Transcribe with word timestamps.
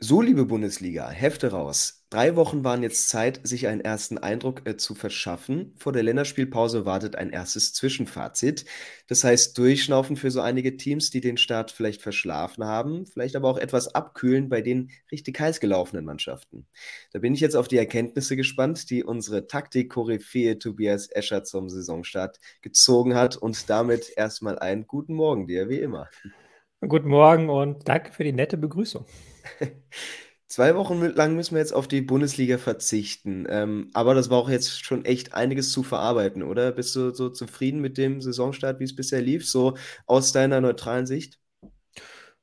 So, 0.00 0.22
liebe 0.22 0.44
Bundesliga, 0.44 1.10
Hefte 1.10 1.50
raus. 1.50 2.06
Drei 2.08 2.36
Wochen 2.36 2.62
waren 2.62 2.84
jetzt 2.84 3.08
Zeit, 3.08 3.40
sich 3.42 3.66
einen 3.66 3.80
ersten 3.80 4.16
Eindruck 4.16 4.62
äh, 4.64 4.76
zu 4.76 4.94
verschaffen. 4.94 5.74
Vor 5.76 5.92
der 5.92 6.04
Länderspielpause 6.04 6.86
wartet 6.86 7.16
ein 7.16 7.30
erstes 7.30 7.74
Zwischenfazit. 7.74 8.64
Das 9.08 9.24
heißt, 9.24 9.58
durchschnaufen 9.58 10.14
für 10.14 10.30
so 10.30 10.40
einige 10.40 10.76
Teams, 10.76 11.10
die 11.10 11.20
den 11.20 11.36
Start 11.36 11.72
vielleicht 11.72 12.00
verschlafen 12.00 12.64
haben, 12.64 13.06
vielleicht 13.06 13.34
aber 13.34 13.48
auch 13.48 13.58
etwas 13.58 13.92
abkühlen 13.92 14.48
bei 14.48 14.62
den 14.62 14.92
richtig 15.10 15.40
heiß 15.40 15.58
gelaufenen 15.58 16.04
Mannschaften. 16.04 16.68
Da 17.12 17.18
bin 17.18 17.34
ich 17.34 17.40
jetzt 17.40 17.56
auf 17.56 17.66
die 17.66 17.78
Erkenntnisse 17.78 18.36
gespannt, 18.36 18.90
die 18.90 19.02
unsere 19.02 19.48
Taktik-Koryphäe 19.48 20.60
Tobias 20.60 21.10
Escher 21.10 21.42
zum 21.42 21.68
Saisonstart 21.68 22.38
gezogen 22.62 23.16
hat 23.16 23.36
und 23.36 23.68
damit 23.68 24.12
erstmal 24.16 24.60
einen 24.60 24.86
guten 24.86 25.14
Morgen 25.14 25.48
dir, 25.48 25.68
wie 25.68 25.80
immer. 25.80 26.08
Guten 26.86 27.08
Morgen 27.08 27.50
und 27.50 27.88
danke 27.88 28.12
für 28.12 28.22
die 28.22 28.32
nette 28.32 28.56
Begrüßung. 28.56 29.04
Zwei 30.48 30.74
Wochen 30.76 31.02
lang 31.02 31.36
müssen 31.36 31.54
wir 31.54 31.60
jetzt 31.60 31.74
auf 31.74 31.88
die 31.88 32.00
Bundesliga 32.00 32.56
verzichten. 32.56 33.46
Ähm, 33.50 33.90
aber 33.92 34.14
das 34.14 34.30
war 34.30 34.38
auch 34.38 34.48
jetzt 34.48 34.82
schon 34.82 35.04
echt 35.04 35.34
einiges 35.34 35.72
zu 35.72 35.82
verarbeiten, 35.82 36.42
oder? 36.42 36.72
Bist 36.72 36.96
du 36.96 37.12
so 37.14 37.28
zufrieden 37.28 37.80
mit 37.82 37.98
dem 37.98 38.22
Saisonstart, 38.22 38.80
wie 38.80 38.84
es 38.84 38.96
bisher 38.96 39.20
lief, 39.20 39.46
so 39.48 39.76
aus 40.06 40.32
deiner 40.32 40.62
neutralen 40.62 41.06
Sicht? 41.06 41.38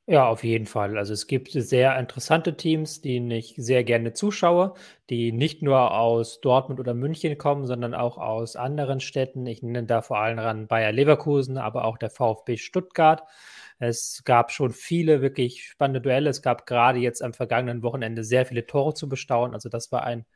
Ja, 0.08 0.28
auf 0.28 0.44
jeden 0.44 0.66
Fall. 0.66 0.96
Also 0.98 1.12
es 1.12 1.26
gibt 1.26 1.50
sehr 1.50 1.98
interessante 1.98 2.56
Teams, 2.56 3.00
denen 3.00 3.28
ich 3.32 3.54
sehr 3.56 3.82
gerne 3.82 4.12
zuschaue, 4.12 4.74
die 5.10 5.32
nicht 5.32 5.62
nur 5.62 5.90
aus 5.90 6.40
Dortmund 6.40 6.78
oder 6.78 6.94
München 6.94 7.36
kommen, 7.38 7.66
sondern 7.66 7.92
auch 7.92 8.16
aus 8.16 8.54
anderen 8.54 9.00
Städten. 9.00 9.44
Ich 9.46 9.62
nenne 9.64 9.84
da 9.84 10.02
vor 10.02 10.18
allem 10.18 10.68
Bayer 10.68 10.92
Leverkusen, 10.92 11.58
aber 11.58 11.84
auch 11.84 11.98
der 11.98 12.10
VfB 12.10 12.56
Stuttgart. 12.56 13.24
Es 13.78 14.22
gab 14.24 14.52
schon 14.52 14.72
viele 14.72 15.20
wirklich 15.22 15.64
spannende 15.64 16.00
Duelle. 16.00 16.30
Es 16.30 16.42
gab 16.42 16.66
gerade 16.66 16.98
jetzt 16.98 17.22
am 17.22 17.34
vergangenen 17.34 17.82
Wochenende 17.82 18.24
sehr 18.24 18.46
viele 18.46 18.66
Tore 18.66 18.94
zu 18.94 19.08
bestaunen. 19.08 19.54
Also 19.54 19.68
das 19.68 19.92
war 19.92 20.04
ein 20.04 20.26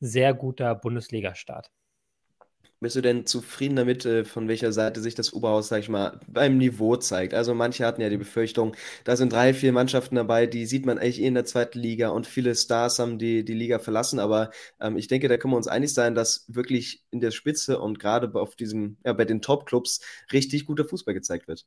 sehr 0.00 0.34
guter 0.34 0.74
Bundesliga-Start. 0.74 1.70
Bist 2.82 2.96
du 2.96 3.02
denn 3.02 3.26
zufrieden 3.26 3.76
damit, 3.76 4.06
äh, 4.06 4.24
von 4.24 4.48
welcher 4.48 4.72
Seite 4.72 5.02
sich 5.02 5.14
das 5.14 5.34
Oberhaus, 5.34 5.68
sag 5.68 5.80
ich 5.80 5.90
mal, 5.90 6.18
beim 6.26 6.56
Niveau 6.56 6.96
zeigt? 6.96 7.34
Also 7.34 7.54
manche 7.54 7.84
hatten 7.84 8.00
ja 8.00 8.08
die 8.08 8.16
Befürchtung, 8.16 8.74
da 9.04 9.16
sind 9.16 9.34
drei, 9.34 9.52
vier 9.52 9.72
Mannschaften 9.72 10.14
dabei, 10.16 10.46
die 10.46 10.64
sieht 10.64 10.86
man 10.86 10.98
eigentlich 10.98 11.20
eh 11.20 11.26
in 11.26 11.34
der 11.34 11.44
zweiten 11.44 11.78
Liga 11.78 12.08
und 12.08 12.26
viele 12.26 12.54
Stars 12.54 12.98
haben 12.98 13.18
die, 13.18 13.44
die 13.44 13.52
Liga 13.52 13.80
verlassen. 13.80 14.18
Aber 14.18 14.50
ähm, 14.80 14.96
ich 14.96 15.08
denke, 15.08 15.28
da 15.28 15.36
können 15.36 15.52
wir 15.52 15.58
uns 15.58 15.68
einig 15.68 15.92
sein, 15.92 16.14
dass 16.14 16.46
wirklich 16.48 17.04
in 17.10 17.20
der 17.20 17.32
Spitze 17.32 17.78
und 17.80 17.98
gerade 17.98 18.32
auf 18.34 18.56
diesem, 18.56 18.96
ja, 19.04 19.12
bei 19.12 19.26
den 19.26 19.42
Top-Clubs 19.42 20.00
richtig 20.32 20.64
guter 20.64 20.86
Fußball 20.86 21.12
gezeigt 21.12 21.48
wird. 21.48 21.66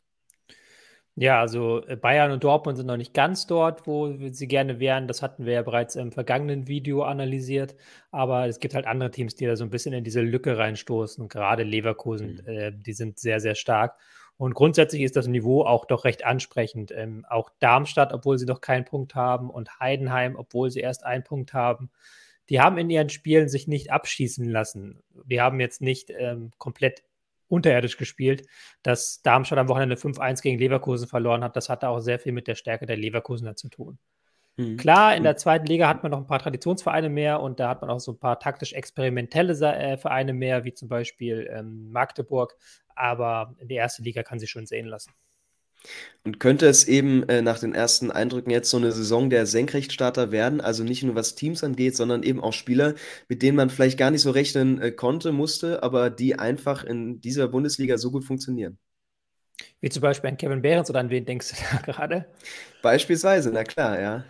Ja, 1.15 1.39
also 1.39 1.85
äh, 1.85 1.95
Bayern 1.95 2.31
und 2.31 2.43
Dortmund 2.43 2.77
sind 2.77 2.87
noch 2.87 2.97
nicht 2.97 3.13
ganz 3.13 3.45
dort, 3.45 3.85
wo 3.85 4.11
sie 4.31 4.47
gerne 4.47 4.79
wären. 4.79 5.07
Das 5.07 5.21
hatten 5.21 5.45
wir 5.45 5.53
ja 5.53 5.61
bereits 5.61 5.95
im 5.95 6.11
vergangenen 6.11 6.67
Video 6.67 7.03
analysiert. 7.03 7.75
Aber 8.11 8.47
es 8.47 8.59
gibt 8.59 8.73
halt 8.73 8.87
andere 8.87 9.11
Teams, 9.11 9.35
die 9.35 9.45
da 9.45 9.55
so 9.55 9.63
ein 9.63 9.69
bisschen 9.69 9.93
in 9.93 10.03
diese 10.03 10.21
Lücke 10.21 10.57
reinstoßen. 10.57 11.27
Gerade 11.27 11.63
Leverkusen, 11.63 12.41
mhm. 12.43 12.47
äh, 12.47 12.71
die 12.71 12.93
sind 12.93 13.19
sehr, 13.19 13.39
sehr 13.39 13.55
stark. 13.55 13.95
Und 14.37 14.55
grundsätzlich 14.55 15.03
ist 15.03 15.15
das 15.15 15.27
Niveau 15.27 15.63
auch 15.63 15.85
doch 15.85 16.05
recht 16.05 16.25
ansprechend. 16.25 16.91
Ähm, 16.91 17.25
auch 17.29 17.51
Darmstadt, 17.59 18.11
obwohl 18.11 18.39
sie 18.39 18.47
noch 18.47 18.61
keinen 18.61 18.85
Punkt 18.85 19.13
haben, 19.13 19.51
und 19.51 19.79
Heidenheim, 19.79 20.35
obwohl 20.35 20.71
sie 20.71 20.79
erst 20.79 21.05
einen 21.05 21.23
Punkt 21.23 21.53
haben, 21.53 21.91
die 22.49 22.59
haben 22.59 22.77
in 22.77 22.89
ihren 22.89 23.09
Spielen 23.09 23.49
sich 23.49 23.67
nicht 23.67 23.91
abschießen 23.91 24.49
lassen. 24.49 25.03
Die 25.25 25.39
haben 25.39 25.59
jetzt 25.59 25.81
nicht 25.81 26.09
ähm, 26.09 26.51
komplett 26.57 27.03
unterirdisch 27.53 27.97
gespielt. 27.97 28.47
Dass 28.81 29.21
Darmstadt 29.21 29.59
am 29.59 29.69
Wochenende 29.69 29.95
5-1 29.95 30.41
gegen 30.41 30.59
Leverkusen 30.59 31.07
verloren 31.07 31.43
hat, 31.43 31.55
das 31.55 31.69
hatte 31.69 31.87
auch 31.87 31.99
sehr 31.99 32.19
viel 32.19 32.31
mit 32.31 32.47
der 32.47 32.55
Stärke 32.55 32.85
der 32.85 32.97
Leverkusener 32.97 33.55
zu 33.55 33.69
tun. 33.69 33.99
Mhm. 34.57 34.77
Klar, 34.77 35.15
in 35.15 35.23
der 35.23 35.37
zweiten 35.37 35.65
Liga 35.65 35.87
hat 35.87 36.03
man 36.03 36.11
noch 36.11 36.19
ein 36.19 36.27
paar 36.27 36.39
Traditionsvereine 36.39 37.09
mehr 37.09 37.41
und 37.41 37.59
da 37.59 37.69
hat 37.69 37.81
man 37.81 37.89
auch 37.89 37.99
so 37.99 38.11
ein 38.11 38.19
paar 38.19 38.39
taktisch 38.39 38.73
experimentelle 38.73 39.53
äh, 39.53 39.97
Vereine 39.97 40.33
mehr, 40.33 40.63
wie 40.63 40.73
zum 40.73 40.89
Beispiel 40.89 41.49
ähm, 41.51 41.91
Magdeburg. 41.91 42.55
Aber 42.95 43.55
in 43.57 43.67
der 43.67 43.81
ersten 43.81 44.03
Liga 44.03 44.21
kann 44.21 44.39
sich 44.39 44.51
schon 44.51 44.67
sehen 44.67 44.85
lassen. 44.85 45.11
Und 46.23 46.39
könnte 46.39 46.67
es 46.67 46.87
eben 46.87 47.23
äh, 47.27 47.41
nach 47.41 47.59
den 47.59 47.73
ersten 47.73 48.11
Eindrücken 48.11 48.49
jetzt 48.51 48.69
so 48.69 48.77
eine 48.77 48.91
Saison 48.91 49.29
der 49.29 49.45
Senkrechtstarter 49.45 50.31
werden? 50.31 50.61
Also 50.61 50.83
nicht 50.83 51.03
nur 51.03 51.15
was 51.15 51.35
Teams 51.35 51.63
angeht, 51.63 51.95
sondern 51.95 52.23
eben 52.23 52.39
auch 52.41 52.53
Spieler, 52.53 52.95
mit 53.27 53.41
denen 53.41 53.57
man 53.57 53.69
vielleicht 53.69 53.97
gar 53.97 54.11
nicht 54.11 54.21
so 54.21 54.31
rechnen 54.31 54.81
äh, 54.81 54.91
konnte, 54.91 55.31
musste, 55.33 55.83
aber 55.83 56.09
die 56.09 56.39
einfach 56.39 56.83
in 56.83 57.19
dieser 57.19 57.47
Bundesliga 57.49 57.97
so 57.97 58.11
gut 58.11 58.23
funktionieren. 58.23 58.77
Wie 59.81 59.89
zum 59.89 60.01
Beispiel 60.01 60.29
an 60.29 60.37
Kevin 60.37 60.61
Behrens 60.61 60.89
oder 60.89 60.99
an 60.99 61.09
wen 61.09 61.25
denkst 61.25 61.49
du 61.49 61.55
da 61.71 61.81
gerade? 61.91 62.25
Beispielsweise, 62.81 63.51
na 63.51 63.63
klar, 63.63 63.99
ja. 63.99 64.23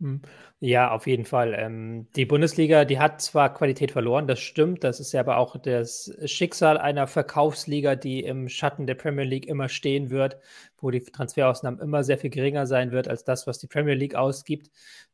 Hm. 0.00 0.20
Ja, 0.60 0.90
auf 0.90 1.06
jeden 1.06 1.26
Fall. 1.26 1.54
Ähm, 1.54 2.08
die 2.16 2.24
Bundesliga, 2.24 2.86
die 2.86 2.98
hat 2.98 3.20
zwar 3.20 3.52
Qualität 3.52 3.92
verloren, 3.92 4.26
das 4.26 4.40
stimmt. 4.40 4.84
Das 4.84 5.00
ist 5.00 5.12
ja 5.12 5.20
aber 5.20 5.36
auch 5.36 5.58
das 5.58 6.10
Schicksal 6.24 6.78
einer 6.78 7.06
Verkaufsliga, 7.06 7.94
die 7.94 8.20
im 8.24 8.48
Schatten 8.48 8.86
der 8.86 8.94
Premier 8.94 9.24
League 9.24 9.46
immer 9.46 9.68
stehen 9.68 10.08
wird, 10.08 10.38
wo 10.78 10.90
die 10.90 11.02
Transferausnahmen 11.02 11.78
immer 11.80 12.04
sehr 12.04 12.16
viel 12.16 12.30
geringer 12.30 12.66
sein 12.66 12.90
wird 12.90 13.06
als 13.06 13.22
das, 13.24 13.46
was 13.46 13.58
die 13.58 13.66
Premier 13.66 13.94
League 13.94 14.14
ausgibt. 14.14 14.70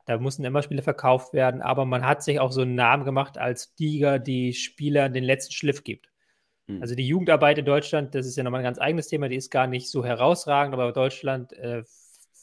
Da 0.07 0.17
mussten 0.19 0.45
immer 0.45 0.63
Spiele 0.63 0.83
verkauft 0.83 1.33
werden, 1.33 1.61
aber 1.61 1.87
man 1.87 2.07
hat 2.07 2.23
sich 2.23 2.39
auch 2.39 2.53
so 2.53 2.63
einen 2.63 2.77
Namen 2.77 3.05
gemacht 3.05 3.37
als 3.37 3.75
Liga, 3.79 4.19
die 4.19 4.53
Spielern 4.53 5.13
den 5.13 5.25
letzten 5.25 5.53
Schliff 5.53 5.83
gibt. 5.83 6.09
Hm. 6.69 6.81
Also 6.81 6.95
die 6.95 7.07
Jugendarbeit 7.07 7.59
in 7.59 7.65
Deutschland, 7.65 8.15
das 8.15 8.27
ist 8.27 8.37
ja 8.37 8.45
nochmal 8.45 8.61
ein 8.61 8.65
ganz 8.65 8.79
eigenes 8.79 9.09
Thema, 9.09 9.29
die 9.29 9.37
ist 9.37 9.51
gar 9.51 9.67
nicht 9.67 9.91
so 9.91 10.05
herausragend, 10.05 10.73
aber 10.75 10.93
Deutschland 10.93 11.53
äh, 11.55 11.83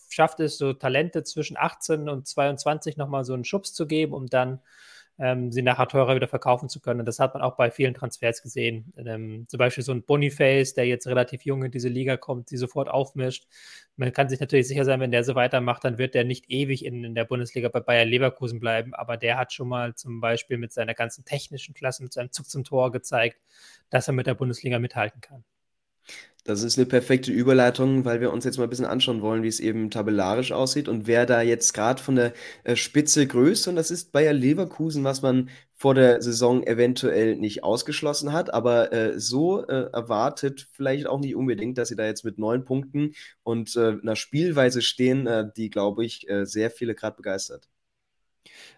schafft 0.09 0.39
es, 0.39 0.57
so 0.57 0.73
Talente 0.73 1.23
zwischen 1.23 1.57
18 1.57 2.09
und 2.09 2.27
22 2.27 2.97
nochmal 2.97 3.23
so 3.25 3.33
einen 3.33 3.45
Schubs 3.45 3.73
zu 3.73 3.87
geben, 3.87 4.13
um 4.13 4.27
dann 4.27 4.59
ähm, 5.19 5.51
sie 5.51 5.61
nachher 5.61 5.87
teurer 5.87 6.15
wieder 6.15 6.29
verkaufen 6.29 6.69
zu 6.69 6.79
können. 6.79 7.01
Und 7.01 7.05
das 7.05 7.19
hat 7.19 7.33
man 7.33 7.43
auch 7.43 7.57
bei 7.57 7.71
vielen 7.71 7.93
Transfers 7.93 8.41
gesehen. 8.41 8.93
Ähm, 8.97 9.45
zum 9.49 9.57
Beispiel 9.57 9.83
so 9.83 9.91
ein 9.91 10.03
Boniface, 10.03 10.73
der 10.73 10.87
jetzt 10.87 11.07
relativ 11.07 11.43
jung 11.43 11.63
in 11.63 11.71
diese 11.71 11.89
Liga 11.89 12.15
kommt, 12.15 12.51
die 12.51 12.57
sofort 12.57 12.87
aufmischt. 12.87 13.45
Man 13.97 14.13
kann 14.13 14.29
sich 14.29 14.39
natürlich 14.39 14.67
sicher 14.69 14.85
sein, 14.85 15.01
wenn 15.01 15.11
der 15.11 15.25
so 15.25 15.35
weitermacht, 15.35 15.83
dann 15.83 15.97
wird 15.97 16.15
der 16.15 16.23
nicht 16.23 16.49
ewig 16.49 16.85
in, 16.85 17.03
in 17.03 17.15
der 17.15 17.25
Bundesliga 17.25 17.67
bei 17.67 17.81
Bayer 17.81 18.05
Leverkusen 18.05 18.61
bleiben. 18.61 18.93
Aber 18.93 19.17
der 19.17 19.37
hat 19.37 19.51
schon 19.51 19.67
mal 19.67 19.93
zum 19.95 20.21
Beispiel 20.21 20.57
mit 20.57 20.71
seiner 20.71 20.93
ganzen 20.93 21.25
technischen 21.25 21.73
Klasse, 21.73 22.01
mit 22.01 22.13
seinem 22.13 22.31
Zug 22.31 22.49
zum 22.49 22.63
Tor 22.63 22.91
gezeigt, 22.91 23.41
dass 23.89 24.07
er 24.07 24.13
mit 24.13 24.25
der 24.25 24.35
Bundesliga 24.35 24.79
mithalten 24.79 25.19
kann. 25.19 25.43
Das 26.45 26.63
ist 26.63 26.77
eine 26.79 26.87
perfekte 26.87 27.31
Überleitung, 27.31 28.05
weil 28.05 28.21
wir 28.21 28.31
uns 28.33 28.43
jetzt 28.45 28.57
mal 28.57 28.63
ein 28.63 28.69
bisschen 28.69 28.85
anschauen 28.85 29.21
wollen, 29.21 29.43
wie 29.43 29.47
es 29.49 29.59
eben 29.59 29.91
tabellarisch 29.91 30.51
aussieht 30.51 30.87
und 30.87 31.05
wer 31.05 31.25
da 31.25 31.41
jetzt 31.41 31.73
gerade 31.73 32.01
von 32.01 32.15
der 32.15 32.33
äh, 32.63 32.75
Spitze 32.75 33.27
grüßt. 33.27 33.67
Und 33.67 33.75
das 33.75 33.91
ist 33.91 34.11
Bayer 34.11 34.33
Leverkusen, 34.33 35.03
was 35.03 35.21
man 35.21 35.49
vor 35.75 35.93
der 35.93 36.21
Saison 36.21 36.63
eventuell 36.65 37.35
nicht 37.35 37.63
ausgeschlossen 37.63 38.33
hat, 38.33 38.53
aber 38.53 38.91
äh, 38.91 39.19
so 39.19 39.65
äh, 39.67 39.91
erwartet 39.93 40.67
vielleicht 40.71 41.07
auch 41.07 41.19
nicht 41.19 41.35
unbedingt, 41.35 41.77
dass 41.77 41.89
sie 41.89 41.95
da 41.95 42.05
jetzt 42.05 42.25
mit 42.25 42.39
neun 42.39 42.65
Punkten 42.65 43.13
und 43.43 43.75
äh, 43.75 43.97
einer 44.01 44.15
Spielweise 44.15 44.81
stehen, 44.81 45.27
äh, 45.27 45.45
die, 45.55 45.69
glaube 45.69 46.03
ich, 46.03 46.27
äh, 46.29 46.45
sehr 46.45 46.71
viele 46.71 46.95
gerade 46.95 47.15
begeistert. 47.15 47.69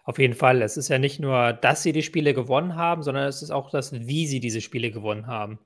Auf 0.04 0.18
jeden 0.18 0.34
Fall. 0.34 0.62
Es 0.62 0.76
ist 0.76 0.88
ja 0.88 0.98
nicht 0.98 1.20
nur, 1.20 1.52
dass 1.52 1.82
sie 1.82 1.92
die 1.92 2.02
Spiele 2.02 2.34
gewonnen 2.34 2.76
haben, 2.76 3.02
sondern 3.02 3.26
es 3.28 3.42
ist 3.42 3.50
auch 3.50 3.70
das, 3.70 3.92
wie 3.92 4.26
sie 4.26 4.40
diese 4.40 4.60
Spiele 4.60 4.90
gewonnen 4.90 5.26
haben. 5.26 5.58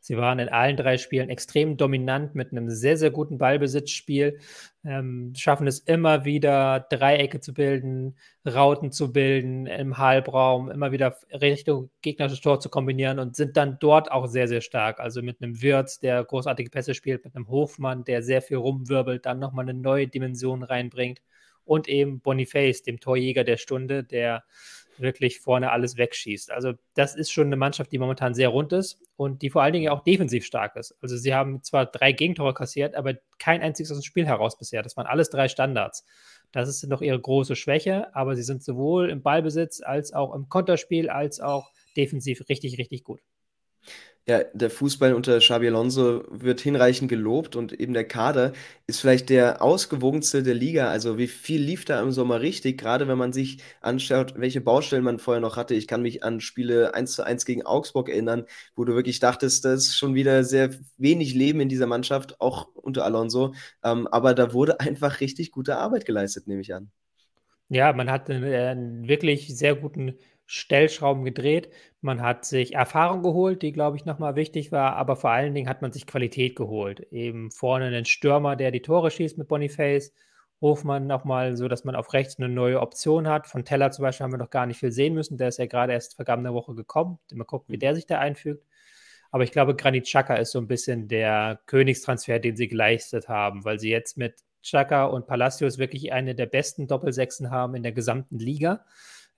Sie 0.00 0.16
waren 0.16 0.38
in 0.38 0.48
allen 0.48 0.76
drei 0.76 0.98
Spielen 0.98 1.30
extrem 1.30 1.76
dominant 1.76 2.34
mit 2.34 2.52
einem 2.52 2.70
sehr, 2.70 2.96
sehr 2.96 3.10
guten 3.10 3.38
Ballbesitzspiel, 3.38 4.38
ähm, 4.84 5.32
schaffen 5.36 5.66
es 5.66 5.78
immer 5.78 6.24
wieder, 6.24 6.86
Dreiecke 6.90 7.40
zu 7.40 7.54
bilden, 7.54 8.16
Rauten 8.46 8.90
zu 8.90 9.12
bilden 9.12 9.66
im 9.66 9.98
Halbraum, 9.98 10.70
immer 10.70 10.92
wieder 10.92 11.16
Richtung 11.32 11.90
gegnerisches 12.02 12.40
Tor 12.40 12.60
zu 12.60 12.68
kombinieren 12.68 13.18
und 13.18 13.36
sind 13.36 13.56
dann 13.56 13.78
dort 13.80 14.10
auch 14.10 14.26
sehr, 14.26 14.48
sehr 14.48 14.60
stark. 14.60 14.98
Also 15.00 15.22
mit 15.22 15.40
einem 15.40 15.62
Wirtz, 15.62 16.00
der 16.00 16.24
großartige 16.24 16.70
Pässe 16.70 16.94
spielt, 16.94 17.24
mit 17.24 17.36
einem 17.36 17.48
Hofmann, 17.48 18.04
der 18.04 18.22
sehr 18.22 18.42
viel 18.42 18.56
rumwirbelt, 18.56 19.26
dann 19.26 19.38
nochmal 19.38 19.68
eine 19.68 19.78
neue 19.78 20.08
Dimension 20.08 20.62
reinbringt 20.62 21.20
und 21.64 21.88
eben 21.88 22.20
Boniface, 22.20 22.82
dem 22.82 23.00
Torjäger 23.00 23.44
der 23.44 23.56
Stunde, 23.56 24.04
der 24.04 24.44
wirklich 24.98 25.40
vorne 25.40 25.70
alles 25.70 25.96
wegschießt. 25.96 26.50
Also 26.50 26.74
das 26.94 27.14
ist 27.14 27.30
schon 27.30 27.46
eine 27.46 27.56
Mannschaft, 27.56 27.92
die 27.92 27.98
momentan 27.98 28.34
sehr 28.34 28.48
rund 28.48 28.72
ist 28.72 29.00
und 29.16 29.42
die 29.42 29.50
vor 29.50 29.62
allen 29.62 29.72
Dingen 29.72 29.90
auch 29.90 30.04
defensiv 30.04 30.44
stark 30.44 30.76
ist. 30.76 30.94
Also 31.00 31.16
sie 31.16 31.34
haben 31.34 31.62
zwar 31.62 31.86
drei 31.86 32.12
Gegentore 32.12 32.54
kassiert, 32.54 32.94
aber 32.94 33.14
kein 33.38 33.62
einziges 33.62 33.90
aus 33.90 33.98
dem 33.98 34.04
Spiel 34.04 34.26
heraus 34.26 34.58
bisher. 34.58 34.82
Das 34.82 34.96
waren 34.96 35.06
alles 35.06 35.30
drei 35.30 35.48
Standards. 35.48 36.04
Das 36.52 36.68
ist 36.68 36.86
noch 36.86 37.00
ihre 37.00 37.20
große 37.20 37.56
Schwäche, 37.56 38.14
aber 38.14 38.36
sie 38.36 38.42
sind 38.42 38.62
sowohl 38.62 39.10
im 39.10 39.22
Ballbesitz 39.22 39.82
als 39.82 40.12
auch 40.12 40.34
im 40.34 40.48
Konterspiel 40.48 41.08
als 41.08 41.40
auch 41.40 41.72
defensiv 41.96 42.48
richtig, 42.48 42.78
richtig 42.78 43.04
gut. 43.04 43.20
Ja, 44.28 44.44
der 44.54 44.70
Fußball 44.70 45.14
unter 45.14 45.38
Xabi 45.40 45.66
Alonso 45.66 46.22
wird 46.30 46.60
hinreichend 46.60 47.08
gelobt 47.08 47.56
und 47.56 47.72
eben 47.72 47.92
der 47.92 48.06
Kader 48.06 48.52
ist 48.86 49.00
vielleicht 49.00 49.30
der 49.30 49.60
ausgewogenste 49.60 50.44
der 50.44 50.54
Liga. 50.54 50.88
Also 50.90 51.18
wie 51.18 51.26
viel 51.26 51.60
lief 51.60 51.84
da 51.84 52.00
im 52.00 52.12
Sommer 52.12 52.40
richtig, 52.40 52.78
gerade 52.78 53.08
wenn 53.08 53.18
man 53.18 53.32
sich 53.32 53.58
anschaut, 53.80 54.34
welche 54.36 54.60
Baustellen 54.60 55.02
man 55.02 55.18
vorher 55.18 55.40
noch 55.40 55.56
hatte. 55.56 55.74
Ich 55.74 55.88
kann 55.88 56.02
mich 56.02 56.22
an 56.22 56.40
Spiele 56.40 56.94
1 56.94 57.14
zu 57.14 57.24
1 57.26 57.44
gegen 57.44 57.66
Augsburg 57.66 58.08
erinnern, 58.08 58.44
wo 58.76 58.84
du 58.84 58.94
wirklich 58.94 59.18
dachtest, 59.18 59.64
da 59.64 59.72
ist 59.74 59.96
schon 59.96 60.14
wieder 60.14 60.44
sehr 60.44 60.70
wenig 60.98 61.34
Leben 61.34 61.58
in 61.60 61.68
dieser 61.68 61.88
Mannschaft, 61.88 62.40
auch 62.40 62.68
unter 62.76 63.04
Alonso. 63.04 63.54
Ähm, 63.82 64.06
aber 64.06 64.34
da 64.34 64.52
wurde 64.52 64.78
einfach 64.78 65.18
richtig 65.18 65.50
gute 65.50 65.78
Arbeit 65.78 66.06
geleistet, 66.06 66.46
nehme 66.46 66.60
ich 66.60 66.72
an. 66.72 66.92
Ja, 67.68 67.92
man 67.92 68.10
hat 68.10 68.28
einen, 68.30 68.42
äh, 68.44 68.70
'n 68.72 69.08
wirklich 69.08 69.56
sehr 69.56 69.74
guten 69.74 70.14
Stellschrauben 70.46 71.24
gedreht. 71.24 71.70
Man 72.00 72.20
hat 72.22 72.44
sich 72.44 72.74
Erfahrung 72.74 73.22
geholt, 73.22 73.62
die, 73.62 73.72
glaube 73.72 73.96
ich, 73.96 74.04
nochmal 74.04 74.36
wichtig 74.36 74.72
war, 74.72 74.96
aber 74.96 75.16
vor 75.16 75.30
allen 75.30 75.54
Dingen 75.54 75.68
hat 75.68 75.82
man 75.82 75.92
sich 75.92 76.06
Qualität 76.06 76.56
geholt. 76.56 77.00
Eben 77.12 77.50
vorne 77.50 77.86
einen 77.86 78.04
Stürmer, 78.04 78.56
der 78.56 78.70
die 78.70 78.82
Tore 78.82 79.10
schießt 79.10 79.38
mit 79.38 79.48
Boniface, 79.48 80.12
Hofmann 80.62 81.08
nochmal 81.08 81.56
so, 81.56 81.68
dass 81.68 81.84
man 81.84 81.96
auf 81.96 82.12
rechts 82.12 82.38
eine 82.38 82.48
neue 82.48 82.80
Option 82.80 83.28
hat. 83.28 83.48
Von 83.48 83.64
Teller 83.64 83.90
zum 83.90 84.04
Beispiel 84.04 84.24
haben 84.24 84.32
wir 84.32 84.38
noch 84.38 84.50
gar 84.50 84.64
nicht 84.64 84.78
viel 84.78 84.92
sehen 84.92 85.12
müssen. 85.12 85.36
Der 85.36 85.48
ist 85.48 85.58
ja 85.58 85.66
gerade 85.66 85.92
erst 85.92 86.14
vergangene 86.14 86.54
Woche 86.54 86.74
gekommen. 86.74 87.18
Mal 87.34 87.44
gucken, 87.44 87.72
wie 87.72 87.76
mhm. 87.76 87.80
der 87.80 87.94
sich 87.96 88.06
da 88.06 88.20
einfügt. 88.20 88.64
Aber 89.32 89.44
ich 89.44 89.50
glaube, 89.50 89.74
Granit 89.74 90.04
Xhaka 90.04 90.36
ist 90.36 90.52
so 90.52 90.60
ein 90.60 90.68
bisschen 90.68 91.08
der 91.08 91.60
Königstransfer, 91.66 92.38
den 92.38 92.56
sie 92.56 92.68
geleistet 92.68 93.28
haben, 93.28 93.64
weil 93.64 93.80
sie 93.80 93.90
jetzt 93.90 94.16
mit 94.16 94.36
Xhaka 94.62 95.06
und 95.06 95.26
Palacios 95.26 95.78
wirklich 95.78 96.12
eine 96.12 96.34
der 96.34 96.46
besten 96.46 96.86
Doppelsechsen 96.86 97.50
haben 97.50 97.74
in 97.74 97.82
der 97.82 97.92
gesamten 97.92 98.38
Liga. 98.38 98.84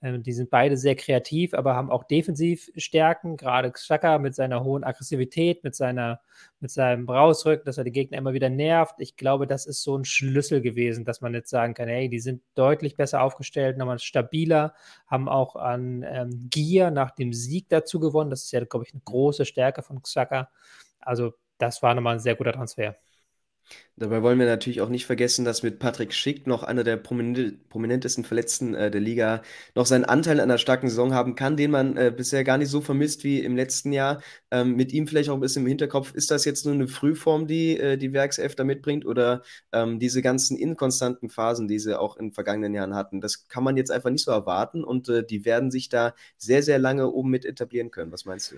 Ähm, 0.01 0.23
die 0.23 0.33
sind 0.33 0.49
beide 0.49 0.77
sehr 0.77 0.95
kreativ, 0.95 1.53
aber 1.53 1.75
haben 1.75 1.89
auch 1.89 2.03
Defensivstärken. 2.03 3.37
Gerade 3.37 3.71
Xhaka 3.71 4.19
mit 4.19 4.35
seiner 4.35 4.63
hohen 4.63 4.83
Aggressivität, 4.83 5.63
mit, 5.63 5.75
seiner, 5.75 6.19
mit 6.59 6.71
seinem 6.71 7.09
Rausrücken, 7.09 7.65
dass 7.65 7.77
er 7.77 7.83
die 7.83 7.91
Gegner 7.91 8.17
immer 8.17 8.33
wieder 8.33 8.49
nervt. 8.49 8.95
Ich 8.99 9.15
glaube, 9.15 9.47
das 9.47 9.65
ist 9.65 9.83
so 9.83 9.97
ein 9.97 10.05
Schlüssel 10.05 10.61
gewesen, 10.61 11.05
dass 11.05 11.21
man 11.21 11.33
jetzt 11.33 11.49
sagen 11.49 11.73
kann, 11.73 11.87
hey, 11.87 12.09
die 12.09 12.19
sind 12.19 12.41
deutlich 12.55 12.95
besser 12.95 13.21
aufgestellt, 13.21 13.77
nochmal 13.77 13.99
stabiler, 13.99 14.73
haben 15.07 15.29
auch 15.29 15.55
an 15.55 16.03
ähm, 16.07 16.47
Gier 16.49 16.91
nach 16.91 17.11
dem 17.11 17.33
Sieg 17.33 17.69
dazu 17.69 17.99
gewonnen. 17.99 18.29
Das 18.29 18.43
ist 18.43 18.51
ja, 18.51 18.63
glaube 18.63 18.85
ich, 18.85 18.93
eine 18.93 19.01
große 19.03 19.45
Stärke 19.45 19.81
von 19.81 20.01
Xhaka. 20.01 20.49
Also 20.99 21.33
das 21.57 21.81
war 21.81 21.95
nochmal 21.95 22.15
ein 22.15 22.19
sehr 22.19 22.35
guter 22.35 22.53
Transfer. 22.53 22.95
Dabei 23.97 24.21
wollen 24.21 24.39
wir 24.39 24.45
natürlich 24.45 24.81
auch 24.81 24.89
nicht 24.89 25.05
vergessen, 25.05 25.45
dass 25.45 25.63
mit 25.63 25.79
Patrick 25.79 26.13
Schick 26.13 26.47
noch 26.47 26.63
einer 26.63 26.83
der 26.83 26.97
prominentesten 26.97 28.25
Verletzten 28.25 28.75
äh, 28.75 28.91
der 28.91 28.99
Liga 28.99 29.41
noch 29.73 29.85
seinen 29.85 30.03
Anteil 30.03 30.41
an 30.41 30.49
einer 30.49 30.57
starken 30.57 30.89
Saison 30.89 31.13
haben 31.13 31.35
kann, 31.35 31.55
den 31.55 31.71
man 31.71 31.95
äh, 31.95 32.13
bisher 32.15 32.43
gar 32.43 32.57
nicht 32.57 32.67
so 32.69 32.81
vermisst 32.81 33.23
wie 33.23 33.39
im 33.39 33.55
letzten 33.55 33.93
Jahr. 33.93 34.21
Ähm, 34.51 34.75
mit 34.75 34.91
ihm 34.91 35.07
vielleicht 35.07 35.29
auch 35.29 35.35
ein 35.35 35.39
bisschen 35.39 35.63
im 35.63 35.69
Hinterkopf, 35.69 36.13
ist 36.13 36.29
das 36.29 36.43
jetzt 36.43 36.65
nur 36.65 36.73
eine 36.73 36.89
Frühform, 36.89 37.47
die 37.47 37.77
äh, 37.77 37.97
die 37.97 38.11
Werkself 38.11 38.55
da 38.55 38.65
mitbringt 38.65 39.05
oder 39.05 39.43
ähm, 39.71 39.97
diese 39.97 40.21
ganzen 40.21 40.57
inkonstanten 40.57 41.29
Phasen, 41.29 41.69
die 41.69 41.79
sie 41.79 41.97
auch 41.97 42.17
in 42.17 42.33
vergangenen 42.33 42.73
Jahren 42.73 42.95
hatten, 42.95 43.21
das 43.21 43.47
kann 43.47 43.63
man 43.63 43.77
jetzt 43.77 43.91
einfach 43.91 44.09
nicht 44.09 44.25
so 44.25 44.31
erwarten 44.31 44.83
und 44.83 45.07
äh, 45.07 45.25
die 45.25 45.45
werden 45.45 45.71
sich 45.71 45.87
da 45.87 46.13
sehr, 46.37 46.63
sehr 46.63 46.79
lange 46.79 47.09
oben 47.09 47.29
mit 47.29 47.45
etablieren 47.45 47.91
können. 47.91 48.11
Was 48.11 48.25
meinst 48.25 48.51
du? 48.51 48.57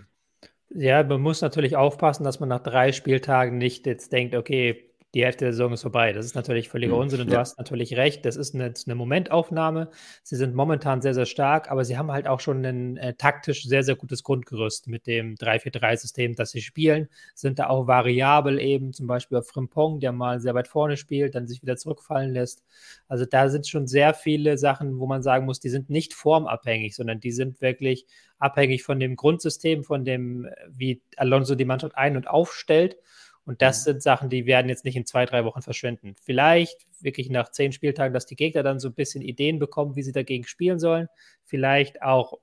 Ja, 0.70 1.04
man 1.04 1.22
muss 1.22 1.42
natürlich 1.42 1.76
aufpassen, 1.76 2.24
dass 2.24 2.40
man 2.40 2.50
nach 2.50 2.60
drei 2.60 2.92
Spieltagen 2.92 3.58
nicht 3.58 3.86
jetzt 3.86 4.12
denkt, 4.12 4.36
okay, 4.36 4.87
die 5.14 5.24
Hälfte 5.24 5.46
der 5.46 5.54
Saison 5.54 5.72
ist 5.74 5.84
vorbei. 5.84 6.12
Das 6.12 6.26
ist 6.26 6.36
natürlich 6.36 6.68
völliger 6.70 6.96
mhm. 6.96 7.02
Unsinn 7.02 7.22
und 7.22 7.28
ja. 7.28 7.36
du 7.36 7.40
hast 7.40 7.58
natürlich 7.58 7.96
recht. 7.96 8.26
Das 8.26 8.36
ist 8.36 8.54
eine, 8.54 8.74
eine, 8.86 8.96
Momentaufnahme. 8.96 9.90
Sie 10.22 10.36
sind 10.36 10.54
momentan 10.54 11.02
sehr, 11.02 11.14
sehr 11.14 11.26
stark, 11.26 11.72
aber 11.72 11.86
sie 11.86 11.98
haben 11.98 12.12
halt 12.12 12.28
auch 12.28 12.42
schon 12.42 12.66
ein 12.66 12.98
äh, 12.98 13.14
taktisch 13.14 13.64
sehr, 13.64 13.84
sehr 13.84 13.96
gutes 13.96 14.24
Grundgerüst 14.24 14.88
mit 14.88 15.08
dem 15.08 15.36
3-4-3-System, 15.36 16.36
das 16.36 16.52
sie 16.52 16.62
spielen. 16.62 17.08
Sind 17.36 17.58
da 17.60 17.68
auch 17.68 17.88
variabel 17.88 18.60
eben, 18.60 18.92
zum 18.92 19.08
Beispiel 19.08 19.38
auf 19.38 19.48
Frimpong, 19.48 20.02
der 20.02 20.12
mal 20.12 20.42
sehr 20.42 20.56
weit 20.56 20.68
vorne 20.68 20.98
spielt, 20.98 21.36
dann 21.36 21.48
sich 21.48 21.62
wieder 21.62 21.78
zurückfallen 21.78 22.34
lässt. 22.34 22.64
Also 23.08 23.26
da 23.26 23.48
sind 23.50 23.68
schon 23.68 23.88
sehr 23.88 24.14
viele 24.14 24.58
Sachen, 24.58 25.00
wo 25.00 25.08
man 25.08 25.24
sagen 25.24 25.46
muss, 25.46 25.62
die 25.62 25.70
sind 25.70 25.90
nicht 25.90 26.14
formabhängig, 26.14 26.96
sondern 26.96 27.22
die 27.22 27.32
sind 27.32 27.62
wirklich 27.62 28.06
abhängig 28.40 28.84
von 28.84 29.00
dem 29.00 29.16
Grundsystem, 29.16 29.84
von 29.84 30.04
dem, 30.06 30.48
wie 30.70 31.02
Alonso 31.16 31.56
die 31.56 31.66
Mannschaft 31.66 31.96
ein- 31.96 32.18
und 32.18 32.28
aufstellt. 32.28 32.98
Und 33.48 33.62
das 33.62 33.86
sind 33.86 34.04
Sachen, 34.04 34.30
die 34.30 34.46
werden 34.46 34.68
jetzt 34.68 34.84
nicht 34.84 34.98
in 34.98 35.06
zwei, 35.06 35.26
drei 35.26 35.46
Wochen 35.46 35.62
verschwinden. 35.62 36.16
Vielleicht 36.22 36.86
wirklich 37.00 37.30
nach 37.30 37.50
zehn 37.50 37.72
Spieltagen, 37.72 38.14
dass 38.14 38.26
die 38.26 38.36
Gegner 38.36 38.62
dann 38.62 38.82
so 38.82 38.90
ein 38.90 38.94
bisschen 38.94 39.22
Ideen 39.22 39.58
bekommen, 39.58 39.96
wie 39.96 40.04
sie 40.04 40.12
dagegen 40.12 40.44
spielen 40.44 40.80
sollen. 40.80 41.08
Vielleicht 41.46 42.02
auch 42.02 42.40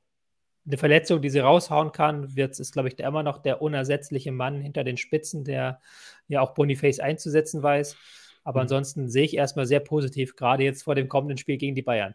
eine 0.66 0.78
Verletzung, 0.78 1.20
die 1.20 1.28
sie 1.28 1.40
raushauen 1.40 1.92
kann. 1.92 2.34
Wird 2.36 2.58
ist, 2.58 2.72
glaube 2.72 2.88
ich, 2.88 2.96
der 2.96 3.06
immer 3.06 3.22
noch 3.22 3.36
der 3.36 3.60
unersetzliche 3.60 4.32
Mann 4.32 4.62
hinter 4.62 4.82
den 4.82 4.96
Spitzen, 4.96 5.44
der 5.44 5.78
ja 6.26 6.40
auch 6.40 6.54
Boniface 6.54 7.00
einzusetzen 7.00 7.62
weiß. 7.62 7.98
Aber 8.42 8.60
mhm. 8.60 8.62
ansonsten 8.62 9.10
sehe 9.10 9.24
ich 9.24 9.36
erstmal 9.36 9.66
sehr 9.66 9.80
positiv, 9.80 10.36
gerade 10.36 10.64
jetzt 10.64 10.84
vor 10.84 10.94
dem 10.94 11.10
kommenden 11.10 11.36
Spiel 11.36 11.58
gegen 11.58 11.74
die 11.74 11.82
Bayern. 11.82 12.14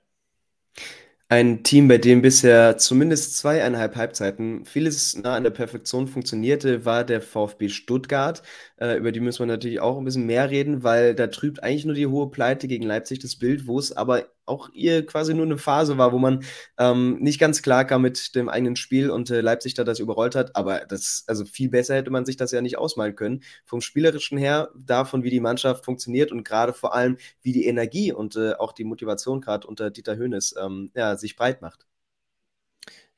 Ein 1.31 1.61
Team, 1.63 1.87
bei 1.87 1.99
dem 1.99 2.23
bisher 2.23 2.77
zumindest 2.77 3.37
zweieinhalb 3.37 3.95
Halbzeiten 3.95 4.65
vieles 4.65 5.15
nah 5.15 5.35
an 5.35 5.43
der 5.43 5.51
Perfektion 5.51 6.07
funktionierte, 6.07 6.85
war 6.85 7.03
der 7.03 7.21
VfB 7.21 7.69
Stuttgart. 7.69 8.41
Äh, 8.77 8.97
über 8.97 9.11
die 9.11 9.19
müssen 9.19 9.39
wir 9.41 9.45
natürlich 9.45 9.79
auch 9.79 9.99
ein 9.99 10.05
bisschen 10.05 10.25
mehr 10.25 10.49
reden, 10.49 10.81
weil 10.81 11.13
da 11.13 11.27
trübt 11.27 11.61
eigentlich 11.61 11.85
nur 11.85 11.93
die 11.93 12.07
hohe 12.07 12.31
Pleite 12.31 12.67
gegen 12.67 12.83
Leipzig 12.83 13.19
das 13.19 13.35
Bild, 13.35 13.67
wo 13.67 13.77
es 13.77 13.91
aber 13.95 14.25
auch 14.49 14.69
ihr 14.73 15.05
quasi 15.05 15.33
nur 15.33 15.45
eine 15.45 15.57
Phase 15.57 15.97
war, 15.97 16.11
wo 16.11 16.17
man 16.17 16.43
ähm, 16.77 17.19
nicht 17.19 17.39
ganz 17.39 17.61
klar 17.61 17.85
kam 17.85 18.01
mit 18.01 18.35
dem 18.35 18.49
eigenen 18.49 18.75
Spiel 18.75 19.09
und 19.09 19.29
äh, 19.29 19.41
Leipzig 19.41 19.73
da 19.75 19.83
das 19.83 19.99
überrollt 19.99 20.35
hat. 20.35 20.55
Aber 20.55 20.81
das, 20.87 21.23
also 21.27 21.45
viel 21.45 21.69
besser 21.69 21.95
hätte 21.95 22.11
man 22.11 22.25
sich 22.25 22.37
das 22.37 22.51
ja 22.51 22.61
nicht 22.61 22.77
ausmalen 22.77 23.15
können. 23.15 23.43
Vom 23.65 23.81
Spielerischen 23.81 24.37
her, 24.37 24.69
davon, 24.75 25.23
wie 25.23 25.29
die 25.29 25.39
Mannschaft 25.39 25.85
funktioniert 25.85 26.31
und 26.31 26.43
gerade 26.43 26.73
vor 26.73 26.93
allem, 26.93 27.17
wie 27.41 27.53
die 27.53 27.65
Energie 27.65 28.11
und 28.11 28.35
äh, 28.35 28.53
auch 28.53 28.73
die 28.73 28.83
Motivation 28.83 29.41
gerade 29.41 29.67
unter 29.67 29.91
Dieter 29.91 30.15
Höhnes 30.17 30.55
ähm, 30.61 30.91
ja, 30.95 31.15
sich 31.15 31.35
breit 31.35 31.61
macht. 31.61 31.85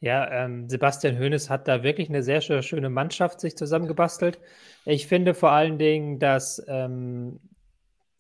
Ja, 0.02 0.46
ähm, 0.46 0.68
Sebastian 0.68 1.20
Hoeneß 1.20 1.50
hat 1.52 1.68
da 1.68 1.84
wirklich 1.84 2.10
eine 2.10 2.24
sehr 2.24 2.42
schöne 2.42 2.90
Mannschaft 2.90 3.40
sich 3.40 3.56
zusammengebastelt. 3.56 4.40
Ich 4.84 5.06
finde 5.06 5.36
vor 5.36 5.52
allen 5.52 5.78
Dingen, 5.78 6.18
dass 6.18 6.64
ähm, 6.68 7.40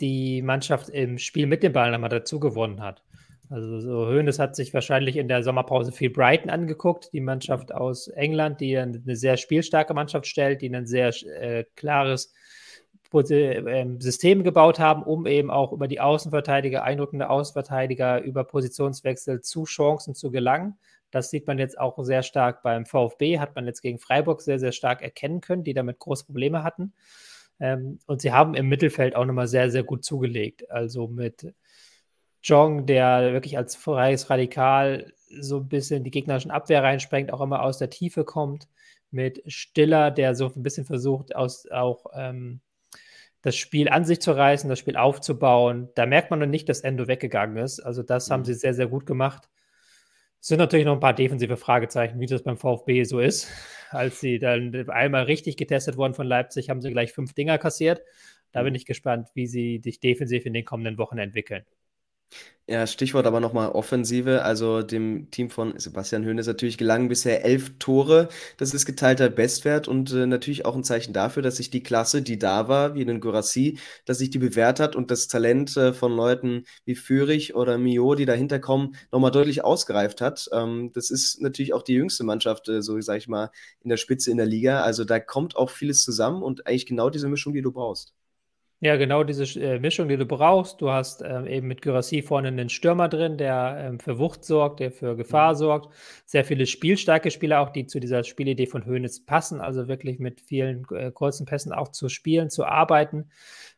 die 0.01 0.42
Mannschaft 0.42 0.89
im 0.89 1.18
Spiel 1.18 1.48
mit 1.48 1.63
dem 1.63 1.74
Ball 1.74 1.92
nochmal 1.92 2.09
dazu 2.09 2.39
gewonnen 2.39 2.81
hat. 2.81 3.03
Also 3.50 3.81
so 3.81 4.07
Hoeneß 4.07 4.39
hat 4.39 4.56
sich 4.56 4.74
wahrscheinlich 4.74 5.18
in 5.18 5.27
der 5.27 5.44
Sommerpause 5.44 5.92
viel 5.92 6.09
Brighton 6.09 6.50
angeguckt, 6.50 7.09
die 7.12 7.19
Mannschaft 7.19 7.74
aus 7.74 8.07
England, 8.07 8.62
die 8.62 8.77
eine 8.77 9.15
sehr 9.15 9.36
spielstarke 9.36 9.94
Mannschaft 9.94 10.25
stellt, 10.25 10.62
die 10.62 10.74
ein 10.74 10.88
sehr 10.88 11.09
äh, 11.25 11.65
klares 11.75 12.33
ähm, 13.13 14.00
System 14.00 14.44
gebaut 14.44 14.80
haben, 14.80 15.03
um 15.03 15.27
eben 15.27 15.51
auch 15.51 15.74
über 15.74 15.89
die 15.89 16.00
Außenverteidiger, 16.00 16.83
eindrückende 16.83 17.30
Außenverteidiger, 17.30 18.21
über 18.21 18.45
Positionswechsel 18.45 19.42
zu 19.42 19.65
Chancen 19.65 20.15
zu 20.15 20.31
gelangen. 20.31 20.77
Das 21.12 21.30
sieht 21.30 21.45
man 21.45 21.59
jetzt 21.59 21.77
auch 21.77 22.01
sehr 22.06 22.24
stark 22.24 22.63
beim 22.63 22.86
VfB, 22.86 23.39
hat 23.39 23.53
man 23.56 23.65
jetzt 23.65 23.81
gegen 23.81 24.00
Freiburg 24.00 24.42
sehr, 24.42 24.59
sehr 24.59 24.71
stark 24.71 25.01
erkennen 25.01 25.42
können, 25.42 25.65
die 25.65 25.74
damit 25.74 26.00
große 26.00 26.25
Probleme 26.25 26.63
hatten. 26.63 26.94
Ähm, 27.62 28.00
und 28.08 28.22
sie 28.22 28.31
haben 28.34 28.56
im 28.56 28.68
Mittelfeld 28.68 29.16
auch 29.16 29.24
nochmal 29.24 29.48
sehr, 29.48 29.69
sehr 29.69 29.84
gut 29.84 30.04
zugelegt. 30.04 30.69
Also 30.72 31.08
mit 31.08 31.54
Jong, 32.44 32.88
der 32.88 33.34
wirklich 33.34 33.58
als 33.58 33.75
freies 33.75 34.30
Radikal 34.30 35.13
so 35.40 35.58
ein 35.58 35.70
bisschen 35.70 36.03
die 36.03 36.12
gegnerischen 36.12 36.51
Abwehr 36.51 36.84
reinsprengt, 36.84 37.32
auch 37.32 37.39
immer 37.39 37.62
aus 37.62 37.77
der 37.77 37.91
Tiefe 37.91 38.25
kommt. 38.25 38.68
Mit 39.12 39.44
Stiller, 39.46 40.10
der 40.10 40.36
so 40.36 40.51
ein 40.56 40.63
bisschen 40.63 40.86
versucht, 40.86 41.36
aus, 41.36 41.70
auch 41.70 42.06
ähm, 42.15 42.62
das 43.44 43.56
Spiel 43.56 43.89
an 43.89 44.06
sich 44.06 44.22
zu 44.22 44.32
reißen, 44.32 44.70
das 44.70 44.80
Spiel 44.80 44.98
aufzubauen. 44.98 45.89
Da 45.96 46.06
merkt 46.08 46.32
man 46.32 46.39
noch 46.39 46.48
nicht, 46.48 46.68
dass 46.68 46.82
Endo 46.82 47.08
weggegangen 47.08 47.58
ist. 47.58 47.80
Also 47.80 48.01
das 48.01 48.30
mhm. 48.30 48.34
haben 48.34 48.46
sie 48.46 48.56
sehr, 48.56 48.74
sehr 48.74 48.88
gut 48.88 49.06
gemacht. 49.06 49.50
Es 50.41 50.48
sind 50.48 50.57
natürlich 50.57 50.88
noch 50.88 50.93
ein 50.93 51.00
paar 51.00 51.13
defensive 51.13 51.55
Fragezeichen, 51.55 52.19
wie 52.19 52.25
das 52.25 52.41
beim 52.41 52.57
VfB 52.57 53.03
so 53.03 53.19
ist. 53.19 53.48
Als 53.91 54.19
sie 54.21 54.39
dann 54.39 54.89
einmal 54.89 55.24
richtig 55.24 55.55
getestet 55.55 55.98
wurden 55.98 56.15
von 56.15 56.25
Leipzig, 56.25 56.69
haben 56.69 56.81
sie 56.81 56.89
gleich 56.89 57.13
fünf 57.13 57.33
Dinger 57.33 57.60
kassiert. 57.60 58.01
Da 58.51 58.63
bin 58.63 58.74
ich 58.74 58.86
gespannt, 58.86 59.29
wie 59.36 59.45
sie 59.45 59.79
sich 59.83 60.00
defensiv 60.00 60.45
in 60.48 60.53
den 60.53 60.65
kommenden 60.65 60.98
Wochen 60.98 61.19
entwickeln. 61.19 61.63
Ja, 62.68 62.88
Stichwort 62.88 63.26
aber 63.26 63.42
nochmal 63.42 63.70
Offensive. 63.72 64.44
Also 64.44 64.82
dem 64.82 65.30
Team 65.32 65.50
von 65.50 65.78
Sebastian 65.78 66.26
Hoeneß 66.26 66.48
natürlich 66.48 66.78
gelangen 66.78 67.10
bisher 67.10 67.44
elf 67.44 67.78
Tore. 67.80 68.30
Das 68.58 68.74
ist 68.74 68.86
geteilter 68.86 69.30
Bestwert 69.30 69.88
und 69.90 70.14
äh, 70.14 70.26
natürlich 70.26 70.64
auch 70.66 70.76
ein 70.76 70.84
Zeichen 70.86 71.12
dafür, 71.12 71.44
dass 71.44 71.58
sich 71.58 71.70
die 71.70 71.84
Klasse, 71.84 72.22
die 72.22 72.40
da 72.40 72.70
war, 72.70 72.94
wie 72.96 73.02
in 73.02 73.20
Gurassi, 73.20 73.78
dass 74.06 74.20
sich 74.20 74.30
die 74.30 74.38
bewährt 74.40 74.80
hat 74.80 74.96
und 74.96 75.12
das 75.12 75.28
Talent 75.28 75.76
äh, 75.76 75.92
von 75.94 76.16
Leuten 76.16 76.64
wie 76.86 76.96
Fürich 76.96 77.56
oder 77.56 77.78
Mio, 77.78 78.16
die 78.16 78.26
dahinter 78.26 78.60
kommen, 78.60 78.96
nochmal 79.12 79.32
deutlich 79.32 79.64
ausgereift 79.66 80.22
hat. 80.22 80.48
Ähm, 80.54 80.92
das 80.94 81.10
ist 81.10 81.42
natürlich 81.42 81.74
auch 81.74 81.84
die 81.84 81.94
jüngste 81.94 82.24
Mannschaft, 82.24 82.70
äh, 82.70 82.82
so 82.82 83.00
sage 83.02 83.18
ich 83.20 83.28
mal, 83.28 83.50
in 83.82 83.90
der 83.90 83.98
Spitze 83.98 84.32
in 84.32 84.38
der 84.38 84.46
Liga. 84.46 84.82
Also 84.84 85.04
da 85.04 85.20
kommt 85.20 85.58
auch 85.58 85.72
vieles 85.72 86.04
zusammen 86.04 86.42
und 86.42 86.68
eigentlich 86.68 86.86
genau 86.86 87.10
diese 87.10 87.28
Mischung, 87.28 87.54
die 87.54 87.62
du 87.62 87.72
brauchst. 87.74 88.14
Ja, 88.84 88.96
genau 88.96 89.24
diese 89.24 89.44
äh, 89.60 89.78
Mischung, 89.78 90.08
die 90.08 90.18
du 90.18 90.26
brauchst. 90.26 90.82
Du 90.82 90.90
hast 90.90 91.22
ähm, 91.22 91.46
eben 91.46 91.68
mit 91.68 91.84
Gyrassi 91.84 92.24
vorne 92.24 92.48
einen 92.48 92.68
Stürmer 92.68 93.10
drin, 93.10 93.38
der 93.38 93.78
ähm, 93.80 94.00
für 94.00 94.18
Wucht 94.18 94.44
sorgt, 94.44 94.80
der 94.80 94.92
für 94.92 95.16
Gefahr 95.16 95.54
mhm. 95.54 95.58
sorgt. 95.58 95.94
Sehr 96.26 96.44
viele 96.44 96.66
spielstarke 96.66 97.30
Spieler 97.30 97.60
auch, 97.62 97.70
die 97.70 97.86
zu 97.86 98.00
dieser 98.00 98.24
Spielidee 98.24 98.66
von 98.66 98.88
Hoeneß 98.88 99.24
passen, 99.26 99.62
also 99.62 99.88
wirklich 99.88 100.18
mit 100.18 100.42
vielen 100.42 100.84
äh, 100.96 101.12
kurzen 101.12 101.46
Pässen 101.46 101.74
auch 101.74 101.90
zu 101.90 102.10
spielen, 102.10 102.50
zu 102.50 102.66
arbeiten. 102.66 103.30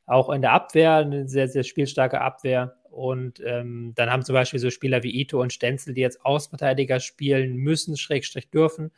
Auch 0.06 0.30
in 0.30 0.42
der 0.42 0.54
Abwehr, 0.54 0.96
eine 0.96 1.28
sehr, 1.28 1.50
sehr 1.50 1.64
spielstarke 1.64 2.22
Abwehr. 2.22 2.78
Und 2.90 3.42
ähm, 3.46 3.92
dann 3.96 4.10
haben 4.10 4.24
zum 4.24 4.34
Beispiel 4.36 4.60
so 4.62 4.70
Spieler 4.70 5.04
wie 5.04 5.20
Ito 5.20 5.42
und 5.42 5.52
Stenzel, 5.52 5.94
die 5.94 6.02
jetzt 6.02 6.24
Außenverteidiger 6.26 7.02
spielen 7.02 7.58
müssen, 7.58 7.98
Schrägstrich 7.98 8.52
dürfen, 8.52 8.92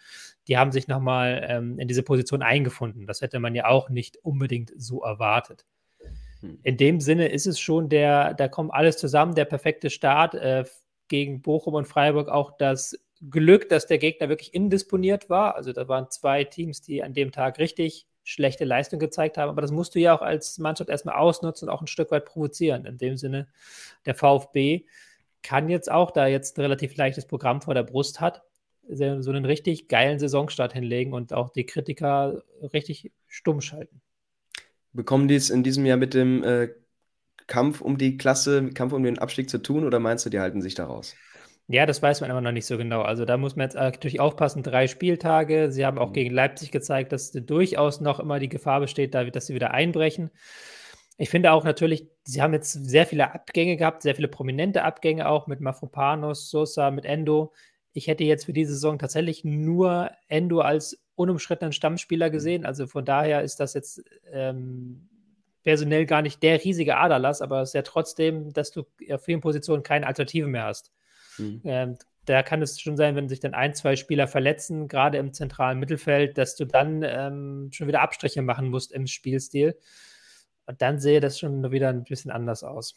die 0.48 0.58
haben 0.58 0.72
sich 0.72 0.88
nochmal 0.88 1.44
ähm, 1.50 1.80
in 1.80 1.88
diese 1.88 2.04
Position 2.04 2.44
eingefunden. 2.44 3.08
Das 3.08 3.22
hätte 3.22 3.40
man 3.40 3.56
ja 3.56 3.66
auch 3.66 3.90
nicht 3.90 4.18
unbedingt 4.24 4.72
so 4.78 5.02
erwartet. 5.02 5.66
Hm. 6.46 6.60
In 6.64 6.78
dem 6.78 7.00
Sinne 7.00 7.28
ist 7.28 7.48
es 7.48 7.60
schon 7.60 7.90
der, 7.90 8.34
da 8.34 8.48
kommt 8.48 8.74
alles 8.74 8.98
zusammen, 8.98 9.36
der 9.36 9.46
perfekte 9.46 9.90
Start. 9.90 10.36
Äh, 10.36 10.66
gegen 11.08 11.42
Bochum 11.42 11.74
und 11.76 11.88
Freiburg 11.88 12.30
auch 12.30 12.58
das 12.58 12.98
Glück, 13.30 13.70
dass 13.70 13.88
der 13.88 13.98
Gegner 13.98 14.30
wirklich 14.30 14.54
indisponiert 14.54 15.30
war. 15.30 15.56
Also 15.56 15.72
da 15.74 15.88
waren 15.88 16.10
zwei 16.10 16.44
Teams, 16.44 16.82
die 16.82 17.04
an 17.04 17.14
dem 17.14 17.32
Tag 17.32 17.60
richtig 17.60 18.08
schlechte 18.24 18.66
Leistung 18.66 19.00
gezeigt 19.00 19.38
haben. 19.38 19.50
Aber 19.50 19.62
das 19.62 19.72
musst 19.72 19.96
du 19.96 20.00
ja 20.00 20.16
auch 20.18 20.22
als 20.22 20.58
Mannschaft 20.58 20.90
erstmal 20.90 21.16
ausnutzen 21.16 21.70
und 21.70 21.74
auch 21.74 21.82
ein 21.82 21.88
Stück 21.88 22.12
weit 22.12 22.26
provozieren. 22.26 22.86
In 22.86 22.98
dem 22.98 23.18
Sinne, 23.18 23.48
der 24.06 24.16
VfB 24.16 24.86
kann 25.44 25.70
jetzt 25.70 25.92
auch, 25.92 26.12
da 26.12 26.28
jetzt 26.28 26.58
ein 26.58 26.62
relativ 26.62 26.96
leichtes 26.98 27.26
Programm 27.26 27.62
vor 27.62 27.76
der 27.76 27.84
Brust 27.84 28.20
hat, 28.20 28.42
so 28.88 29.04
einen 29.04 29.46
richtig 29.46 29.88
geilen 29.88 30.20
Saisonstart 30.20 30.74
hinlegen 30.74 31.14
und 31.14 31.34
auch 31.34 31.50
die 31.50 31.66
Kritiker 31.66 32.44
richtig 32.74 33.12
stumm 33.28 33.62
schalten. 33.62 34.02
Bekommen 34.96 35.28
die 35.28 35.36
es 35.36 35.50
in 35.50 35.64
diesem 35.64 35.86
Jahr 35.86 35.98
mit 35.98 36.14
dem 36.14 36.44
äh, 36.44 36.70
Kampf 37.48 37.82
um 37.82 37.98
die 37.98 38.18
Klasse, 38.18 38.70
Kampf 38.70 38.94
um 38.94 39.04
den 39.04 39.20
Abstieg 39.20 39.50
zu 39.50 39.58
tun 39.58 39.84
oder 39.84 40.00
meinst 40.00 40.26
du, 40.26 40.30
die 40.30 40.40
halten 40.40 40.62
sich 40.62 40.74
da 40.76 40.86
raus? 40.86 41.16
Ja, 41.68 41.86
das 41.86 42.02
weiß 42.02 42.22
man 42.22 42.30
immer 42.30 42.42
noch 42.42 42.52
nicht 42.52 42.68
so 42.68 42.78
genau. 42.78 43.02
Also 43.02 43.26
da 43.26 43.38
muss 43.38 43.56
man 43.56 43.66
jetzt 43.66 43.76
natürlich 43.76 44.20
aufpassen, 44.20 44.62
drei 44.62 44.88
Spieltage. 44.88 45.72
Sie 45.72 45.86
haben 45.86 45.98
auch 45.98 46.10
mhm. 46.10 46.14
gegen 46.14 46.34
Leipzig 46.34 46.72
gezeigt, 46.72 47.12
dass 47.12 47.32
durchaus 47.32 48.02
noch 48.02 48.20
immer 48.20 48.40
die 48.40 48.50
Gefahr 48.50 48.80
besteht, 48.80 49.16
dass 49.16 49.48
sie 49.48 49.56
wieder 49.56 49.72
einbrechen. 49.72 50.30
Ich 51.18 51.30
finde 51.30 51.54
auch 51.54 51.64
natürlich, 51.64 52.08
sie 52.24 52.42
haben 52.42 52.54
jetzt 52.54 52.74
sehr 52.74 53.06
viele 53.06 53.34
Abgänge 53.34 53.78
gehabt, 53.78 54.04
sehr 54.04 54.16
viele 54.16 54.28
prominente 54.28 54.84
Abgänge 54.84 55.28
auch 55.28 55.48
mit 55.48 55.62
Mafropanos, 55.62 56.50
Sosa, 56.50 56.92
mit 56.92 57.06
Endo. 57.06 57.54
Ich 57.94 58.08
hätte 58.08 58.26
jetzt 58.26 58.46
für 58.46 58.54
diese 58.54 58.74
Saison 58.74 59.00
tatsächlich 59.00 59.44
nur 59.44 60.12
Endo 60.28 60.60
als 60.60 61.05
unumschrittenen 61.16 61.74
Stammspieler 61.74 62.28
mhm. 62.28 62.32
gesehen. 62.32 62.66
Also 62.66 62.88
von 62.88 63.06
daher 63.06 63.42
ist 63.42 63.60
das 63.60 63.74
jetzt 63.74 64.04
ähm, 64.32 65.10
personell 65.64 66.06
gar 66.06 66.22
nicht 66.22 66.44
der 66.44 66.64
riesige 66.64 66.98
Aderlass, 66.98 67.42
aber 67.42 67.62
es 67.62 67.70
ist 67.70 67.74
ja 67.74 67.82
trotzdem, 67.82 68.54
dass 68.54 68.72
du 68.72 68.86
auf 69.12 69.24
vielen 69.24 69.42
Positionen 69.42 69.84
keine 69.84 70.08
Alternative 70.08 70.48
mehr 70.48 70.66
hast. 70.66 70.92
Mhm. 71.38 71.62
Ähm, 71.66 71.98
da 72.26 72.42
kann 72.44 72.62
es 72.62 72.82
schon 72.82 72.98
sein, 72.98 73.16
wenn 73.16 73.30
sich 73.30 73.40
dann 73.40 73.54
ein, 73.54 73.76
zwei 73.76 73.96
Spieler 73.96 74.28
verletzen, 74.28 74.88
gerade 74.88 75.18
im 75.18 75.34
zentralen 75.34 75.80
Mittelfeld, 75.80 76.38
dass 76.38 76.56
du 76.56 76.66
dann 76.66 77.04
ähm, 77.04 77.70
schon 77.72 77.88
wieder 77.88 78.02
Abstriche 78.02 78.42
machen 78.42 78.70
musst 78.70 78.92
im 78.92 79.08
Spielstil. 79.08 79.78
Und 80.66 80.82
dann 80.82 81.00
sehe 81.00 81.20
das 81.20 81.38
schon 81.40 81.72
wieder 81.72 81.90
ein 81.90 82.04
bisschen 82.04 82.32
anders 82.32 82.64
aus. 82.64 82.96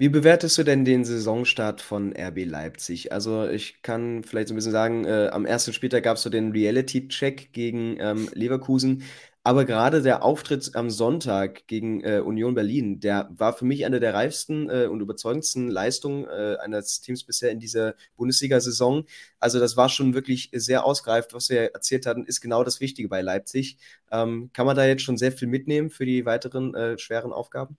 Wie 0.00 0.08
bewertest 0.08 0.56
du 0.56 0.62
denn 0.62 0.84
den 0.84 1.04
Saisonstart 1.04 1.80
von 1.80 2.14
RB 2.16 2.44
Leipzig? 2.44 3.10
Also 3.10 3.48
ich 3.48 3.82
kann 3.82 4.22
vielleicht 4.22 4.46
so 4.46 4.54
ein 4.54 4.56
bisschen 4.56 4.70
sagen, 4.70 5.04
äh, 5.04 5.28
am 5.32 5.44
ersten 5.44 5.72
Spieltag 5.72 6.04
gab 6.04 6.18
es 6.18 6.22
so 6.22 6.30
den 6.30 6.52
Reality-Check 6.52 7.52
gegen 7.52 7.96
ähm, 7.98 8.28
Leverkusen. 8.32 9.02
Aber 9.42 9.64
gerade 9.64 10.00
der 10.00 10.22
Auftritt 10.22 10.76
am 10.76 10.88
Sonntag 10.88 11.66
gegen 11.66 12.04
äh, 12.04 12.20
Union 12.20 12.54
Berlin, 12.54 13.00
der 13.00 13.28
war 13.32 13.52
für 13.54 13.64
mich 13.64 13.84
eine 13.86 13.98
der 13.98 14.14
reifsten 14.14 14.70
äh, 14.70 14.86
und 14.86 15.00
überzeugendsten 15.00 15.68
Leistungen 15.68 16.26
äh, 16.26 16.56
eines 16.60 17.00
Teams 17.00 17.24
bisher 17.24 17.50
in 17.50 17.58
dieser 17.58 17.94
Bundesliga-Saison. 18.16 19.04
Also 19.40 19.58
das 19.58 19.76
war 19.76 19.88
schon 19.88 20.14
wirklich 20.14 20.50
sehr 20.52 20.84
ausgereift. 20.84 21.34
Was 21.34 21.48
wir 21.50 21.74
erzählt 21.74 22.06
hatten, 22.06 22.24
ist 22.24 22.40
genau 22.40 22.62
das 22.62 22.80
Wichtige 22.80 23.08
bei 23.08 23.20
Leipzig. 23.20 23.78
Ähm, 24.12 24.50
kann 24.52 24.66
man 24.66 24.76
da 24.76 24.86
jetzt 24.86 25.02
schon 25.02 25.16
sehr 25.16 25.32
viel 25.32 25.48
mitnehmen 25.48 25.90
für 25.90 26.06
die 26.06 26.24
weiteren 26.24 26.72
äh, 26.76 26.98
schweren 26.98 27.32
Aufgaben? 27.32 27.76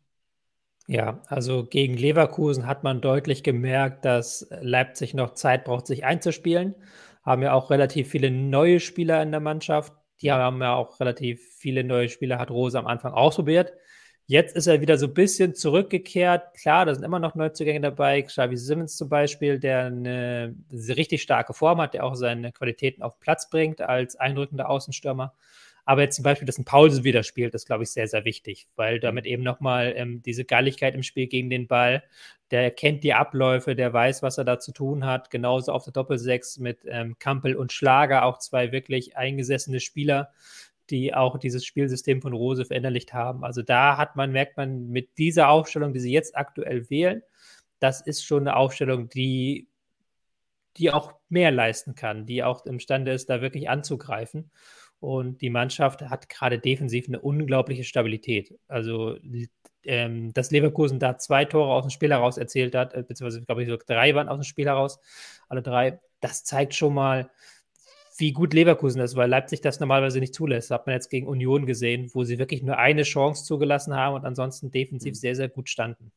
Ja, 0.91 1.21
also 1.27 1.65
gegen 1.65 1.93
Leverkusen 1.95 2.65
hat 2.65 2.83
man 2.83 2.99
deutlich 2.99 3.43
gemerkt, 3.43 4.05
dass 4.05 4.47
Leipzig 4.61 5.13
noch 5.13 5.35
Zeit 5.35 5.65
braucht, 5.65 5.85
sich 5.85 6.03
einzuspielen. 6.03 6.73
Haben 7.23 7.43
ja 7.43 7.53
auch 7.53 7.69
relativ 7.69 8.09
viele 8.09 8.31
neue 8.31 8.79
Spieler 8.79 9.21
in 9.21 9.31
der 9.31 9.39
Mannschaft 9.39 9.93
die 10.21 10.31
haben 10.31 10.61
ja 10.61 10.73
auch 10.75 10.99
relativ 10.99 11.41
viele 11.57 11.83
neue 11.83 12.09
Spieler, 12.09 12.39
hat 12.39 12.51
Rose 12.51 12.77
am 12.77 12.87
Anfang 12.87 13.13
ausprobiert. 13.13 13.73
Jetzt 14.25 14.55
ist 14.55 14.67
er 14.67 14.81
wieder 14.81 14.97
so 14.97 15.07
ein 15.07 15.13
bisschen 15.13 15.55
zurückgekehrt. 15.55 16.53
Klar, 16.55 16.85
da 16.85 16.93
sind 16.93 17.03
immer 17.03 17.19
noch 17.19 17.35
Neuzugänge 17.35 17.81
dabei. 17.81 18.21
Xavi 18.21 18.57
Simmons 18.57 18.95
zum 18.95 19.09
Beispiel, 19.09 19.59
der 19.59 19.85
eine 19.85 20.55
richtig 20.71 21.21
starke 21.21 21.53
Form 21.53 21.81
hat, 21.81 21.93
der 21.93 22.03
auch 22.03 22.15
seine 22.15 22.51
Qualitäten 22.51 23.01
auf 23.01 23.19
Platz 23.19 23.49
bringt 23.49 23.81
als 23.81 24.17
eindrückender 24.17 24.69
Außenstürmer. 24.69 25.33
Aber 25.89 26.03
jetzt 26.03 26.17
zum 26.17 26.23
Beispiel, 26.23 26.45
dass 26.45 26.59
ein 26.59 26.65
Paulsen 26.65 27.03
wieder 27.03 27.23
spielt, 27.23 27.55
ist, 27.55 27.65
glaube 27.65 27.81
ich, 27.81 27.89
sehr, 27.89 28.07
sehr 28.07 28.23
wichtig, 28.23 28.67
weil 28.75 28.97
mhm. 28.97 29.01
damit 29.01 29.25
eben 29.25 29.41
nochmal 29.41 29.91
ähm, 29.95 30.21
diese 30.21 30.45
Galligkeit 30.45 30.93
im 30.93 31.01
Spiel 31.01 31.25
gegen 31.25 31.49
den 31.49 31.65
Ball, 31.65 32.03
der 32.51 32.69
kennt 32.69 33.03
die 33.03 33.15
Abläufe, 33.15 33.75
der 33.75 33.91
weiß, 33.91 34.21
was 34.21 34.37
er 34.37 34.43
da 34.43 34.59
zu 34.59 34.71
tun 34.71 35.03
hat. 35.03 35.31
Genauso 35.31 35.71
auf 35.71 35.85
der 35.85 35.93
Doppelsechs 35.93 36.59
mit 36.59 36.81
ähm, 36.85 37.17
Kampel 37.17 37.55
und 37.55 37.73
Schlager, 37.73 38.25
auch 38.25 38.37
zwei 38.37 38.71
wirklich 38.71 39.17
eingesessene 39.17 39.79
Spieler, 39.79 40.29
die 40.91 41.15
auch 41.15 41.39
dieses 41.39 41.65
Spielsystem 41.65 42.21
von 42.21 42.33
Rose 42.33 42.65
verinnerlicht 42.65 43.15
haben. 43.15 43.43
Also 43.43 43.63
da 43.63 43.97
hat 43.97 44.15
man, 44.15 44.31
merkt 44.31 44.57
man 44.57 44.89
mit 44.89 45.17
dieser 45.17 45.49
Aufstellung, 45.49 45.91
die 45.91 46.01
sie 46.01 46.11
jetzt 46.11 46.37
aktuell 46.37 46.87
wählen, 46.91 47.23
das 47.79 48.01
ist 48.01 48.23
schon 48.23 48.47
eine 48.47 48.57
Aufstellung, 48.57 49.09
die 49.09 49.67
die 50.77 50.91
auch 50.91 51.13
mehr 51.29 51.51
leisten 51.51 51.95
kann, 51.95 52.25
die 52.25 52.43
auch 52.43 52.65
imstande 52.65 53.11
ist, 53.11 53.29
da 53.29 53.41
wirklich 53.41 53.69
anzugreifen. 53.69 54.49
Und 54.99 55.41
die 55.41 55.49
Mannschaft 55.49 56.01
hat 56.01 56.27
gerade 56.29 56.59
defensiv 56.59 57.07
eine 57.07 57.21
unglaubliche 57.21 57.83
Stabilität. 57.83 58.59
Also, 58.67 59.17
ähm, 59.83 60.33
dass 60.33 60.51
Leverkusen 60.51 60.99
da 60.99 61.17
zwei 61.17 61.45
Tore 61.45 61.73
aus 61.73 61.85
dem 61.85 61.89
Spiel 61.89 62.11
heraus 62.11 62.37
erzählt 62.37 62.75
hat, 62.75 62.93
äh, 62.93 63.03
beziehungsweise, 63.03 63.45
glaube 63.45 63.63
ich, 63.63 63.69
so 63.69 63.77
drei 63.77 64.13
waren 64.13 64.27
aus 64.27 64.39
dem 64.39 64.43
Spiel 64.43 64.65
heraus, 64.65 64.99
alle 65.47 65.61
drei, 65.61 65.99
das 66.19 66.43
zeigt 66.43 66.75
schon 66.75 66.93
mal, 66.93 67.29
wie 68.17 68.33
gut 68.33 68.53
Leverkusen 68.53 69.01
ist, 69.01 69.15
weil 69.15 69.29
Leipzig 69.29 69.61
das 69.61 69.79
normalerweise 69.79 70.19
nicht 70.19 70.35
zulässt. 70.35 70.69
Das 70.69 70.79
hat 70.79 70.87
man 70.87 70.95
jetzt 70.95 71.09
gegen 71.09 71.27
Union 71.27 71.65
gesehen, 71.65 72.11
wo 72.13 72.25
sie 72.25 72.37
wirklich 72.37 72.61
nur 72.61 72.77
eine 72.77 73.03
Chance 73.03 73.45
zugelassen 73.45 73.95
haben 73.95 74.15
und 74.15 74.25
ansonsten 74.25 74.71
defensiv 74.71 75.11
mhm. 75.11 75.15
sehr, 75.15 75.35
sehr 75.35 75.47
gut 75.47 75.69
standen. 75.69 76.11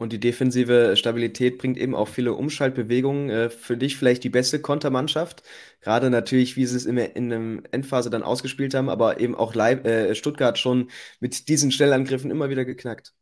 Und 0.00 0.14
die 0.14 0.18
defensive 0.18 0.96
Stabilität 0.96 1.58
bringt 1.58 1.76
eben 1.76 1.94
auch 1.94 2.08
viele 2.08 2.32
Umschaltbewegungen. 2.32 3.28
Äh, 3.28 3.50
für 3.50 3.76
dich 3.76 3.98
vielleicht 3.98 4.24
die 4.24 4.30
beste 4.30 4.58
Kontermannschaft. 4.58 5.42
Gerade 5.82 6.08
natürlich, 6.08 6.56
wie 6.56 6.64
sie 6.64 6.78
es 6.78 6.86
in, 6.86 6.96
in 6.96 7.28
der 7.28 7.72
Endphase 7.74 8.08
dann 8.08 8.22
ausgespielt 8.22 8.72
haben, 8.72 8.88
aber 8.88 9.20
eben 9.20 9.34
auch 9.34 9.54
Leib, 9.54 9.86
äh, 9.86 10.14
Stuttgart 10.14 10.58
schon 10.58 10.90
mit 11.20 11.48
diesen 11.48 11.70
Schnellangriffen 11.70 12.30
immer 12.30 12.48
wieder 12.48 12.64
geknackt. 12.64 13.12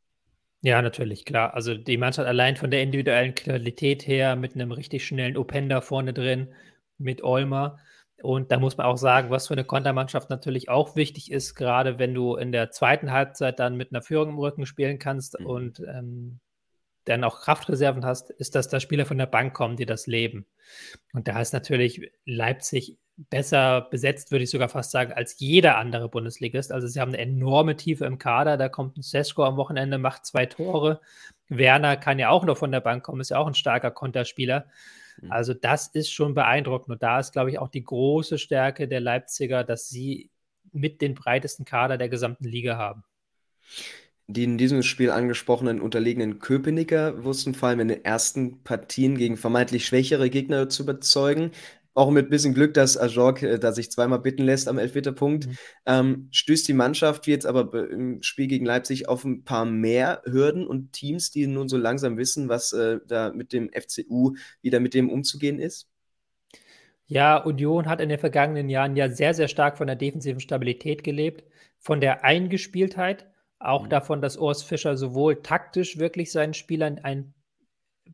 Ja, 0.61 0.81
natürlich, 0.81 1.25
klar. 1.25 1.53
Also 1.55 1.75
die 1.75 1.97
Mannschaft 1.97 2.29
allein 2.29 2.55
von 2.55 2.71
der 2.71 2.81
individuellen 2.85 3.35
Qualität 3.35 4.07
her 4.07 4.37
mit 4.37 4.55
einem 4.55 4.71
richtig 4.71 5.05
schnellen 5.05 5.37
Openda 5.37 5.81
vorne 5.81 6.13
drin, 6.13 6.55
mit 6.97 7.25
Olmer. 7.25 7.81
Und 8.23 8.53
da 8.53 8.61
muss 8.61 8.77
man 8.77 8.87
auch 8.87 8.99
sagen, 8.99 9.31
was 9.31 9.49
für 9.49 9.55
eine 9.55 9.65
Kontermannschaft 9.65 10.31
natürlich 10.31 10.69
auch 10.69 10.95
wichtig 10.95 11.33
ist, 11.33 11.57
gerade 11.57 11.99
wenn 11.99 12.15
du 12.15 12.37
in 12.37 12.53
der 12.53 12.71
zweiten 12.71 13.11
Halbzeit 13.11 13.59
dann 13.59 13.77
mit 13.77 13.91
einer 13.91 14.03
Führung 14.03 14.29
im 14.29 14.39
Rücken 14.39 14.65
spielen 14.65 15.01
kannst 15.01 15.41
mhm. 15.41 15.47
und 15.47 15.81
ähm, 15.81 16.39
dann 17.09 17.25
auch 17.25 17.41
Kraftreserven 17.41 18.05
hast, 18.05 18.31
ist, 18.31 18.55
dass 18.55 18.69
da 18.69 18.81
Spieler 18.81 19.07
von 19.07 19.19
der 19.19 19.27
Bank 19.27 19.55
kommen, 19.55 19.77
die 19.77 19.87
das 19.87 20.07
leben. 20.07 20.47
Und 21.13 21.29
da 21.29 21.41
ist 21.41 21.53
natürlich 21.53 22.11
Leipzig 22.25 22.99
besser 23.17 23.89
besetzt, 23.91 24.31
würde 24.31 24.45
ich 24.45 24.51
sogar 24.51 24.69
fast 24.69 24.93
sagen, 24.93 25.13
als 25.13 25.41
jeder 25.41 25.77
andere 25.77 26.09
Bundesligist. 26.09 26.71
Also 26.71 26.87
sie 26.87 27.01
haben 27.01 27.13
eine 27.13 27.19
enorme 27.19 27.77
Tiefe 27.77 28.05
im 28.05 28.19
Kader. 28.19 28.57
Da 28.57 28.69
kommt 28.69 28.97
ein 28.97 29.03
Sesko 29.03 29.45
am 29.45 29.57
Wochenende, 29.57 29.99
macht 29.99 30.25
zwei 30.25 30.47
Tore. 30.47 31.01
Werner 31.49 31.97
kann 31.97 32.19
ja 32.19 32.31
auch 32.31 32.45
noch 32.45 32.57
von 32.57 32.71
der 32.71 32.81
Bank 32.81 33.03
kommen, 33.03 33.21
ist 33.21 33.31
ja 33.31 33.39
auch 33.39 33.47
ein 33.47 33.55
starker 33.55 33.91
Konterspieler. 33.91 34.67
Mhm. 35.21 35.33
Also 35.33 35.55
das 35.55 35.89
ist 35.89 36.13
schon 36.13 36.35
beeindruckend. 36.35 36.91
Und 36.91 37.03
da 37.03 37.19
ist, 37.19 37.33
glaube 37.33 37.51
ich, 37.51 37.59
auch 37.59 37.69
die 37.69 37.83
große 37.83 38.39
Stärke 38.39 38.87
der 38.87 39.01
Leipziger, 39.01 39.65
dass 39.65 39.89
sie 39.89 40.31
mit 40.73 41.01
den 41.01 41.15
breitesten 41.15 41.65
Kader 41.65 41.99
der 41.99 42.09
gesamten 42.09 42.45
Liga 42.45 42.77
haben. 42.77 43.03
Die 44.31 44.45
in 44.45 44.59
diesem 44.59 44.83
Spiel 44.83 45.11
angesprochenen 45.11 45.81
unterlegenen 45.81 46.39
Köpenicker 46.39 47.25
wussten 47.25 47.55
vor 47.55 47.71
allem 47.71 47.81
in 47.81 47.89
den 47.89 48.05
ersten 48.05 48.63
Partien 48.63 49.17
gegen 49.17 49.39
vermeintlich 49.39 49.87
schwächere 49.87 50.29
Gegner 50.29 50.69
zu 50.69 50.83
überzeugen. 50.83 51.53
Auch 51.95 52.11
mit 52.11 52.27
ein 52.27 52.31
bisschen 52.31 52.53
Glück, 52.53 52.75
dass 52.75 52.99
Ajork 52.99 53.43
äh, 53.43 53.59
da 53.59 53.73
sich 53.73 53.91
zweimal 53.91 54.19
bitten 54.19 54.43
lässt 54.43 54.69
am 54.69 54.77
Elfmeterpunkt. 54.77 55.47
Mhm. 55.47 55.57
Ähm, 55.87 56.29
stößt 56.31 56.69
die 56.69 56.75
Mannschaft 56.75 57.27
jetzt 57.27 57.47
aber 57.47 57.91
im 57.91 58.23
Spiel 58.23 58.49
gegen 58.49 58.67
Leipzig 58.67 59.09
auf 59.09 59.25
ein 59.25 59.45
paar 59.45 59.65
mehr 59.65 60.21
Hürden 60.27 60.67
und 60.67 60.93
Teams, 60.93 61.31
die 61.31 61.47
nun 61.47 61.71
so 61.71 61.79
langsam 61.79 62.19
wissen, 62.19 62.51
was 62.51 62.75
äh, 62.75 62.99
da 63.09 63.33
mit 63.33 63.55
dem 63.55 63.71
FCU 63.73 64.35
wieder 64.61 64.79
mit 64.79 64.93
dem 64.93 65.09
umzugehen 65.09 65.59
ist? 65.59 65.89
Ja, 67.07 67.39
Union 67.39 67.87
hat 67.87 68.03
in 68.03 68.11
den 68.11 68.19
vergangenen 68.19 68.69
Jahren 68.69 68.95
ja 68.95 69.09
sehr, 69.09 69.33
sehr 69.33 69.49
stark 69.49 69.79
von 69.79 69.87
der 69.87 69.97
defensiven 69.97 70.41
Stabilität 70.41 71.03
gelebt, 71.03 71.45
von 71.79 72.03
der 72.03 72.25
Eingespieltheit 72.25 73.27
auch 73.59 73.85
mhm. 73.85 73.91
davon, 73.91 74.23
dass 74.23 74.37
Urs 74.37 74.63
Fischer 74.63 74.97
sowohl 74.97 75.43
taktisch 75.43 75.99
wirklich 75.99 76.33
seinen 76.33 76.55
Spielern 76.55 76.99
einen 76.99 77.35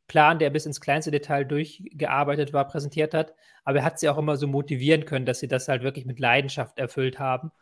Plan, 0.07 0.39
der 0.39 0.51
bis 0.51 0.67
ins 0.67 0.81
kleinste 0.81 1.11
Detail 1.11 1.45
durchgearbeitet 1.45 2.53
war, 2.53 2.67
präsentiert 2.67 3.15
hat. 3.15 3.35
Aber 3.65 3.79
er 3.79 3.85
hat 3.85 3.99
sie 3.99 4.09
auch 4.09 4.19
immer 4.19 4.37
so 4.37 4.47
motivieren 4.47 5.05
können, 5.05 5.27
dass 5.27 5.41
sie 5.41 5.49
das 5.49 5.69
halt 5.69 5.83
wirklich 5.83 6.05
mit 6.05 6.19
Leidenschaft 6.19 6.79
erfüllt 6.79 7.19
haben. 7.19 7.53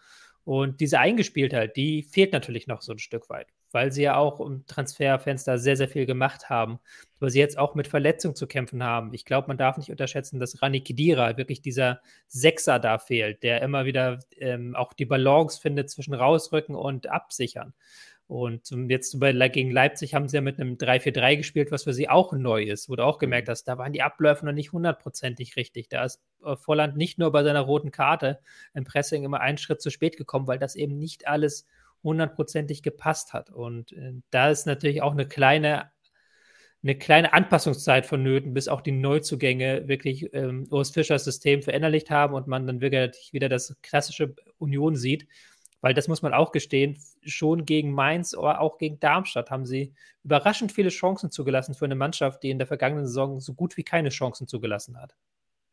Und 0.45 0.81
diese 0.81 0.99
Eingespieltheit, 0.99 1.77
die 1.77 2.03
fehlt 2.03 2.33
natürlich 2.33 2.67
noch 2.67 2.83
so 2.83 2.93
ein 2.93 2.99
Stück 2.99 3.29
weit, 3.31 3.49
weil 3.73 3.93
sie 3.93 4.03
ja 4.03 4.17
auch 4.17 4.41
im 4.41 4.67
Transferfenster 4.67 5.59
sehr, 5.59 5.77
sehr 5.77 5.89
viel 5.89 6.07
gemacht 6.07 6.51
haben, 6.51 6.79
weil 7.21 7.31
sie 7.31 7.39
jetzt 7.39 7.59
auch 7.59 7.75
mit 7.75 7.89
Verletzungen 7.89 8.35
zu 8.35 8.47
kämpfen 8.47 8.83
haben. 8.83 9.13
Ich 9.15 9.25
glaube, 9.25 9.49
man 9.49 9.57
darf 9.57 9.77
nicht 9.77 9.91
unterschätzen, 9.91 10.41
dass 10.41 10.63
Rani 10.63 10.81
Kidira 10.81 11.37
wirklich 11.37 11.63
dieser 11.63 12.01
Sechser 12.29 12.79
da 12.79 12.99
fehlt, 12.99 13.43
der 13.43 13.63
immer 13.63 13.85
wieder 13.85 14.19
ähm, 14.39 14.75
auch 14.75 14.93
die 14.93 15.07
Balance 15.07 15.61
findet 15.61 15.91
zwischen 15.91 16.15
rausrücken 16.15 16.75
und 16.75 17.09
absichern. 17.09 17.75
Und 18.33 18.71
jetzt 18.89 19.21
gegen 19.21 19.71
Leipzig 19.71 20.15
haben 20.15 20.27
sie 20.27 20.37
ja 20.37 20.41
mit 20.41 20.59
einem 20.59 20.77
3-4-3 20.77 21.37
gespielt, 21.37 21.71
was 21.71 21.85
für 21.85 21.93
sie 21.93 22.09
auch 22.09 22.33
neu 22.33 22.63
ist, 22.63 22.89
wo 22.89 22.97
du 22.97 23.05
auch 23.05 23.19
gemerkt 23.19 23.49
mhm. 23.49 23.51
hast, 23.51 23.65
da 23.65 23.77
waren 23.77 23.93
die 23.93 24.01
Abläufe 24.01 24.47
noch 24.47 24.55
nicht 24.55 24.73
hundertprozentig 24.73 25.57
richtig. 25.57 25.91
Da 25.91 26.05
ist 26.05 26.23
äh, 26.43 26.57
Volland 26.57 26.97
nicht 26.97 27.19
nur 27.19 27.31
bei 27.31 27.45
seiner 27.45 27.61
roten 27.61 27.91
Karte 27.91 28.39
im 28.73 28.85
Pressing 28.85 29.25
immer 29.25 29.41
einen 29.41 29.59
Schritt 29.59 29.83
zu 29.83 29.91
spät 29.91 30.17
gekommen, 30.17 30.47
weil 30.47 30.59
das 30.59 30.77
eben 30.77 30.99
nicht 30.99 31.29
alles 31.29 31.67
hundertprozentig 32.03 32.83
gepasst 32.83 33.33
hat. 33.33 33.51
Und 33.51 33.93
äh, 33.93 34.13
da 34.31 34.51
ist 34.51 34.67
natürlich 34.67 35.03
auch 35.03 35.13
eine 35.13 35.27
kleine 35.27 35.91
eine 36.83 36.99
kleine 36.99 37.33
Anpassungszeit 37.33 38.07
vonnöten, 38.07 38.55
bis 38.55 38.67
auch 38.67 38.81
die 38.81 38.93
Neuzugänge 38.93 39.87
wirklich 39.87 40.35
ähm, 40.35 40.67
Urs 40.71 40.91
Fischers 40.91 41.25
System 41.25 41.63
verinnerlicht 41.63 42.11
haben 42.11 42.35
und 42.35 42.49
man 42.49 42.67
dann 42.67 42.81
wirklich 42.81 43.33
wieder 43.33 43.49
das 43.49 43.77
klassische 43.83 44.35
Union 44.59 44.97
sieht. 44.97 45.29
Weil 45.81 45.95
das 45.95 46.09
muss 46.09 46.23
man 46.23 46.35
auch 46.35 46.53
gestehen, 46.53 46.99
schon 47.25 47.65
gegen 47.67 47.93
Mainz 47.93 48.35
oder 48.35 48.61
auch 48.61 48.79
gegen 48.79 49.01
Darmstadt 49.01 49.51
haben 49.51 49.67
sie 49.67 49.95
überraschend 50.25 50.73
viele 50.73 50.91
Chancen 50.91 51.31
zugelassen 51.31 51.75
für 51.75 51.85
eine 51.85 51.97
Mannschaft, 51.97 52.43
die 52.43 52.51
in 52.51 52.59
der 52.59 52.69
vergangenen 52.69 53.07
Saison 53.07 53.41
so 53.41 53.55
gut 53.55 53.77
wie 53.77 53.85
keine 53.85 54.11
Chancen 54.11 54.47
zugelassen 54.47 55.01
hat. 55.01 55.17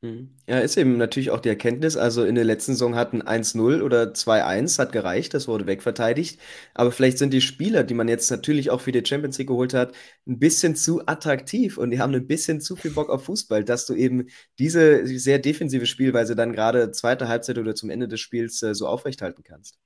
Mhm. 0.02 0.30
Ja, 0.48 0.60
ist 0.60 0.78
eben 0.78 0.96
natürlich 0.98 1.30
auch 1.30 1.42
die 1.42 1.50
Erkenntnis. 1.50 1.98
Also 1.98 2.24
in 2.24 2.36
der 2.36 2.46
letzten 2.46 2.72
Saison 2.72 2.96
hatten 2.96 3.22
1-0 3.22 3.82
oder 3.82 4.14
2-1, 4.14 4.80
hat 4.80 4.94
gereicht, 4.94 5.34
das 5.34 5.50
wurde 5.50 5.68
wegverteidigt. 5.68 6.40
Aber 6.74 6.92
vielleicht 6.94 7.18
sind 7.18 7.34
die 7.34 7.42
Spieler, 7.42 7.84
die 7.84 7.94
man 7.94 8.08
jetzt 8.08 8.32
natürlich 8.32 8.70
auch 8.70 8.80
für 8.80 8.94
die 8.94 9.06
Champions 9.06 9.38
League 9.38 9.50
geholt 9.50 9.74
hat, 9.74 9.94
ein 10.26 10.40
bisschen 10.40 10.76
zu 10.78 11.06
attraktiv 11.06 11.78
und 11.78 11.92
die 11.92 12.00
haben 12.00 12.14
ein 12.14 12.28
bisschen 12.28 12.62
zu 12.62 12.78
viel 12.78 12.92
Bock 12.92 13.10
auf 13.10 13.26
Fußball, 13.26 13.66
dass 13.66 13.86
du 13.86 13.94
eben 13.94 14.28
diese 14.58 15.06
sehr 15.06 15.40
defensive 15.40 15.86
Spielweise 15.86 16.36
dann 16.36 16.54
gerade 16.54 16.92
zweite 16.92 17.28
Halbzeit 17.28 17.58
oder 17.58 17.76
zum 17.76 17.90
Ende 17.90 18.08
des 18.08 18.22
Spiels 18.22 18.62
äh, 18.64 18.74
so 18.74 18.88
aufrechthalten 18.88 19.44
kannst. 19.44 19.80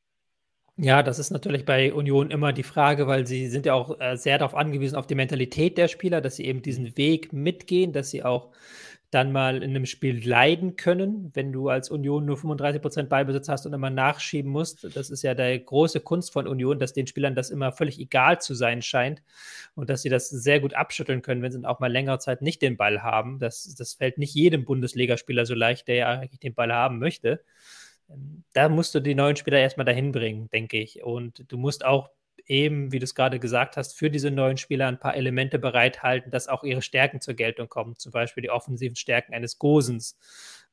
Ja, 0.75 1.03
das 1.03 1.19
ist 1.19 1.29
natürlich 1.29 1.65
bei 1.65 1.93
Union 1.93 2.31
immer 2.31 2.51
die 2.51 2.63
Frage, 2.63 3.05
weil 3.05 3.27
sie 3.27 3.47
sind 3.47 3.67
ja 3.67 3.75
auch 3.75 3.99
äh, 3.99 4.15
sehr 4.17 4.39
darauf 4.39 4.55
angewiesen, 4.55 4.95
auf 4.95 5.05
die 5.05 5.13
Mentalität 5.13 5.77
der 5.77 5.87
Spieler, 5.87 6.19
dass 6.19 6.35
sie 6.37 6.45
eben 6.45 6.63
diesen 6.63 6.97
Weg 6.97 7.31
mitgehen, 7.31 7.93
dass 7.93 8.09
sie 8.09 8.23
auch 8.23 8.49
dann 9.13 9.31
mal 9.31 9.63
in 9.63 9.71
einem 9.71 9.85
Spiel 9.85 10.27
leiden 10.27 10.75
können, 10.75 11.31
wenn 11.33 11.51
du 11.51 11.69
als 11.69 11.89
Union 11.89 12.25
nur 12.25 12.37
35% 12.37 13.03
Ballbesitz 13.03 13.49
hast 13.49 13.65
und 13.65 13.73
immer 13.73 13.89
nachschieben 13.89 14.51
musst. 14.51 14.95
Das 14.95 15.09
ist 15.09 15.21
ja 15.21 15.33
die 15.33 15.63
große 15.63 15.99
Kunst 15.99 16.33
von 16.33 16.47
Union, 16.47 16.79
dass 16.79 16.93
den 16.93 17.07
Spielern 17.07 17.35
das 17.35 17.49
immer 17.49 17.71
völlig 17.71 17.99
egal 17.99 18.41
zu 18.41 18.53
sein 18.53 18.81
scheint 18.81 19.21
und 19.75 19.89
dass 19.89 20.01
sie 20.01 20.09
das 20.09 20.29
sehr 20.29 20.59
gut 20.59 20.73
abschütteln 20.73 21.21
können, 21.21 21.41
wenn 21.41 21.51
sie 21.51 21.65
auch 21.65 21.79
mal 21.79 21.91
längere 21.91 22.19
Zeit 22.19 22.41
nicht 22.41 22.61
den 22.61 22.77
Ball 22.77 23.03
haben. 23.03 23.39
Das, 23.39 23.75
das 23.75 23.93
fällt 23.93 24.17
nicht 24.17 24.33
jedem 24.33 24.65
Bundesligaspieler 24.65 25.45
so 25.45 25.53
leicht, 25.53 25.87
der 25.87 25.95
ja 25.95 26.09
eigentlich 26.09 26.39
den 26.39 26.55
Ball 26.55 26.73
haben 26.73 26.99
möchte. 26.99 27.41
Da 28.53 28.69
musst 28.69 28.95
du 28.95 28.99
die 28.99 29.15
neuen 29.15 29.35
Spieler 29.35 29.59
erstmal 29.59 29.85
dahin 29.85 30.11
bringen, 30.11 30.49
denke 30.49 30.79
ich. 30.79 31.03
Und 31.03 31.51
du 31.51 31.57
musst 31.57 31.85
auch 31.85 32.09
eben, 32.45 32.91
wie 32.91 32.99
du 32.99 33.05
es 33.05 33.15
gerade 33.15 33.39
gesagt 33.39 33.77
hast, 33.77 33.97
für 33.97 34.09
diese 34.09 34.31
neuen 34.31 34.57
Spieler 34.57 34.87
ein 34.87 34.99
paar 34.99 35.15
Elemente 35.15 35.59
bereithalten, 35.59 36.31
dass 36.31 36.47
auch 36.47 36.63
ihre 36.63 36.81
Stärken 36.81 37.21
zur 37.21 37.35
Geltung 37.35 37.69
kommen. 37.69 37.97
Zum 37.97 38.11
Beispiel 38.11 38.41
die 38.41 38.49
offensiven 38.49 38.95
Stärken 38.95 39.33
eines 39.33 39.59
Gosens. 39.59 40.17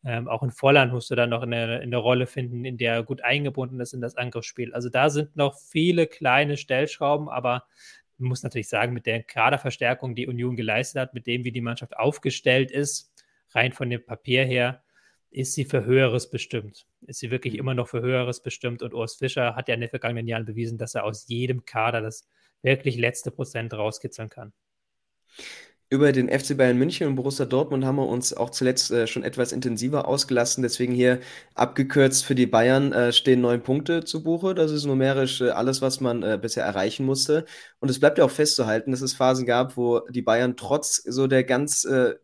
Ähm, 0.04 0.28
auch 0.28 0.42
in 0.42 0.50
Volland 0.50 0.92
musst 0.92 1.10
du 1.10 1.14
dann 1.14 1.30
noch 1.30 1.42
eine, 1.42 1.80
eine 1.80 1.96
Rolle 1.96 2.26
finden, 2.26 2.64
in 2.64 2.78
der 2.78 2.94
er 2.94 3.02
gut 3.02 3.22
eingebunden 3.22 3.78
ist 3.80 3.92
in 3.92 4.00
das 4.00 4.16
Angriffsspiel. 4.16 4.72
Also 4.72 4.88
da 4.88 5.10
sind 5.10 5.36
noch 5.36 5.58
viele 5.58 6.06
kleine 6.06 6.56
Stellschrauben, 6.56 7.28
aber 7.28 7.64
man 8.18 8.28
muss 8.28 8.42
natürlich 8.42 8.68
sagen, 8.68 8.92
mit 8.92 9.06
der 9.06 9.22
Kaderverstärkung, 9.22 10.14
die 10.14 10.26
Union 10.26 10.56
geleistet 10.56 11.00
hat, 11.00 11.14
mit 11.14 11.26
dem, 11.26 11.44
wie 11.44 11.52
die 11.52 11.60
Mannschaft 11.60 11.96
aufgestellt 11.96 12.70
ist, 12.70 13.12
rein 13.50 13.72
von 13.72 13.90
dem 13.90 14.04
Papier 14.04 14.44
her, 14.44 14.82
ist 15.30 15.54
sie 15.54 15.64
für 15.64 15.84
Höheres 15.84 16.30
bestimmt. 16.30 16.86
Ist 17.06 17.20
sie 17.20 17.30
wirklich 17.30 17.54
mhm. 17.54 17.60
immer 17.60 17.74
noch 17.74 17.88
für 17.88 18.00
Höheres 18.00 18.42
bestimmt? 18.42 18.82
Und 18.82 18.94
Urs 18.94 19.16
Fischer 19.16 19.56
hat 19.56 19.68
ja 19.68 19.74
in 19.74 19.80
den 19.80 19.90
vergangenen 19.90 20.26
Jahren 20.26 20.44
bewiesen, 20.44 20.78
dass 20.78 20.94
er 20.94 21.04
aus 21.04 21.26
jedem 21.28 21.64
Kader 21.64 22.00
das 22.00 22.26
wirklich 22.62 22.96
letzte 22.96 23.30
Prozent 23.30 23.72
rauskitzeln 23.72 24.28
kann. 24.28 24.52
Über 25.92 26.12
den 26.12 26.28
FC 26.28 26.56
Bayern 26.56 26.78
München 26.78 27.08
und 27.08 27.16
Borussia 27.16 27.46
Dortmund 27.46 27.84
haben 27.84 27.96
wir 27.96 28.06
uns 28.06 28.32
auch 28.32 28.50
zuletzt 28.50 28.92
äh, 28.92 29.08
schon 29.08 29.24
etwas 29.24 29.50
intensiver 29.50 30.06
ausgelassen. 30.06 30.62
Deswegen 30.62 30.94
hier 30.94 31.18
abgekürzt 31.56 32.24
für 32.24 32.36
die 32.36 32.46
Bayern 32.46 32.92
äh, 32.92 33.12
stehen 33.12 33.40
neun 33.40 33.60
Punkte 33.60 34.04
zu 34.04 34.22
Buche. 34.22 34.54
Das 34.54 34.70
ist 34.70 34.84
numerisch 34.84 35.40
äh, 35.40 35.50
alles, 35.50 35.82
was 35.82 36.00
man 36.00 36.22
äh, 36.22 36.38
bisher 36.40 36.64
erreichen 36.64 37.04
musste. 37.04 37.44
Und 37.80 37.90
es 37.90 37.98
bleibt 37.98 38.18
ja 38.18 38.24
auch 38.24 38.30
festzuhalten, 38.30 38.92
dass 38.92 39.00
es 39.00 39.14
Phasen 39.14 39.46
gab, 39.46 39.76
wo 39.76 40.00
die 40.10 40.22
Bayern 40.22 40.56
trotz 40.56 40.94
so 40.94 41.26
der 41.26 41.42
ganz 41.42 41.84
äh, 41.84 42.14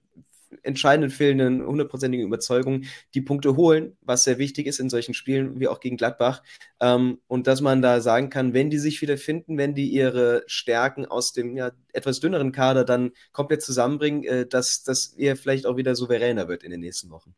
entscheidenden 0.63 1.11
fehlenden 1.11 1.67
hundertprozentigen 1.67 2.27
Überzeugung 2.27 2.85
die 3.15 3.21
Punkte 3.21 3.57
holen, 3.57 3.97
was 4.01 4.25
sehr 4.25 4.39
wichtig 4.39 4.67
ist 4.67 4.81
in 4.81 4.91
solchen 4.91 5.15
Spielen 5.15 5.61
wie 5.61 5.69
auch 5.69 5.81
gegen 5.81 5.97
Gladbach. 5.97 6.43
Ähm, 6.81 7.19
und 7.27 7.47
dass 7.47 7.61
man 7.61 7.83
da 7.83 8.01
sagen 8.01 8.31
kann, 8.31 8.55
wenn 8.55 8.71
die 8.71 8.79
sich 8.79 9.03
wieder 9.03 9.19
finden, 9.19 9.59
wenn 9.59 9.75
die 9.75 9.89
ihre 9.89 10.45
Stärken 10.47 11.07
aus 11.07 11.33
dem 11.33 11.57
ja, 11.57 11.73
etwas 11.93 12.21
dünneren 12.21 12.53
Kader 12.53 12.85
dann 12.85 13.13
komplett 13.33 13.63
zusammenbringen, 13.63 14.25
äh, 14.25 14.47
dass 14.47 14.83
das 14.83 15.09
eher 15.15 15.37
vielleicht 15.37 15.67
auch 15.67 15.77
wieder 15.77 15.95
souveräner 15.95 16.49
wird 16.49 16.63
in 16.63 16.71
den 16.71 16.81
nächsten 16.81 17.11
Wochen. 17.11 17.35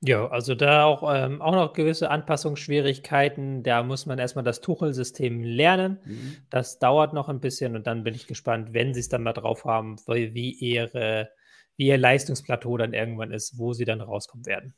Ja, 0.00 0.28
also 0.28 0.54
da 0.54 0.84
auch, 0.84 1.12
ähm, 1.12 1.42
auch 1.42 1.52
noch 1.52 1.72
gewisse 1.72 2.10
Anpassungsschwierigkeiten. 2.10 3.64
Da 3.64 3.82
muss 3.82 4.06
man 4.06 4.18
erstmal 4.18 4.44
das 4.44 4.60
Tuchel-System 4.60 5.42
lernen. 5.42 5.98
Mhm. 6.04 6.36
Das 6.50 6.78
dauert 6.78 7.14
noch 7.14 7.28
ein 7.28 7.40
bisschen 7.40 7.74
und 7.74 7.86
dann 7.88 8.04
bin 8.04 8.14
ich 8.14 8.28
gespannt, 8.28 8.72
wenn 8.72 8.94
sie 8.94 9.00
es 9.00 9.08
dann 9.08 9.24
mal 9.24 9.32
drauf 9.32 9.64
haben, 9.64 9.96
wie 10.06 10.52
ihre 10.52 11.30
wie 11.78 11.86
ihr 11.86 11.96
Leistungsplateau 11.96 12.76
dann 12.76 12.92
irgendwann 12.92 13.32
ist, 13.32 13.56
wo 13.56 13.72
sie 13.72 13.86
dann 13.86 14.02
rauskommen 14.02 14.44
werden. 14.44 14.74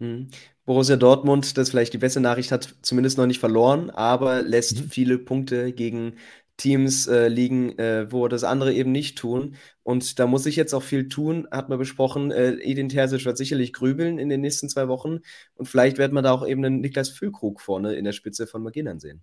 Mhm. 0.00 0.30
Borussia 0.64 0.96
Dortmund, 0.96 1.56
das 1.56 1.70
vielleicht 1.70 1.92
die 1.92 1.98
beste 1.98 2.20
Nachricht 2.20 2.50
hat, 2.50 2.74
zumindest 2.82 3.18
noch 3.18 3.26
nicht 3.26 3.38
verloren, 3.38 3.90
aber 3.90 4.42
lässt 4.42 4.80
mhm. 4.80 4.88
viele 4.88 5.18
Punkte 5.18 5.72
gegen 5.72 6.16
Teams 6.56 7.06
äh, 7.06 7.28
liegen, 7.28 7.78
äh, 7.78 8.10
wo 8.12 8.28
das 8.28 8.44
andere 8.44 8.74
eben 8.74 8.92
nicht 8.92 9.16
tun. 9.16 9.56
Und 9.82 10.18
da 10.18 10.26
muss 10.26 10.44
ich 10.44 10.56
jetzt 10.56 10.74
auch 10.74 10.82
viel 10.82 11.08
tun, 11.08 11.48
hat 11.50 11.68
man 11.70 11.78
besprochen. 11.78 12.30
Äh, 12.30 12.56
Edin 12.60 12.90
Terzic 12.90 13.24
wird 13.24 13.38
sicherlich 13.38 13.72
grübeln 13.72 14.18
in 14.18 14.28
den 14.28 14.42
nächsten 14.42 14.68
zwei 14.68 14.88
Wochen. 14.88 15.20
Und 15.54 15.66
vielleicht 15.66 15.96
wird 15.96 16.12
man 16.12 16.24
da 16.24 16.32
auch 16.32 16.46
eben 16.46 16.64
einen 16.64 16.80
Niklas 16.80 17.08
Füllkrug 17.08 17.62
vorne 17.62 17.94
in 17.94 18.04
der 18.04 18.12
Spitze 18.12 18.46
von 18.46 18.62
Maginan 18.62 19.00
sehen. 19.00 19.22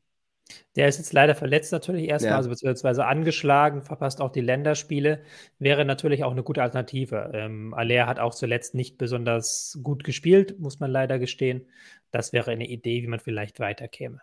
Der 0.76 0.88
ist 0.88 0.98
jetzt 0.98 1.14
leider 1.14 1.36
verletzt 1.36 1.72
natürlich 1.72 2.08
erstmal, 2.08 2.32
ja. 2.32 2.38
also 2.38 2.50
beziehungsweise 2.50 3.06
angeschlagen, 3.06 3.84
verpasst 3.84 4.22
auch 4.22 4.32
die 4.32 4.42
Länderspiele. 4.42 5.24
Wäre 5.60 5.86
natürlich 5.86 6.24
auch 6.24 6.32
eine 6.32 6.44
gute 6.44 6.62
Alternative. 6.62 7.32
Ähm, 7.34 7.74
Aller 7.74 8.08
hat 8.08 8.20
auch 8.20 8.36
zuletzt 8.36 8.76
nicht 8.76 8.98
besonders 8.98 9.80
gut 9.84 10.04
gespielt, 10.04 10.60
muss 10.60 10.80
man 10.80 10.92
leider 10.92 11.20
gestehen. 11.20 11.68
Das 12.12 12.34
wäre 12.34 12.52
eine 12.52 12.68
Idee, 12.68 13.04
wie 13.04 13.08
man 13.08 13.20
vielleicht 13.20 13.60
weiterkäme. 13.60 14.22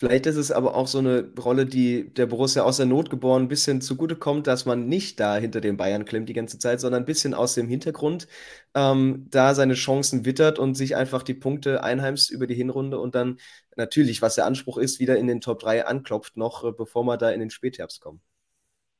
Vielleicht 0.00 0.24
ist 0.24 0.36
es 0.36 0.50
aber 0.50 0.74
auch 0.76 0.86
so 0.86 0.96
eine 0.96 1.30
Rolle, 1.38 1.66
die 1.66 2.10
der 2.14 2.24
Borussia 2.24 2.62
aus 2.62 2.78
der 2.78 2.86
Not 2.86 3.10
geboren 3.10 3.42
ein 3.42 3.48
bisschen 3.48 3.82
zugutekommt, 3.82 4.46
dass 4.46 4.64
man 4.64 4.88
nicht 4.88 5.20
da 5.20 5.36
hinter 5.36 5.60
den 5.60 5.76
Bayern 5.76 6.06
klemmt 6.06 6.30
die 6.30 6.32
ganze 6.32 6.58
Zeit, 6.58 6.80
sondern 6.80 7.02
ein 7.02 7.06
bisschen 7.06 7.34
aus 7.34 7.54
dem 7.54 7.68
Hintergrund 7.68 8.26
ähm, 8.74 9.26
da 9.28 9.54
seine 9.54 9.74
Chancen 9.74 10.24
wittert 10.24 10.58
und 10.58 10.74
sich 10.74 10.96
einfach 10.96 11.22
die 11.22 11.34
Punkte 11.34 11.84
einheimst 11.84 12.30
über 12.30 12.46
die 12.46 12.54
Hinrunde 12.54 12.98
und 12.98 13.14
dann 13.14 13.36
natürlich, 13.80 14.22
was 14.22 14.36
der 14.36 14.46
Anspruch 14.46 14.78
ist, 14.78 15.00
wieder 15.00 15.16
in 15.16 15.26
den 15.26 15.40
Top 15.40 15.58
3 15.58 15.86
anklopft, 15.86 16.36
noch 16.36 16.64
äh, 16.64 16.72
bevor 16.72 17.04
wir 17.04 17.16
da 17.16 17.30
in 17.30 17.40
den 17.40 17.50
Spätherbst 17.50 18.00
kommen. 18.00 18.20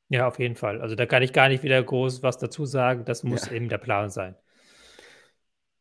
Ja, 0.09 0.27
auf 0.27 0.41
jeden 0.41 0.57
Fall. 0.57 0.81
Also 0.81 0.97
da 0.97 1.07
kann 1.07 1.23
ich 1.23 1.33
gar 1.33 1.49
nicht 1.49 1.63
wieder 1.63 1.81
groß 1.81 2.25
was 2.25 2.39
dazu 2.39 2.67
sagen. 2.67 3.05
Das 3.05 3.23
muss 3.23 3.47
ja. 3.47 3.53
eben 3.53 3.69
der 3.69 3.79
Plan 3.79 4.11
sein. 4.11 4.35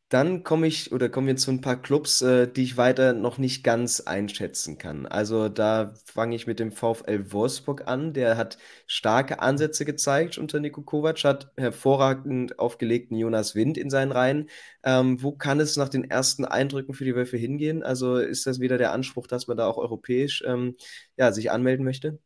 Dann 0.10 0.44
komme 0.44 0.66
ich 0.66 0.92
oder 0.92 1.08
kommen 1.08 1.28
wir 1.28 1.36
zu 1.38 1.52
ein 1.52 1.62
paar 1.62 1.80
Clubs, 1.80 2.24
äh, 2.24 2.48
die 2.52 2.64
ich 2.64 2.78
weiter 2.78 3.14
noch 3.14 3.38
nicht 3.38 3.64
ganz 3.64 4.00
einschätzen 4.02 4.80
kann. 4.80 5.06
Also 5.06 5.50
da 5.50 5.94
fange 6.06 6.36
ich 6.36 6.48
mit 6.48 6.60
dem 6.60 6.72
VfL 6.72 7.32
Wolfsburg 7.32 7.88
an. 7.88 8.14
Der 8.14 8.36
hat 8.36 8.58
starke 8.88 9.40
Ansätze 9.40 9.86
gezeigt 9.86 10.40
unter 10.40 10.60
Niko 10.60 10.82
Kovac, 10.82 11.24
hat 11.24 11.52
hervorragend 11.58 12.58
aufgelegten 12.58 13.18
Jonas 13.18 13.54
Wind 13.54 13.78
in 13.78 13.92
seinen 13.92 14.12
Reihen. 14.12 14.50
Ähm, 14.84 15.22
wo 15.22 15.32
kann 15.34 15.60
es 15.60 15.78
nach 15.78 15.90
den 15.90 16.10
ersten 16.10 16.44
Eindrücken 16.44 16.96
für 16.96 17.06
die 17.06 17.16
Wölfe 17.16 17.38
hingehen? 17.38 17.84
Also 17.84 18.16
ist 18.18 18.48
das 18.48 18.60
wieder 18.60 18.80
der 18.80 18.94
Anspruch, 18.94 19.28
dass 19.28 19.46
man 19.48 19.58
da 19.58 19.68
auch 19.68 19.78
europäisch 19.78 20.44
ähm, 20.48 20.76
ja, 21.18 21.32
sich 21.32 21.52
anmelden 21.52 21.86
möchte? 21.86 22.18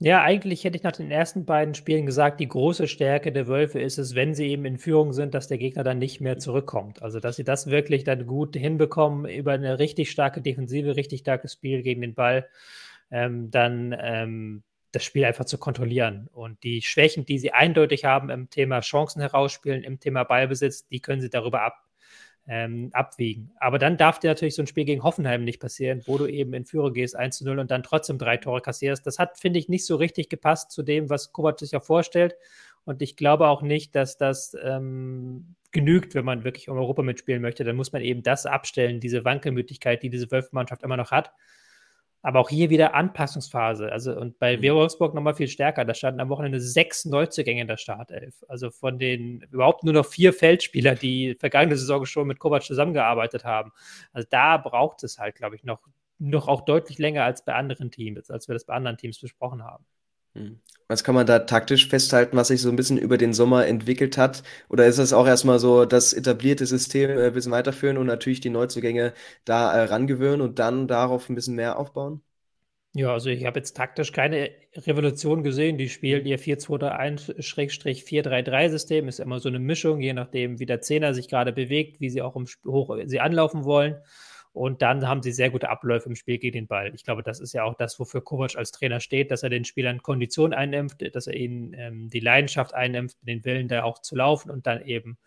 Ja, 0.00 0.22
eigentlich 0.22 0.64
hätte 0.64 0.76
ich 0.76 0.82
nach 0.82 0.92
den 0.92 1.10
ersten 1.10 1.44
beiden 1.44 1.74
Spielen 1.74 2.04
gesagt, 2.04 2.40
die 2.40 2.48
große 2.48 2.88
Stärke 2.88 3.32
der 3.32 3.46
Wölfe 3.46 3.80
ist 3.80 3.96
es, 3.98 4.14
wenn 4.14 4.34
sie 4.34 4.48
eben 4.48 4.64
in 4.64 4.76
Führung 4.76 5.12
sind, 5.12 5.34
dass 5.34 5.48
der 5.48 5.56
Gegner 5.58 5.84
dann 5.84 5.98
nicht 5.98 6.20
mehr 6.20 6.38
zurückkommt. 6.38 7.00
Also, 7.02 7.20
dass 7.20 7.36
sie 7.36 7.44
das 7.44 7.68
wirklich 7.68 8.02
dann 8.04 8.26
gut 8.26 8.56
hinbekommen 8.56 9.24
über 9.30 9.52
eine 9.52 9.78
richtig 9.78 10.10
starke 10.10 10.42
Defensive, 10.42 10.96
richtig 10.96 11.20
starkes 11.20 11.54
Spiel 11.54 11.82
gegen 11.82 12.00
den 12.00 12.14
Ball, 12.14 12.48
ähm, 13.10 13.50
dann 13.50 13.96
ähm, 13.98 14.62
das 14.90 15.04
Spiel 15.04 15.24
einfach 15.24 15.44
zu 15.44 15.58
kontrollieren. 15.58 16.28
Und 16.32 16.62
die 16.64 16.82
Schwächen, 16.82 17.24
die 17.24 17.38
sie 17.38 17.52
eindeutig 17.52 18.04
haben 18.04 18.30
im 18.30 18.50
Thema 18.50 18.80
Chancen 18.80 19.20
herausspielen, 19.20 19.84
im 19.84 20.00
Thema 20.00 20.24
Ballbesitz, 20.24 20.86
die 20.88 21.00
können 21.00 21.22
sie 21.22 21.30
darüber 21.30 21.62
ab, 21.62 21.84
ähm, 22.46 22.90
abwiegen. 22.92 23.50
Aber 23.58 23.78
dann 23.78 23.96
darf 23.96 24.18
dir 24.18 24.28
natürlich 24.28 24.54
so 24.54 24.62
ein 24.62 24.66
Spiel 24.66 24.84
gegen 24.84 25.02
Hoffenheim 25.02 25.44
nicht 25.44 25.60
passieren, 25.60 26.02
wo 26.06 26.18
du 26.18 26.26
eben 26.26 26.52
in 26.52 26.64
Führung 26.64 26.92
gehst 26.92 27.16
1 27.16 27.38
zu 27.38 27.44
0 27.44 27.58
und 27.58 27.70
dann 27.70 27.82
trotzdem 27.82 28.18
drei 28.18 28.36
Tore 28.36 28.60
kassierst. 28.60 29.06
Das 29.06 29.18
hat, 29.18 29.38
finde 29.38 29.58
ich, 29.58 29.68
nicht 29.68 29.86
so 29.86 29.96
richtig 29.96 30.28
gepasst 30.28 30.70
zu 30.70 30.82
dem, 30.82 31.08
was 31.10 31.32
Kovac 31.32 31.58
sich 31.58 31.72
ja 31.72 31.80
vorstellt. 31.80 32.36
Und 32.84 33.00
ich 33.00 33.16
glaube 33.16 33.48
auch 33.48 33.62
nicht, 33.62 33.94
dass 33.94 34.18
das 34.18 34.54
ähm, 34.62 35.54
genügt, 35.72 36.14
wenn 36.14 36.24
man 36.24 36.44
wirklich 36.44 36.68
um 36.68 36.76
Europa 36.76 37.02
mitspielen 37.02 37.40
möchte. 37.40 37.64
Dann 37.64 37.76
muss 37.76 37.92
man 37.92 38.02
eben 38.02 38.22
das 38.22 38.44
abstellen, 38.44 39.00
diese 39.00 39.24
Wankelmütigkeit, 39.24 40.02
die 40.02 40.10
diese 40.10 40.30
Wölfmannschaft 40.30 40.82
immer 40.82 40.98
noch 40.98 41.10
hat. 41.10 41.32
Aber 42.24 42.40
auch 42.40 42.48
hier 42.48 42.70
wieder 42.70 42.94
Anpassungsphase. 42.94 43.92
Also, 43.92 44.18
und 44.18 44.38
bei 44.38 44.56
mhm. 44.56 44.62
Wolfsburg 44.62 45.14
nochmal 45.14 45.34
viel 45.34 45.46
stärker. 45.46 45.84
Da 45.84 45.92
standen 45.92 46.20
am 46.20 46.30
Wochenende 46.30 46.58
sechs 46.58 47.04
Neuzugänge 47.04 47.60
in 47.60 47.68
der 47.68 47.76
Startelf. 47.76 48.42
Also 48.48 48.70
von 48.70 48.98
den 48.98 49.42
überhaupt 49.50 49.84
nur 49.84 49.92
noch 49.92 50.06
vier 50.06 50.32
Feldspieler, 50.32 50.94
die 50.94 51.36
vergangene 51.38 51.76
Saison 51.76 52.06
schon 52.06 52.26
mit 52.26 52.38
Kovac 52.38 52.62
zusammengearbeitet 52.62 53.44
haben. 53.44 53.72
Also 54.14 54.26
da 54.30 54.56
braucht 54.56 55.04
es 55.04 55.18
halt, 55.18 55.34
glaube 55.34 55.56
ich, 55.56 55.64
noch, 55.64 55.80
noch 56.18 56.48
auch 56.48 56.62
deutlich 56.62 56.98
länger 56.98 57.24
als 57.24 57.44
bei 57.44 57.54
anderen 57.54 57.90
Teams, 57.90 58.30
als 58.30 58.48
wir 58.48 58.54
das 58.54 58.64
bei 58.64 58.72
anderen 58.72 58.96
Teams 58.96 59.20
besprochen 59.20 59.62
haben. 59.62 59.84
Mhm. 60.34 60.60
Was 60.88 61.02
kann 61.02 61.14
man 61.14 61.26
da 61.26 61.40
taktisch 61.40 61.88
festhalten, 61.88 62.36
was 62.36 62.48
sich 62.48 62.60
so 62.60 62.68
ein 62.68 62.76
bisschen 62.76 62.98
über 62.98 63.16
den 63.16 63.32
Sommer 63.32 63.66
entwickelt 63.66 64.18
hat? 64.18 64.42
Oder 64.68 64.86
ist 64.86 64.98
das 64.98 65.14
auch 65.14 65.26
erstmal 65.26 65.58
so 65.58 65.86
das 65.86 66.12
etablierte 66.12 66.66
System 66.66 67.10
äh, 67.10 67.26
ein 67.26 67.32
bisschen 67.32 67.52
weiterführen 67.52 67.96
und 67.96 68.06
natürlich 68.06 68.40
die 68.40 68.50
Neuzugänge 68.50 69.14
da 69.44 69.72
äh, 69.72 69.84
rangewöhnen 69.84 70.42
und 70.42 70.58
dann 70.58 70.86
darauf 70.86 71.28
ein 71.30 71.34
bisschen 71.34 71.54
mehr 71.54 71.78
aufbauen? 71.78 72.22
Ja, 72.96 73.12
also 73.12 73.28
ich 73.28 73.44
habe 73.44 73.58
jetzt 73.58 73.76
taktisch 73.76 74.12
keine 74.12 74.50
Revolution 74.76 75.42
gesehen. 75.42 75.78
Die 75.78 75.88
spielen 75.88 76.24
ihr 76.26 76.38
4-2-3-1-4-3-3-System. 76.38 79.08
Ist 79.08 79.18
immer 79.18 79.40
so 79.40 79.48
eine 79.48 79.58
Mischung, 79.58 80.00
je 80.00 80.12
nachdem, 80.12 80.60
wie 80.60 80.66
der 80.66 80.80
Zehner 80.80 81.12
sich 81.12 81.28
gerade 81.28 81.52
bewegt, 81.52 82.00
wie 82.00 82.08
sie 82.08 82.22
auch 82.22 82.36
im, 82.36 82.46
hoch 82.64 82.96
sie 83.06 83.18
anlaufen 83.18 83.64
wollen. 83.64 83.96
Und 84.54 84.82
dann 84.82 85.08
haben 85.08 85.20
sie 85.20 85.32
sehr 85.32 85.50
gute 85.50 85.68
Abläufe 85.68 86.08
im 86.08 86.14
Spiel 86.14 86.38
gegen 86.38 86.52
den 86.54 86.66
Ball. 86.68 86.94
Ich 86.94 87.02
glaube, 87.02 87.24
das 87.24 87.40
ist 87.40 87.52
ja 87.54 87.64
auch 87.64 87.74
das, 87.74 87.98
wofür 87.98 88.22
Kovac 88.22 88.54
als 88.54 88.70
Trainer 88.70 89.00
steht, 89.00 89.32
dass 89.32 89.42
er 89.42 89.50
den 89.50 89.64
Spielern 89.64 90.00
Kondition 90.00 90.54
einnimmt, 90.54 90.96
dass 91.12 91.26
er 91.26 91.34
ihnen 91.34 91.74
ähm, 91.74 92.08
die 92.08 92.20
Leidenschaft 92.20 92.72
einnimmt, 92.72 93.16
den 93.22 93.44
Willen 93.44 93.66
da 93.66 93.82
auch 93.82 94.00
zu 94.00 94.14
laufen 94.14 94.52
und 94.52 94.68
dann 94.68 94.80
eben, 94.82 95.18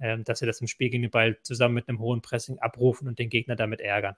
ähm, 0.00 0.24
dass 0.24 0.38
sie 0.38 0.46
das 0.46 0.62
im 0.62 0.66
Spiel 0.66 0.88
gegen 0.88 1.02
den 1.02 1.10
Ball 1.10 1.36
zusammen 1.42 1.74
mit 1.74 1.90
einem 1.90 1.98
hohen 1.98 2.22
Pressing 2.22 2.58
abrufen 2.58 3.06
und 3.06 3.18
den 3.18 3.28
Gegner 3.28 3.54
damit 3.54 3.82
ärgern. 3.82 4.16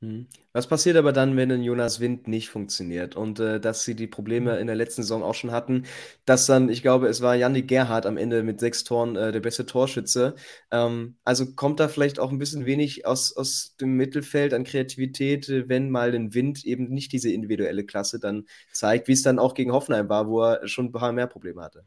Mhm. 0.00 0.26
Was 0.52 0.66
passiert 0.66 0.96
aber 0.96 1.12
dann, 1.12 1.36
wenn 1.36 1.50
ein 1.50 1.62
Jonas 1.62 2.00
Wind 2.00 2.28
nicht 2.28 2.50
funktioniert? 2.50 3.16
Und 3.16 3.40
äh, 3.40 3.58
dass 3.60 3.84
sie 3.84 3.94
die 3.94 4.06
Probleme 4.06 4.54
mhm. 4.54 4.60
in 4.60 4.66
der 4.66 4.76
letzten 4.76 5.02
Saison 5.02 5.22
auch 5.22 5.34
schon 5.34 5.52
hatten, 5.52 5.84
dass 6.26 6.44
dann, 6.44 6.68
ich 6.68 6.82
glaube, 6.82 7.08
es 7.08 7.22
war 7.22 7.34
Yannick 7.34 7.66
Gerhardt 7.68 8.04
am 8.04 8.18
Ende 8.18 8.42
mit 8.42 8.60
sechs 8.60 8.84
Toren 8.84 9.16
äh, 9.16 9.32
der 9.32 9.40
beste 9.40 9.64
Torschütze. 9.64 10.34
Ähm, 10.70 11.16
also 11.24 11.46
kommt 11.54 11.80
da 11.80 11.88
vielleicht 11.88 12.18
auch 12.18 12.30
ein 12.30 12.38
bisschen 12.38 12.66
wenig 12.66 13.06
aus, 13.06 13.34
aus 13.34 13.76
dem 13.80 13.96
Mittelfeld 13.96 14.52
an 14.52 14.64
Kreativität, 14.64 15.48
äh, 15.48 15.68
wenn 15.68 15.90
mal 15.90 16.14
ein 16.14 16.34
Wind 16.34 16.64
eben 16.66 16.88
nicht 16.90 17.12
diese 17.12 17.32
individuelle 17.32 17.84
Klasse 17.86 18.20
dann 18.20 18.44
zeigt, 18.72 19.08
wie 19.08 19.12
es 19.12 19.22
dann 19.22 19.38
auch 19.38 19.54
gegen 19.54 19.72
Hoffenheim 19.72 20.08
war, 20.10 20.28
wo 20.28 20.42
er 20.42 20.68
schon 20.68 20.86
ein 20.86 20.92
paar 20.92 21.12
mehr 21.12 21.26
Probleme 21.26 21.62
hatte. 21.62 21.86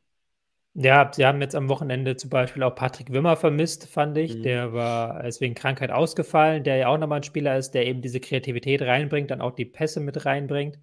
Ja, 0.74 1.12
sie 1.14 1.26
haben 1.26 1.42
jetzt 1.42 1.56
am 1.56 1.68
Wochenende 1.68 2.16
zum 2.16 2.30
Beispiel 2.30 2.64
auch 2.64 2.76
Patrick 2.76 3.12
Wimmer 3.12 3.36
vermisst, 3.36 3.88
fand 3.88 4.18
ich. 4.18 4.36
Mhm. 4.36 4.44
Der 4.44 4.74
war 4.74 5.24
wegen 5.40 5.56
Krankheit 5.56 5.92
ausgefallen, 5.92 6.64
der 6.64 6.78
ja 6.78 6.88
auch 6.88 6.98
nochmal 6.98 7.20
ein 7.20 7.24
Spieler 7.24 7.58
ist, 7.58 7.72
der 7.72 7.88
eben 7.88 8.02
diese 8.02 8.20
Kreativität 8.20 8.82
reinbringt, 8.82 9.32
dann 9.32 9.42
auch 9.42 9.56
die 9.56 9.66
Pässe 9.66 10.00
mit 10.00 10.26
reinbringt. 10.26 10.80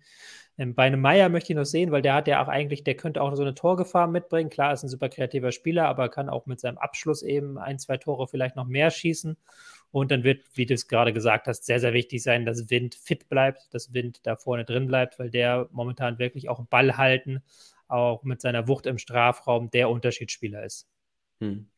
Ähm, 0.59 0.75
bei 0.75 0.85
einem 0.85 1.01
Meier 1.01 1.29
möchte 1.29 1.53
ich 1.53 1.57
noch 1.57 1.65
sehen, 1.65 1.93
weil 1.93 2.03
der 2.03 2.15
hat 2.15 2.29
ja 2.29 2.43
auch 2.43 2.49
eigentlich, 2.49 2.83
der 2.83 2.95
könnte 2.97 3.23
auch 3.23 3.35
so 3.37 3.43
eine 3.43 3.55
Torgefahr 3.55 4.07
mitbringen. 4.07 4.51
Klar, 4.51 4.73
ist 4.73 4.83
ein 4.83 4.89
super 4.89 5.09
kreativer 5.09 5.53
Spieler, 5.53 5.87
aber 5.87 6.09
kann 6.09 6.29
auch 6.29 6.47
mit 6.47 6.61
seinem 6.61 6.79
Abschluss 6.79 7.23
eben 7.23 7.59
ein, 7.59 7.79
zwei 7.79 7.97
Tore 7.97 8.27
vielleicht 8.27 8.57
noch 8.57 8.67
mehr 8.67 8.91
schießen. 8.91 9.37
Und 9.93 10.11
dann 10.11 10.25
wird, 10.25 10.43
wie 10.55 10.67
du 10.67 10.75
es 10.75 10.89
gerade 10.89 11.13
gesagt 11.13 11.47
hast, 11.47 11.65
sehr, 11.65 11.81
sehr 11.81 11.93
wichtig 11.93 12.23
sein, 12.23 12.45
dass 12.45 12.71
Wind 12.71 12.97
fit 12.97 13.29
bleibt, 13.29 13.73
dass 13.73 13.95
Wind 13.95 14.21
da 14.27 14.37
vorne 14.37 14.65
drin 14.65 14.89
bleibt, 14.89 15.19
weil 15.19 15.31
der 15.31 15.69
momentan 15.73 16.19
wirklich 16.19 16.49
auch 16.49 16.65
Ball 16.67 16.97
halten 16.97 17.43
auch 17.89 18.23
mit 18.25 18.41
seiner 18.41 18.69
Wucht 18.69 18.87
im 18.87 18.99
Strafraum 18.99 19.71
der 19.71 19.91
Unterschiedsspieler 19.91 20.65
ist. 20.65 20.87
Hm. 21.41 21.69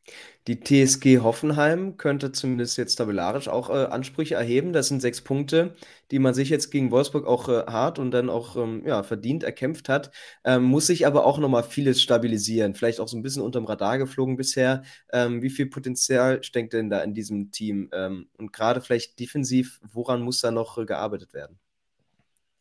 Die 0.47 0.61
TSG 0.61 1.19
Hoffenheim 1.19 1.97
könnte 1.97 2.31
zumindest 2.31 2.77
jetzt 2.77 2.95
tabellarisch 2.95 3.49
auch 3.49 3.69
äh, 3.69 3.87
Ansprüche 3.87 4.35
erheben. 4.35 4.71
Das 4.71 4.87
sind 4.87 5.01
sechs 5.01 5.21
Punkte, 5.21 5.75
die 6.11 6.19
man 6.19 6.33
sich 6.33 6.49
jetzt 6.49 6.71
gegen 6.71 6.91
Wolfsburg 6.91 7.27
auch 7.27 7.49
äh, 7.49 7.65
hart 7.67 7.99
und 7.99 8.11
dann 8.11 8.29
auch 8.29 8.55
ähm, 8.55 8.83
ja, 8.85 9.03
verdient 9.03 9.43
erkämpft 9.43 9.89
hat. 9.89 10.11
Ähm, 10.45 10.63
muss 10.63 10.87
sich 10.87 11.05
aber 11.05 11.25
auch 11.25 11.39
nochmal 11.39 11.63
vieles 11.63 12.01
stabilisieren. 12.01 12.73
Vielleicht 12.73 13.01
auch 13.01 13.09
so 13.09 13.17
ein 13.17 13.21
bisschen 13.21 13.41
unterm 13.43 13.65
Radar 13.65 13.97
geflogen 13.97 14.37
bisher. 14.37 14.83
Ähm, 15.11 15.41
wie 15.41 15.49
viel 15.49 15.65
Potenzial 15.65 16.41
steckt 16.41 16.71
denn 16.71 16.89
da 16.89 17.01
in 17.01 17.13
diesem 17.13 17.51
Team? 17.51 17.89
Ähm, 17.91 18.29
und 18.37 18.53
gerade 18.53 18.79
vielleicht 18.79 19.19
defensiv, 19.19 19.81
woran 19.91 20.21
muss 20.21 20.39
da 20.39 20.51
noch 20.51 20.77
äh, 20.77 20.85
gearbeitet 20.85 21.33
werden? 21.33 21.59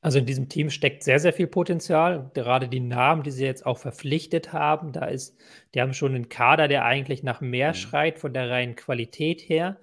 Also 0.00 0.18
in 0.20 0.26
diesem 0.26 0.48
Team 0.48 0.70
steckt 0.70 1.02
sehr, 1.02 1.18
sehr 1.18 1.32
viel 1.32 1.48
Potenzial. 1.48 2.30
Gerade 2.32 2.68
die 2.68 2.80
Namen, 2.80 3.24
die 3.24 3.32
sie 3.32 3.44
jetzt 3.44 3.66
auch 3.66 3.78
verpflichtet 3.78 4.52
haben, 4.52 4.92
da 4.92 5.06
ist, 5.06 5.36
die 5.74 5.80
haben 5.80 5.92
schon 5.92 6.14
einen 6.14 6.28
Kader, 6.28 6.68
der 6.68 6.84
eigentlich 6.84 7.24
nach 7.24 7.40
mehr 7.40 7.70
mhm. 7.70 7.74
schreit 7.74 8.18
von 8.18 8.32
der 8.32 8.48
reinen 8.48 8.76
Qualität 8.76 9.40
her. 9.40 9.78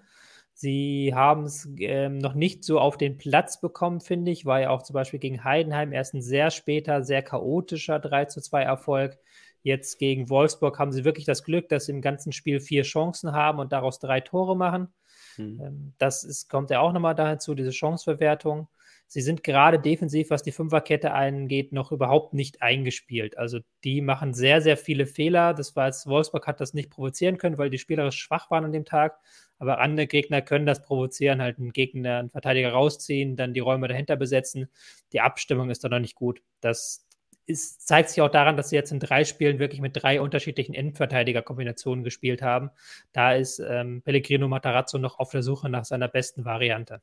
Sie 0.53 1.11
haben 1.13 1.43
es 1.43 1.67
ähm, 1.79 2.17
noch 2.17 2.33
nicht 2.33 2.63
so 2.63 2.79
auf 2.79 2.95
den 2.97 3.17
Platz 3.17 3.59
bekommen, 3.59 3.99
finde 3.99 4.31
ich. 4.31 4.45
War 4.45 4.61
ja 4.61 4.69
auch 4.69 4.83
zum 4.83 4.93
Beispiel 4.93 5.19
gegen 5.19 5.43
Heidenheim 5.43 5.91
erst 5.91 6.13
ein 6.13 6.21
sehr 6.21 6.49
später, 6.49 7.03
sehr 7.03 7.21
chaotischer 7.21 7.99
3 7.99 8.25
zu 8.25 8.39
2 8.39 8.63
Erfolg. 8.63 9.17
Jetzt 9.63 9.99
gegen 9.99 10.29
Wolfsburg 10.29 10.79
haben 10.79 10.93
sie 10.93 11.03
wirklich 11.03 11.25
das 11.25 11.43
Glück, 11.43 11.67
dass 11.67 11.87
sie 11.87 11.91
im 11.91 11.99
ganzen 12.01 12.31
Spiel 12.31 12.61
vier 12.61 12.83
Chancen 12.83 13.33
haben 13.33 13.59
und 13.59 13.73
daraus 13.73 13.99
drei 13.99 14.21
Tore 14.21 14.55
machen. 14.55 14.93
Mhm. 15.37 15.93
Das 15.97 16.23
ist, 16.23 16.49
kommt 16.49 16.69
ja 16.69 16.79
auch 16.79 16.93
nochmal 16.93 17.15
dazu, 17.15 17.53
diese 17.53 17.73
Chanceverwertung. 17.73 18.69
Sie 19.07 19.21
sind 19.21 19.43
gerade 19.43 19.79
defensiv, 19.79 20.29
was 20.29 20.43
die 20.43 20.51
Fünferkette 20.51 21.11
angeht, 21.13 21.71
noch 21.71 21.91
überhaupt 21.91 22.33
nicht 22.33 22.61
eingespielt. 22.61 23.37
Also 23.37 23.59
die 23.83 24.01
machen 24.01 24.33
sehr, 24.33 24.61
sehr 24.61 24.77
viele 24.77 25.05
Fehler. 25.05 25.53
Das 25.53 25.75
war 25.75 25.87
jetzt, 25.87 26.07
Wolfsburg 26.07 26.47
hat 26.47 26.59
das 26.59 26.73
nicht 26.73 26.89
provozieren 26.89 27.37
können, 27.37 27.57
weil 27.57 27.69
die 27.69 27.77
spielerisch 27.77 28.17
schwach 28.17 28.49
waren 28.51 28.65
an 28.65 28.71
dem 28.73 28.85
Tag. 28.85 29.19
Aber 29.57 29.79
andere 29.79 30.07
Gegner 30.07 30.41
können 30.41 30.65
das 30.65 30.81
provozieren, 30.81 31.41
halt 31.41 31.59
einen 31.59 31.71
Gegner, 31.71 32.17
einen 32.17 32.29
Verteidiger 32.29 32.71
rausziehen, 32.71 33.35
dann 33.35 33.53
die 33.53 33.61
Räume 33.61 33.87
dahinter 33.87 34.15
besetzen. 34.15 34.69
Die 35.13 35.21
Abstimmung 35.21 35.69
ist 35.69 35.83
da 35.83 35.89
noch 35.89 35.99
nicht 35.99 36.15
gut. 36.15 36.41
Das 36.59 37.05
ist, 37.45 37.87
zeigt 37.87 38.09
sich 38.09 38.21
auch 38.21 38.29
daran, 38.29 38.57
dass 38.57 38.69
sie 38.69 38.75
jetzt 38.75 38.91
in 38.91 38.99
drei 38.99 39.23
Spielen 39.23 39.59
wirklich 39.59 39.81
mit 39.81 39.95
drei 39.95 40.19
unterschiedlichen 40.19 40.73
Endverteidiger-Kombinationen 40.73 42.03
gespielt 42.03 42.41
haben. 42.41 42.71
Da 43.13 43.33
ist 43.33 43.59
ähm, 43.59 44.01
Pellegrino 44.01 44.47
Matarazzo 44.47 44.97
noch 44.97 45.19
auf 45.19 45.31
der 45.31 45.43
Suche 45.43 45.69
nach 45.69 45.85
seiner 45.85 46.07
besten 46.07 46.43
Variante. 46.43 47.01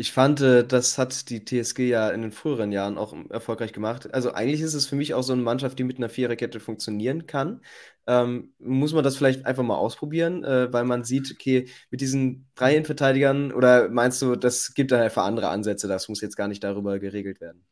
Ich 0.00 0.12
fand, 0.12 0.40
äh, 0.40 0.64
das 0.64 0.96
hat 0.96 1.28
die 1.28 1.44
TSG 1.44 1.88
ja 1.88 2.10
in 2.10 2.22
den 2.22 2.30
früheren 2.30 2.70
Jahren 2.70 2.96
auch 2.98 3.14
erfolgreich 3.30 3.72
gemacht. 3.72 4.14
Also 4.14 4.32
eigentlich 4.32 4.60
ist 4.60 4.74
es 4.74 4.86
für 4.86 4.94
mich 4.94 5.12
auch 5.14 5.22
so 5.22 5.32
eine 5.32 5.42
Mannschaft, 5.42 5.76
die 5.78 5.82
mit 5.84 5.96
einer 5.98 6.08
Viererkette 6.08 6.60
funktionieren 6.60 7.26
kann. 7.26 7.62
Ähm, 8.06 8.54
muss 8.60 8.92
man 8.92 9.02
das 9.02 9.16
vielleicht 9.16 9.44
einfach 9.44 9.64
mal 9.64 9.76
ausprobieren, 9.76 10.44
äh, 10.44 10.72
weil 10.72 10.84
man 10.84 11.02
sieht, 11.04 11.32
okay, 11.32 11.68
mit 11.90 12.00
diesen 12.00 12.48
drei 12.54 12.74
Innenverteidigern, 12.74 13.52
oder 13.52 13.88
meinst 13.88 14.22
du, 14.22 14.36
das 14.36 14.72
gibt 14.74 14.92
da 14.92 15.02
einfach 15.02 15.24
andere 15.24 15.48
Ansätze, 15.48 15.88
das 15.88 16.08
muss 16.08 16.20
jetzt 16.20 16.36
gar 16.36 16.46
nicht 16.48 16.62
darüber 16.62 16.98
geregelt 17.00 17.40
werden? 17.40 17.66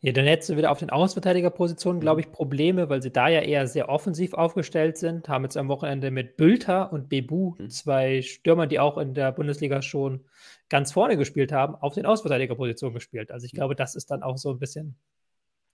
Ja, 0.00 0.12
dann 0.12 0.26
hättest 0.26 0.50
du 0.50 0.56
wieder 0.56 0.70
auf 0.70 0.78
den 0.78 0.90
Außenverteidigerpositionen, 0.90 2.00
glaube 2.00 2.20
mhm. 2.20 2.28
ich, 2.28 2.32
Probleme, 2.32 2.88
weil 2.88 3.02
sie 3.02 3.10
da 3.10 3.28
ja 3.28 3.40
eher 3.40 3.66
sehr 3.66 3.88
offensiv 3.88 4.32
aufgestellt 4.32 4.96
sind. 4.96 5.28
Haben 5.28 5.44
jetzt 5.44 5.56
am 5.56 5.68
Wochenende 5.68 6.12
mit 6.12 6.36
Bülter 6.36 6.92
und 6.92 7.08
Bebu 7.08 7.56
mhm. 7.58 7.68
zwei 7.68 8.22
Stürmer, 8.22 8.68
die 8.68 8.78
auch 8.78 8.96
in 8.96 9.14
der 9.14 9.32
Bundesliga 9.32 9.82
schon 9.82 10.24
ganz 10.68 10.92
vorne 10.92 11.16
gespielt 11.16 11.50
haben, 11.50 11.74
auf 11.74 11.94
den 11.94 12.06
Außenverteidigerpositionen 12.06 12.94
gespielt. 12.94 13.32
Also 13.32 13.46
ich 13.46 13.52
glaube, 13.52 13.74
das 13.74 13.96
ist 13.96 14.10
dann 14.12 14.22
auch 14.22 14.38
so 14.38 14.50
ein 14.50 14.60
bisschen 14.60 14.96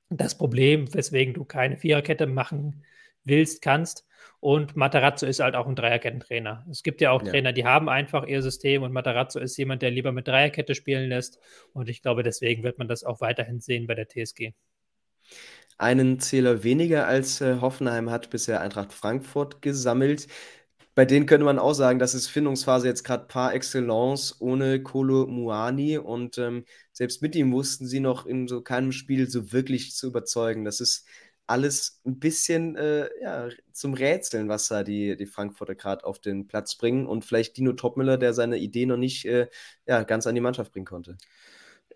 das 0.08 0.38
Problem, 0.38 0.92
weswegen 0.94 1.34
du 1.34 1.44
keine 1.44 1.76
Viererkette 1.76 2.26
machen 2.26 2.82
willst, 3.24 3.60
kannst. 3.60 4.06
Und 4.40 4.76
Matarazzo 4.76 5.26
ist 5.26 5.40
halt 5.40 5.54
auch 5.56 5.66
ein 5.66 5.76
Dreierkettentrainer. 5.76 6.66
Es 6.70 6.82
gibt 6.82 7.00
ja 7.00 7.10
auch 7.10 7.22
ja. 7.22 7.30
Trainer, 7.30 7.52
die 7.52 7.64
haben 7.64 7.88
einfach 7.88 8.26
ihr 8.26 8.42
System 8.42 8.82
und 8.82 8.92
Matarazzo 8.92 9.38
ist 9.38 9.56
jemand, 9.56 9.82
der 9.82 9.90
lieber 9.90 10.12
mit 10.12 10.28
Dreierkette 10.28 10.74
spielen 10.74 11.08
lässt. 11.08 11.38
Und 11.72 11.88
ich 11.88 12.02
glaube, 12.02 12.22
deswegen 12.22 12.62
wird 12.62 12.78
man 12.78 12.88
das 12.88 13.04
auch 13.04 13.20
weiterhin 13.20 13.60
sehen 13.60 13.86
bei 13.86 13.94
der 13.94 14.08
TSG. 14.08 14.52
Einen 15.78 16.20
Zähler 16.20 16.62
weniger 16.62 17.06
als 17.06 17.40
äh, 17.40 17.60
Hoffenheim 17.60 18.10
hat 18.10 18.30
bisher 18.30 18.60
Eintracht 18.60 18.92
Frankfurt 18.92 19.60
gesammelt. 19.62 20.28
Bei 20.94 21.04
denen 21.04 21.26
könnte 21.26 21.44
man 21.44 21.58
auch 21.58 21.72
sagen, 21.72 21.98
das 21.98 22.14
ist 22.14 22.28
Findungsphase 22.28 22.86
jetzt 22.86 23.02
gerade 23.02 23.26
par 23.26 23.52
excellence 23.52 24.40
ohne 24.40 24.80
Kolo 24.80 25.26
Muani 25.26 25.98
und 25.98 26.38
ähm, 26.38 26.64
selbst 26.92 27.20
mit 27.20 27.34
ihm 27.34 27.52
wussten 27.52 27.86
sie 27.88 27.98
noch 27.98 28.26
in 28.26 28.46
so 28.46 28.62
keinem 28.62 28.92
Spiel 28.92 29.28
so 29.28 29.52
wirklich 29.52 29.92
zu 29.96 30.06
überzeugen. 30.06 30.64
Das 30.64 30.80
ist 30.80 31.04
alles 31.46 32.00
ein 32.06 32.18
bisschen 32.18 32.76
äh, 32.76 33.08
ja, 33.20 33.48
zum 33.72 33.94
Rätseln, 33.94 34.48
was 34.48 34.68
da 34.68 34.82
die, 34.82 35.16
die 35.16 35.26
Frankfurter 35.26 35.74
gerade 35.74 36.04
auf 36.04 36.18
den 36.18 36.46
Platz 36.46 36.76
bringen 36.76 37.06
und 37.06 37.24
vielleicht 37.24 37.56
Dino 37.56 37.72
Topmüller, 37.72 38.16
der 38.16 38.32
seine 38.32 38.56
Idee 38.56 38.86
noch 38.86 38.96
nicht 38.96 39.26
äh, 39.26 39.48
ja, 39.86 40.02
ganz 40.04 40.26
an 40.26 40.34
die 40.34 40.40
Mannschaft 40.40 40.72
bringen 40.72 40.86
konnte. 40.86 41.16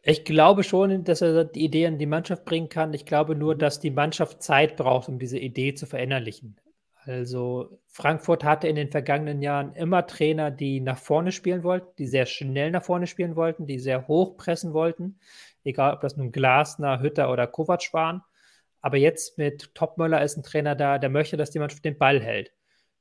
Ich 0.02 0.24
glaube 0.24 0.64
schon, 0.64 1.04
dass 1.04 1.22
er 1.22 1.44
die 1.44 1.64
Idee 1.64 1.86
an 1.86 1.98
die 1.98 2.06
Mannschaft 2.06 2.44
bringen 2.44 2.68
kann. 2.68 2.94
Ich 2.94 3.04
glaube 3.04 3.34
nur, 3.34 3.54
mhm. 3.54 3.58
dass 3.58 3.80
die 3.80 3.90
Mannschaft 3.90 4.42
Zeit 4.42 4.76
braucht, 4.76 5.08
um 5.08 5.18
diese 5.18 5.38
Idee 5.38 5.74
zu 5.74 5.86
verinnerlichen. 5.86 6.56
Also 7.04 7.80
Frankfurt 7.86 8.44
hatte 8.44 8.68
in 8.68 8.76
den 8.76 8.90
vergangenen 8.90 9.40
Jahren 9.40 9.74
immer 9.74 10.06
Trainer, 10.06 10.50
die 10.50 10.80
nach 10.80 10.98
vorne 10.98 11.32
spielen 11.32 11.62
wollten, 11.62 11.88
die 11.96 12.06
sehr 12.06 12.26
schnell 12.26 12.70
nach 12.70 12.84
vorne 12.84 13.06
spielen 13.06 13.34
wollten, 13.34 13.66
die 13.66 13.78
sehr 13.78 14.08
hoch 14.08 14.36
pressen 14.36 14.74
wollten, 14.74 15.18
egal 15.64 15.94
ob 15.94 16.02
das 16.02 16.18
nun 16.18 16.32
Glasner, 16.32 17.00
Hütter 17.00 17.32
oder 17.32 17.46
Kovac 17.46 17.94
waren. 17.94 18.22
Aber 18.80 18.96
jetzt 18.96 19.38
mit 19.38 19.74
Topmöller 19.74 20.22
ist 20.22 20.36
ein 20.36 20.42
Trainer 20.42 20.74
da, 20.74 20.98
der 20.98 21.10
möchte, 21.10 21.36
dass 21.36 21.50
die 21.50 21.58
Mannschaft 21.58 21.84
den 21.84 21.98
Ball 21.98 22.20
hält. 22.20 22.52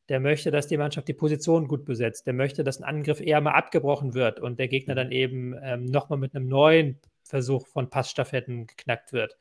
der 0.09 0.19
möchte, 0.19 0.51
dass 0.51 0.67
die 0.67 0.77
Mannschaft 0.77 1.07
die 1.07 1.13
Position 1.13 1.67
gut 1.67 1.85
besetzt, 1.85 2.27
der 2.27 2.33
möchte, 2.33 2.63
dass 2.63 2.79
ein 2.79 2.85
Angriff 2.85 3.19
eher 3.19 3.41
mal 3.41 3.51
abgebrochen 3.51 4.13
wird 4.13 4.39
und 4.39 4.59
der 4.59 4.69
Gegner 4.69 4.95
dann 4.95 5.11
eben 5.11 5.53
ähm, 5.61 5.85
nochmal 5.85 6.19
mit 6.19 6.35
einem 6.35 6.47
neuen 6.47 7.01
Versuch 7.23 7.67
von 7.67 7.89
Passstaffetten 7.89 8.67
geknackt 8.67 9.11
wird. 9.11 9.35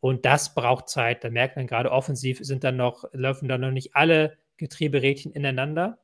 Und 0.00 0.26
das 0.26 0.54
braucht 0.54 0.88
Zeit. 0.88 1.24
Da 1.24 1.30
merkt 1.30 1.56
man 1.56 1.66
gerade 1.66 1.90
offensiv 1.90 2.38
sind 2.40 2.64
dann 2.64 2.76
noch, 2.76 3.04
laufen 3.12 3.48
dann 3.48 3.62
noch 3.62 3.70
nicht 3.70 3.96
alle 3.96 4.36
Getrieberädchen 4.56 5.32
ineinander. 5.32 5.98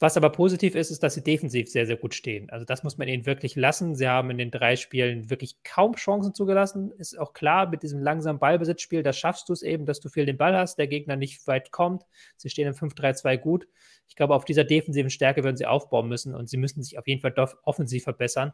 Was 0.00 0.16
aber 0.16 0.30
positiv 0.30 0.74
ist, 0.74 0.90
ist, 0.90 1.04
dass 1.04 1.14
sie 1.14 1.22
defensiv 1.22 1.68
sehr, 1.68 1.86
sehr 1.86 1.96
gut 1.96 2.14
stehen. 2.14 2.50
Also 2.50 2.64
das 2.64 2.82
muss 2.82 2.98
man 2.98 3.06
ihnen 3.06 3.26
wirklich 3.26 3.54
lassen. 3.54 3.94
Sie 3.94 4.08
haben 4.08 4.28
in 4.30 4.38
den 4.38 4.50
drei 4.50 4.74
Spielen 4.74 5.30
wirklich 5.30 5.62
kaum 5.62 5.94
Chancen 5.94 6.34
zugelassen. 6.34 6.90
Ist 6.98 7.16
auch 7.16 7.32
klar, 7.32 7.70
mit 7.70 7.84
diesem 7.84 8.00
langsamen 8.00 8.40
Ballbesitzspiel, 8.40 9.04
da 9.04 9.12
schaffst 9.12 9.48
du 9.48 9.52
es 9.52 9.62
eben, 9.62 9.86
dass 9.86 10.00
du 10.00 10.08
viel 10.08 10.26
den 10.26 10.36
Ball 10.36 10.56
hast, 10.56 10.78
der 10.78 10.88
Gegner 10.88 11.14
nicht 11.14 11.46
weit 11.46 11.70
kommt. 11.70 12.02
Sie 12.36 12.50
stehen 12.50 12.66
im 12.66 12.74
5-3-2 12.74 13.36
gut. 13.36 13.68
Ich 14.08 14.16
glaube, 14.16 14.34
auf 14.34 14.44
dieser 14.44 14.64
defensiven 14.64 15.10
Stärke 15.10 15.44
würden 15.44 15.56
sie 15.56 15.66
aufbauen 15.66 16.08
müssen 16.08 16.34
und 16.34 16.48
sie 16.48 16.56
müssen 16.56 16.82
sich 16.82 16.98
auf 16.98 17.06
jeden 17.06 17.20
Fall 17.20 17.34
offensiv 17.62 18.02
verbessern, 18.02 18.52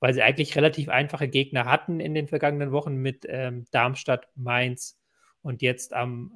weil 0.00 0.12
sie 0.12 0.22
eigentlich 0.22 0.56
relativ 0.56 0.88
einfache 0.88 1.28
Gegner 1.28 1.66
hatten 1.66 2.00
in 2.00 2.14
den 2.14 2.26
vergangenen 2.26 2.72
Wochen 2.72 2.96
mit 2.96 3.24
ähm, 3.28 3.64
Darmstadt, 3.70 4.26
Mainz 4.34 4.98
und 5.44 5.62
jetzt 5.62 5.92
am 5.92 6.32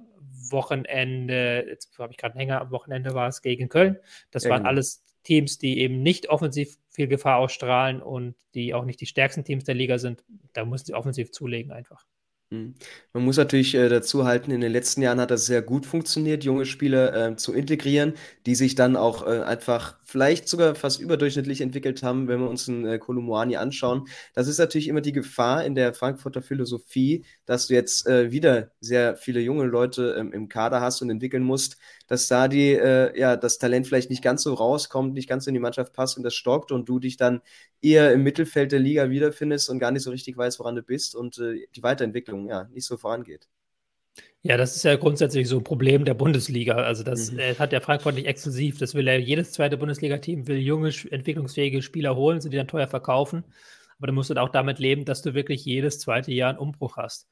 Wochenende, 0.50 1.64
jetzt 1.68 1.98
habe 1.98 2.12
ich 2.12 2.18
gerade 2.18 2.34
einen 2.34 2.40
Hänger, 2.40 2.60
am 2.60 2.70
Wochenende 2.70 3.14
war 3.14 3.28
es 3.28 3.42
gegen 3.42 3.68
Köln. 3.68 3.98
Das 4.30 4.44
ja, 4.44 4.50
waren 4.50 4.60
genau. 4.60 4.70
alles 4.70 5.04
Teams, 5.24 5.58
die 5.58 5.80
eben 5.80 6.02
nicht 6.02 6.28
offensiv 6.28 6.76
viel 6.88 7.08
Gefahr 7.08 7.38
ausstrahlen 7.38 8.00
und 8.00 8.34
die 8.54 8.74
auch 8.74 8.84
nicht 8.84 9.00
die 9.00 9.06
stärksten 9.06 9.44
Teams 9.44 9.64
der 9.64 9.74
Liga 9.74 9.98
sind. 9.98 10.24
Da 10.52 10.64
müssen 10.64 10.86
sie 10.86 10.94
offensiv 10.94 11.32
zulegen 11.32 11.72
einfach. 11.72 12.06
Mhm. 12.50 12.74
Man 13.12 13.24
muss 13.24 13.36
natürlich 13.36 13.74
äh, 13.74 13.88
dazu 13.88 14.24
halten, 14.24 14.50
in 14.50 14.60
den 14.60 14.72
letzten 14.72 15.02
Jahren 15.02 15.20
hat 15.20 15.30
das 15.30 15.46
sehr 15.46 15.62
gut 15.62 15.84
funktioniert, 15.84 16.44
junge 16.44 16.64
Spieler 16.64 17.32
äh, 17.32 17.36
zu 17.36 17.52
integrieren, 17.52 18.14
die 18.46 18.54
sich 18.54 18.74
dann 18.74 18.96
auch 18.96 19.26
äh, 19.26 19.42
einfach 19.42 19.98
vielleicht 20.08 20.48
sogar 20.48 20.74
fast 20.74 21.00
überdurchschnittlich 21.00 21.60
entwickelt 21.60 22.02
haben, 22.02 22.28
wenn 22.28 22.40
wir 22.40 22.48
uns 22.48 22.66
einen 22.66 22.86
äh, 22.86 22.98
Kolumuani 22.98 23.56
anschauen. 23.56 24.08
Das 24.32 24.48
ist 24.48 24.56
natürlich 24.56 24.88
immer 24.88 25.02
die 25.02 25.12
Gefahr 25.12 25.64
in 25.66 25.74
der 25.74 25.92
Frankfurter 25.92 26.40
Philosophie, 26.40 27.26
dass 27.44 27.66
du 27.66 27.74
jetzt 27.74 28.06
äh, 28.06 28.32
wieder 28.32 28.70
sehr 28.80 29.16
viele 29.18 29.40
junge 29.40 29.64
Leute 29.66 30.16
ähm, 30.18 30.32
im 30.32 30.48
Kader 30.48 30.80
hast 30.80 31.02
und 31.02 31.10
entwickeln 31.10 31.42
musst, 31.42 31.76
dass 32.06 32.26
da 32.26 32.48
die, 32.48 32.72
äh, 32.72 33.18
ja, 33.20 33.36
das 33.36 33.58
Talent 33.58 33.86
vielleicht 33.86 34.08
nicht 34.08 34.22
ganz 34.22 34.42
so 34.44 34.54
rauskommt, 34.54 35.12
nicht 35.12 35.28
ganz 35.28 35.46
in 35.46 35.52
die 35.52 35.60
Mannschaft 35.60 35.92
passt 35.92 36.16
und 36.16 36.22
das 36.22 36.34
stockt 36.34 36.72
und 36.72 36.88
du 36.88 36.98
dich 36.98 37.18
dann 37.18 37.42
eher 37.82 38.10
im 38.14 38.22
Mittelfeld 38.22 38.72
der 38.72 38.80
Liga 38.80 39.10
wiederfindest 39.10 39.68
und 39.68 39.78
gar 39.78 39.90
nicht 39.90 40.02
so 40.04 40.10
richtig 40.10 40.38
weißt, 40.38 40.58
woran 40.58 40.74
du 40.76 40.82
bist 40.82 41.14
und 41.14 41.36
äh, 41.38 41.66
die 41.76 41.82
Weiterentwicklung 41.82 42.48
ja 42.48 42.64
nicht 42.72 42.86
so 42.86 42.96
vorangeht. 42.96 43.46
Ja, 44.42 44.56
das 44.56 44.76
ist 44.76 44.84
ja 44.84 44.96
grundsätzlich 44.96 45.48
so 45.48 45.58
ein 45.58 45.64
Problem 45.64 46.04
der 46.04 46.14
Bundesliga. 46.14 46.76
Also 46.76 47.02
das 47.02 47.32
mhm. 47.32 47.38
äh, 47.40 47.54
hat 47.56 47.72
der 47.72 47.80
Frankfurt 47.80 48.14
nicht 48.14 48.26
exklusiv. 48.26 48.78
Das 48.78 48.94
will 48.94 49.06
ja 49.06 49.14
jedes 49.14 49.52
zweite 49.52 49.76
Bundesliga-Team, 49.76 50.46
will 50.46 50.58
junge, 50.58 50.92
entwicklungsfähige 51.10 51.82
Spieler 51.82 52.14
holen, 52.14 52.40
sie 52.40 52.50
die 52.50 52.56
dann 52.56 52.68
teuer 52.68 52.86
verkaufen. 52.86 53.44
Aber 53.98 54.06
dann 54.06 54.14
musst 54.14 54.30
du 54.30 54.36
auch 54.36 54.50
damit 54.50 54.78
leben, 54.78 55.04
dass 55.04 55.22
du 55.22 55.34
wirklich 55.34 55.64
jedes 55.64 55.98
zweite 55.98 56.32
Jahr 56.32 56.50
einen 56.50 56.58
Umbruch 56.58 56.96
hast. 56.96 57.28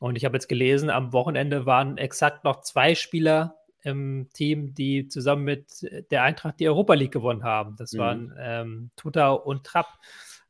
Und 0.00 0.16
ich 0.16 0.24
habe 0.24 0.36
jetzt 0.36 0.48
gelesen, 0.48 0.90
am 0.90 1.12
Wochenende 1.12 1.66
waren 1.66 1.98
exakt 1.98 2.44
noch 2.44 2.62
zwei 2.62 2.94
Spieler 2.94 3.56
im 3.82 4.28
Team, 4.32 4.74
die 4.74 5.08
zusammen 5.08 5.44
mit 5.44 5.86
der 6.10 6.22
Eintracht 6.22 6.60
die 6.60 6.68
Europa 6.68 6.94
League 6.94 7.12
gewonnen 7.12 7.44
haben. 7.44 7.76
Das 7.76 7.92
mhm. 7.92 7.98
waren 7.98 8.34
ähm, 8.40 8.90
Tuta 8.96 9.32
und 9.32 9.64
Trapp. 9.64 9.98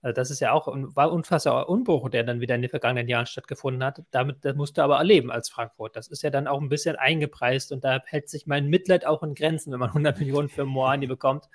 Also 0.03 0.15
das 0.15 0.31
ist 0.31 0.41
ja 0.41 0.53
auch 0.53 0.67
ein 0.69 0.95
war 0.97 1.12
unfassbar 1.12 1.69
Umbruch, 1.69 2.11
der 2.11 2.25
dann 2.25 2.41
wieder 2.41 2.57
in 2.57 2.62
den 2.62 2.71
vergangenen 2.71 3.09
Jahren 3.09 3.27
stattgefunden 3.27 3.85
hat. 3.85 4.03
Damit 4.11 4.45
musst 4.57 4.77
du 4.77 4.83
aber 4.83 4.99
erleben 4.99 5.31
als 5.31 5.49
Frankfurt. 5.49 5.95
Das 5.95 6.09
ist 6.09 6.23
ja 6.23 6.31
dann 6.31 6.49
auch 6.49 6.61
ein 6.61 6.69
bisschen 6.69 6.97
eingepreist 6.97 7.71
und 7.71 7.85
da 7.85 8.03
hält 8.07 8.29
sich 8.29 8.47
mein 8.47 8.67
Mitleid 8.67 9.07
auch 9.07 9.23
in 9.23 9.35
Grenzen, 9.35 9.73
wenn 9.73 9.79
man 9.79 9.91
100 9.91 10.19
Millionen 10.19 10.49
für 10.49 10.65
Moani 10.65 11.07
bekommt, 11.07 11.49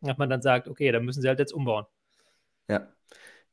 dass 0.00 0.16
man 0.16 0.30
dann 0.30 0.42
sagt, 0.42 0.68
okay, 0.68 0.92
da 0.92 1.00
müssen 1.00 1.22
sie 1.22 1.28
halt 1.28 1.40
jetzt 1.40 1.52
umbauen. 1.52 1.86
Ja, 2.68 2.86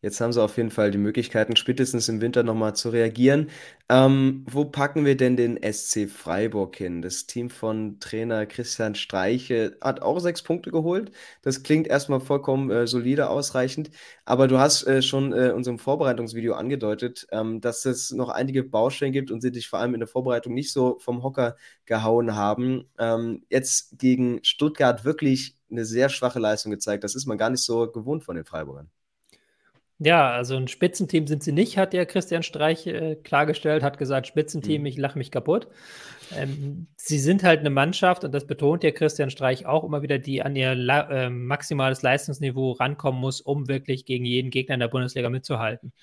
Jetzt 0.05 0.21
haben 0.21 0.31
sie 0.31 0.43
auf 0.43 0.57
jeden 0.57 0.69
Fall 0.69 0.91
die 0.91 0.99
Möglichkeiten, 0.99 1.55
spätestens 1.55 2.07
im 2.09 2.21
Winter 2.21 2.43
nochmal 2.43 2.75
zu 2.75 2.89
reagieren. 2.89 3.49
Ähm, 3.89 4.45
wo 4.47 4.63
packen 4.65 5.03
wir 5.03 5.17
denn 5.17 5.35
den 5.35 5.57
SC 5.63 6.07
Freiburg 6.07 6.75
hin? 6.75 7.01
Das 7.01 7.25
Team 7.25 7.49
von 7.49 7.99
Trainer 7.99 8.45
Christian 8.45 8.93
Streiche 8.93 9.75
hat 9.81 10.03
auch 10.03 10.19
sechs 10.19 10.43
Punkte 10.43 10.69
geholt. 10.69 11.11
Das 11.41 11.63
klingt 11.63 11.87
erstmal 11.87 12.19
vollkommen 12.19 12.69
äh, 12.69 12.85
solide, 12.85 13.31
ausreichend. 13.31 13.89
Aber 14.25 14.47
du 14.47 14.59
hast 14.59 14.85
äh, 14.85 15.01
schon 15.01 15.33
äh, 15.33 15.49
unserem 15.49 15.79
Vorbereitungsvideo 15.79 16.53
angedeutet, 16.53 17.25
ähm, 17.31 17.59
dass 17.59 17.83
es 17.85 18.11
noch 18.11 18.29
einige 18.29 18.63
Baustellen 18.63 19.11
gibt 19.11 19.31
und 19.31 19.41
sie 19.41 19.51
dich 19.51 19.67
vor 19.67 19.79
allem 19.79 19.95
in 19.95 20.01
der 20.01 20.07
Vorbereitung 20.07 20.53
nicht 20.53 20.71
so 20.71 20.99
vom 20.99 21.23
Hocker 21.23 21.55
gehauen 21.85 22.35
haben. 22.35 22.87
Ähm, 22.99 23.43
jetzt 23.49 23.97
gegen 23.97 24.43
Stuttgart 24.43 25.03
wirklich 25.03 25.57
eine 25.71 25.83
sehr 25.83 26.09
schwache 26.09 26.37
Leistung 26.37 26.71
gezeigt. 26.71 27.03
Das 27.03 27.15
ist 27.15 27.25
man 27.25 27.39
gar 27.39 27.49
nicht 27.49 27.63
so 27.63 27.91
gewohnt 27.91 28.23
von 28.23 28.35
den 28.35 28.45
Freiburgern. 28.45 28.91
Ja, 29.99 30.31
also 30.31 30.57
ein 30.57 30.67
Spitzenteam 30.67 31.25
sind 31.25 31.41
sie 31.41 31.53
nicht, 31.53 31.77
hat 31.77 31.93
ja 31.93 32.03
Christian 32.03 32.43
Streich 32.43 32.85
äh, 32.85 33.15
klargestellt, 33.15 33.81
hat 33.81 33.97
gesagt, 33.97 34.27
Spitzenteam, 34.27 34.81
mhm. 34.81 34.87
ich 34.87 34.97
lache 34.97 35.17
mich 35.17 35.31
kaputt. 35.31 35.69
Ähm, 36.35 36.87
sie 36.97 37.17
sind 37.17 37.43
halt 37.43 37.61
eine 37.61 37.69
Mannschaft, 37.69 38.25
und 38.25 38.33
das 38.33 38.45
betont 38.45 38.83
ja 38.83 38.91
Christian 38.91 39.29
Streich 39.29 39.65
auch 39.65 39.85
immer 39.85 40.01
wieder, 40.01 40.19
die 40.19 40.41
an 40.41 40.57
ihr 40.57 40.71
äh, 40.71 41.29
maximales 41.29 42.01
Leistungsniveau 42.01 42.73
rankommen 42.73 43.21
muss, 43.21 43.39
um 43.39 43.69
wirklich 43.69 44.03
gegen 44.05 44.25
jeden 44.25 44.51
Gegner 44.51 44.73
in 44.73 44.81
der 44.81 44.89
Bundesliga 44.89 45.29
mitzuhalten. 45.29 45.93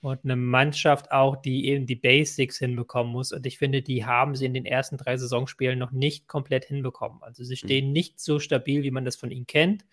Und 0.00 0.24
eine 0.24 0.36
Mannschaft 0.36 1.12
auch, 1.12 1.36
die 1.36 1.68
eben 1.68 1.86
die 1.86 1.96
Basics 1.96 2.58
hinbekommen 2.58 3.12
muss. 3.12 3.32
Und 3.32 3.46
ich 3.46 3.58
finde, 3.58 3.80
die 3.80 4.04
haben 4.04 4.34
sie 4.34 4.46
in 4.46 4.54
den 4.54 4.66
ersten 4.66 4.98
drei 4.98 5.16
Saisonspielen 5.16 5.78
noch 5.78 5.92
nicht 5.92 6.26
komplett 6.26 6.64
hinbekommen. 6.64 7.22
Also 7.22 7.44
sie 7.44 7.54
mhm. 7.54 7.58
stehen 7.58 7.86
mhm. 7.86 7.92
nicht 7.92 8.20
so 8.20 8.40
stabil, 8.40 8.82
wie 8.82 8.90
man 8.90 9.04
das 9.04 9.16
von 9.16 9.30
ihnen 9.30 9.46
kennt. 9.46 9.84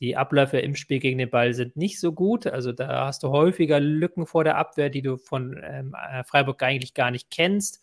Die 0.00 0.16
Abläufe 0.16 0.58
im 0.58 0.74
Spiel 0.76 0.98
gegen 0.98 1.18
den 1.18 1.30
Ball 1.30 1.52
sind 1.52 1.76
nicht 1.76 2.00
so 2.00 2.12
gut. 2.12 2.46
Also 2.46 2.72
da 2.72 3.06
hast 3.06 3.22
du 3.22 3.28
häufiger 3.28 3.80
Lücken 3.80 4.26
vor 4.26 4.44
der 4.44 4.56
Abwehr, 4.56 4.88
die 4.88 5.02
du 5.02 5.18
von 5.18 5.60
ähm, 5.62 5.94
äh, 5.94 6.24
Freiburg 6.24 6.62
eigentlich 6.62 6.94
gar 6.94 7.10
nicht 7.10 7.30
kennst. 7.30 7.82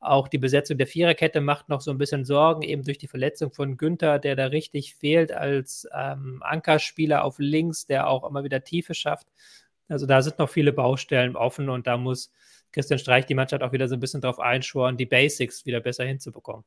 Auch 0.00 0.28
die 0.28 0.38
Besetzung 0.38 0.78
der 0.78 0.86
Viererkette 0.86 1.40
macht 1.40 1.68
noch 1.68 1.80
so 1.80 1.90
ein 1.90 1.98
bisschen 1.98 2.24
Sorgen, 2.24 2.62
eben 2.62 2.84
durch 2.84 2.98
die 2.98 3.08
Verletzung 3.08 3.50
von 3.50 3.76
Günther, 3.76 4.18
der 4.18 4.36
da 4.36 4.46
richtig 4.46 4.94
fehlt 4.94 5.32
als 5.32 5.88
ähm, 5.92 6.40
Ankerspieler 6.42 7.24
auf 7.24 7.38
links, 7.38 7.86
der 7.86 8.08
auch 8.08 8.28
immer 8.28 8.44
wieder 8.44 8.62
Tiefe 8.64 8.94
schafft. 8.94 9.26
Also 9.88 10.06
da 10.06 10.22
sind 10.22 10.38
noch 10.38 10.48
viele 10.48 10.72
Baustellen 10.72 11.36
offen 11.36 11.68
und 11.68 11.86
da 11.86 11.96
muss 11.96 12.32
Christian 12.72 12.98
Streich 12.98 13.26
die 13.26 13.34
Mannschaft 13.34 13.62
auch 13.62 13.72
wieder 13.72 13.88
so 13.88 13.96
ein 13.96 14.00
bisschen 14.00 14.20
darauf 14.20 14.38
einschworen, 14.38 14.96
die 14.96 15.06
Basics 15.06 15.66
wieder 15.66 15.80
besser 15.80 16.04
hinzubekommen. 16.04 16.64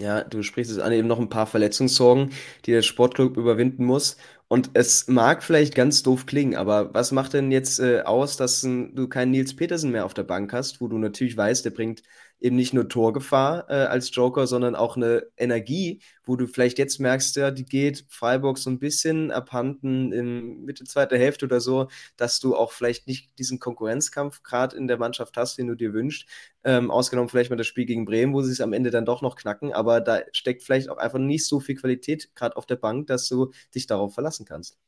Ja, 0.00 0.22
du 0.22 0.42
sprichst 0.44 0.70
es 0.70 0.78
an, 0.78 0.92
eben 0.92 1.08
noch 1.08 1.18
ein 1.18 1.28
paar 1.28 1.46
Verletzungssorgen, 1.46 2.30
die 2.64 2.70
der 2.70 2.82
Sportclub 2.82 3.36
überwinden 3.36 3.84
muss. 3.84 4.16
Und 4.50 4.70
es 4.72 5.08
mag 5.08 5.42
vielleicht 5.42 5.74
ganz 5.74 6.02
doof 6.02 6.24
klingen, 6.24 6.56
aber 6.56 6.94
was 6.94 7.12
macht 7.12 7.34
denn 7.34 7.52
jetzt 7.52 7.80
äh, 7.80 8.00
aus, 8.02 8.38
dass 8.38 8.62
n, 8.64 8.94
du 8.94 9.06
keinen 9.06 9.30
Nils 9.30 9.54
Petersen 9.54 9.90
mehr 9.90 10.06
auf 10.06 10.14
der 10.14 10.22
Bank 10.22 10.54
hast, 10.54 10.80
wo 10.80 10.88
du 10.88 10.96
natürlich 10.96 11.36
weißt, 11.36 11.66
der 11.66 11.70
bringt 11.70 12.02
eben 12.40 12.56
nicht 12.56 12.72
nur 12.72 12.88
Torgefahr 12.88 13.68
äh, 13.68 13.74
als 13.74 14.14
Joker, 14.14 14.46
sondern 14.46 14.74
auch 14.76 14.96
eine 14.96 15.26
Energie, 15.36 16.00
wo 16.24 16.36
du 16.36 16.46
vielleicht 16.46 16.78
jetzt 16.78 17.00
merkst, 17.00 17.36
ja, 17.36 17.50
die 17.50 17.64
geht 17.64 18.04
Freiburg 18.08 18.58
so 18.58 18.70
ein 18.70 18.78
bisschen 18.78 19.30
abhanden 19.32 20.12
in 20.12 20.64
Mitte 20.64 20.84
zweiter 20.84 21.18
Hälfte 21.18 21.46
oder 21.46 21.60
so, 21.60 21.88
dass 22.16 22.38
du 22.40 22.54
auch 22.56 22.72
vielleicht 22.72 23.06
nicht 23.06 23.38
diesen 23.38 23.58
Konkurrenzkampf 23.58 24.42
gerade 24.42 24.76
in 24.76 24.86
der 24.88 24.98
Mannschaft 24.98 25.36
hast, 25.36 25.58
den 25.58 25.66
du 25.66 25.74
dir 25.74 25.92
wünschst. 25.92 26.26
Ähm, 26.64 26.90
ausgenommen 26.90 27.28
vielleicht 27.28 27.50
mal 27.50 27.56
das 27.56 27.66
Spiel 27.66 27.86
gegen 27.86 28.04
Bremen, 28.04 28.34
wo 28.34 28.42
sie 28.42 28.52
es 28.52 28.60
am 28.60 28.72
Ende 28.72 28.90
dann 28.90 29.04
doch 29.06 29.22
noch 29.22 29.36
knacken, 29.36 29.72
aber 29.72 30.00
da 30.00 30.20
steckt 30.32 30.62
vielleicht 30.62 30.88
auch 30.90 30.98
einfach 30.98 31.18
nicht 31.18 31.46
so 31.46 31.60
viel 31.60 31.76
Qualität 31.76 32.30
gerade 32.34 32.56
auf 32.56 32.66
der 32.66 32.76
Bank, 32.76 33.06
dass 33.06 33.28
du 33.28 33.52
dich 33.74 33.86
darauf 33.86 34.14
verlassen 34.14 34.37
kannst. 34.44 34.78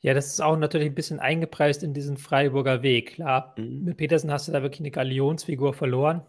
Ja, 0.00 0.12
das 0.12 0.26
ist 0.26 0.40
auch 0.42 0.56
natürlich 0.56 0.88
ein 0.88 0.94
bisschen 0.94 1.18
eingepreist 1.18 1.82
in 1.82 1.94
diesen 1.94 2.18
Freiburger 2.18 2.82
Weg. 2.82 3.14
Klar, 3.14 3.54
mhm. 3.56 3.84
mit 3.84 3.96
Petersen 3.96 4.30
hast 4.30 4.48
du 4.48 4.52
da 4.52 4.62
wirklich 4.62 4.80
eine 4.80 4.90
Galionsfigur 4.90 5.72
verloren. 5.72 6.22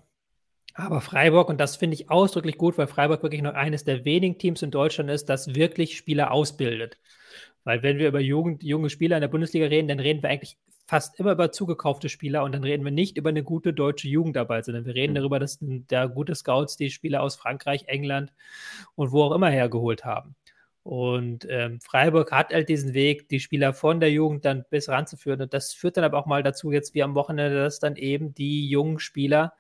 Aber 0.74 1.02
Freiburg, 1.02 1.50
und 1.50 1.60
das 1.60 1.78
finde 1.78 1.96
ich 1.96 2.10
ausdrücklich 2.10 2.58
gut, 2.58 2.78
weil 2.78 2.88
Freiburg 2.88 3.24
wirklich 3.24 3.42
noch 3.42 3.54
eines 3.54 3.86
der 3.86 4.06
wenigen 4.06 4.38
Teams 4.38 4.62
in 4.62 4.72
Deutschland 4.72 5.10
ist, 5.10 5.30
das 5.30 5.56
wirklich 5.56 5.98
Spieler 5.98 6.32
ausbildet. 6.32 6.98
Weil 7.66 7.82
wenn 7.84 7.98
wir 7.98 8.08
über 8.08 8.20
Jugend, 8.20 8.64
junge 8.64 8.90
Spieler 8.90 9.18
in 9.18 9.22
der 9.22 9.28
Bundesliga 9.28 9.66
reden, 9.68 9.88
dann 9.88 10.00
reden 10.00 10.22
wir 10.22 10.30
eigentlich 10.30 10.58
fast 10.88 11.20
immer 11.20 11.32
über 11.32 11.52
zugekaufte 11.52 12.10
Spieler 12.10 12.44
und 12.44 12.54
dann 12.54 12.64
reden 12.64 12.86
wir 12.86 12.92
nicht 12.92 13.18
über 13.18 13.30
eine 13.30 13.44
gute 13.44 13.74
deutsche 13.74 14.08
Jugendarbeit, 14.08 14.66
sondern 14.66 14.86
wir 14.86 14.96
reden 14.96 15.14
mhm. 15.14 15.18
darüber, 15.18 15.40
dass 15.40 15.60
da 15.62 16.06
gute 16.06 16.36
Scouts 16.36 16.78
die 16.78 16.92
Spieler 16.92 17.22
aus 17.22 17.36
Frankreich, 17.36 17.86
England 17.88 18.32
und 18.96 19.12
wo 19.12 19.24
auch 19.24 19.32
immer 19.34 19.50
hergeholt 19.50 20.06
haben. 20.06 20.36
Und 20.86 21.48
ähm, 21.50 21.82
Freiburg 21.82 22.32
hat 22.32 22.54
halt 22.54 22.70
diesen 22.70 22.94
Weg, 22.94 23.28
die 23.30 23.40
Spieler 23.40 23.74
von 23.74 24.00
der 24.00 24.12
Jugend 24.12 24.46
dann 24.46 24.66
bis 24.70 24.88
ranzuführen. 24.88 25.42
Und 25.42 25.52
das 25.52 25.74
führt 25.74 25.98
dann 25.98 26.04
aber 26.04 26.20
auch 26.20 26.28
mal 26.28 26.44
dazu, 26.44 26.72
jetzt 26.72 26.94
wie 26.94 27.02
am 27.02 27.16
Wochenende, 27.16 27.58
dass 27.58 27.80
dann 27.80 27.96
eben 27.96 28.36
die 28.36 28.70
jungen 28.70 29.00
Spieler 29.00 29.54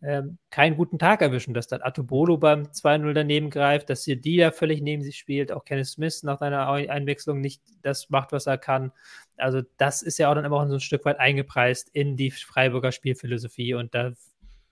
ähm, 0.00 0.38
keinen 0.48 0.78
guten 0.78 0.98
Tag 0.98 1.20
erwischen, 1.20 1.52
dass 1.52 1.68
dann 1.68 1.82
Atubolo 1.82 2.38
beim 2.38 2.62
2-0 2.62 3.12
daneben 3.12 3.50
greift, 3.50 3.90
dass 3.90 4.04
hier 4.04 4.16
die 4.16 4.38
da 4.38 4.50
völlig 4.50 4.80
neben 4.80 5.02
sich 5.02 5.18
spielt, 5.18 5.52
auch 5.52 5.66
Kenneth 5.66 5.88
Smith 5.88 6.22
nach 6.22 6.38
seiner 6.38 6.66
Einwechslung 6.66 7.42
nicht 7.42 7.60
das 7.82 8.08
macht, 8.08 8.32
was 8.32 8.46
er 8.46 8.56
kann. 8.56 8.92
Also 9.36 9.60
das 9.76 10.00
ist 10.00 10.16
ja 10.16 10.30
auch 10.30 10.34
dann 10.34 10.46
immer 10.46 10.66
so 10.68 10.72
ein 10.72 10.80
Stück 10.80 11.04
weit 11.04 11.20
eingepreist 11.20 11.90
in 11.92 12.16
die 12.16 12.30
Freiburger 12.30 12.92
Spielphilosophie 12.92 13.74
und 13.74 13.94
da, 13.94 14.12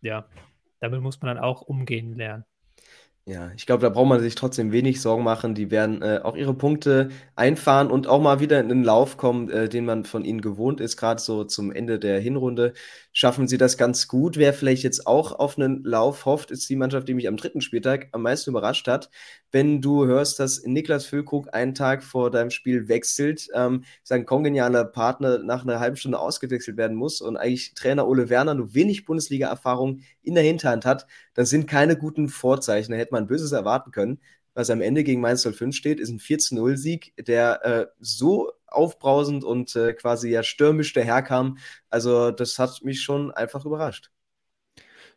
ja, 0.01 0.27
damit 0.79 1.03
muss 1.03 1.21
man 1.21 1.37
dann 1.37 1.45
auch 1.45 1.61
umgehen 1.61 2.15
lernen. 2.15 2.47
Ja, 3.31 3.53
ich 3.57 3.65
glaube, 3.65 3.83
da 3.83 3.91
braucht 3.91 4.09
man 4.09 4.19
sich 4.19 4.35
trotzdem 4.35 4.73
wenig 4.73 5.01
Sorgen 5.01 5.23
machen. 5.23 5.55
Die 5.55 5.71
werden 5.71 6.03
äh, 6.03 6.19
auch 6.21 6.35
ihre 6.35 6.53
Punkte 6.53 7.11
einfahren 7.37 7.89
und 7.89 8.09
auch 8.09 8.21
mal 8.21 8.41
wieder 8.41 8.59
in 8.59 8.69
den 8.69 8.83
Lauf 8.83 9.17
kommen, 9.19 9.49
äh, 9.51 9.69
den 9.69 9.85
man 9.85 10.05
von 10.05 10.25
ihnen 10.25 10.41
gewohnt 10.41 10.81
ist. 10.81 10.97
Gerade 10.97 11.21
so 11.21 11.45
zum 11.45 11.71
Ende 11.71 12.01
der 12.01 12.19
Hinrunde 12.19 12.73
schaffen 13.13 13.47
sie 13.47 13.57
das 13.57 13.77
ganz 13.77 14.09
gut. 14.09 14.37
Wer 14.37 14.53
vielleicht 14.53 14.83
jetzt 14.83 15.07
auch 15.07 15.31
auf 15.39 15.57
einen 15.57 15.85
Lauf 15.85 16.25
hofft, 16.25 16.51
ist 16.51 16.69
die 16.69 16.75
Mannschaft, 16.75 17.07
die 17.07 17.15
mich 17.15 17.29
am 17.29 17.37
dritten 17.37 17.61
Spieltag 17.61 18.09
am 18.11 18.23
meisten 18.23 18.51
überrascht 18.51 18.89
hat. 18.89 19.11
Wenn 19.53 19.81
du 19.81 20.07
hörst, 20.07 20.41
dass 20.41 20.65
Niklas 20.65 21.07
Füllkrug 21.07 21.55
einen 21.55 21.77
Tag 21.77 22.03
vor 22.03 22.33
deinem 22.33 22.51
Spiel 22.51 22.89
wechselt, 22.89 23.47
ähm, 23.55 23.85
sein 24.03 24.27
kongenialer 24.27 24.85
Partner 24.85 25.39
nach 25.39 25.63
einer 25.63 25.79
halben 25.79 25.97
Stunde 25.97 26.19
ausgewechselt 26.19 26.77
werden 26.77 26.97
muss 26.97 27.21
und 27.21 27.37
eigentlich 27.37 27.75
Trainer 27.75 28.09
Ole 28.09 28.29
Werner 28.29 28.55
nur 28.55 28.75
wenig 28.75 29.05
Bundesliga-Erfahrung 29.05 30.01
in 30.23 30.35
der 30.35 30.43
Hinterhand 30.45 30.85
hat, 30.85 31.07
das 31.41 31.49
sind 31.49 31.67
keine 31.67 31.97
guten 31.97 32.29
Vorzeichen. 32.29 32.93
Da 32.93 32.99
hätte 32.99 33.15
man 33.15 33.27
Böses 33.27 33.53
erwarten 33.53 33.93
können. 33.93 34.21
Was 34.53 34.69
am 34.69 34.83
Ende 34.83 35.05
gegen 35.05 35.23
Mainz 35.23 35.43
05 35.43 35.75
steht, 35.75 35.99
ist 35.99 36.11
ein 36.11 36.19
4-0-Sieg, 36.19 37.15
der 37.27 37.65
äh, 37.65 37.87
so 37.99 38.53
aufbrausend 38.67 39.43
und 39.43 39.75
äh, 39.75 39.95
quasi 39.95 40.29
ja 40.29 40.43
stürmisch 40.43 40.93
daherkam. 40.93 41.57
Also, 41.89 42.31
das 42.31 42.59
hat 42.59 42.83
mich 42.83 43.01
schon 43.01 43.31
einfach 43.31 43.65
überrascht. 43.65 44.11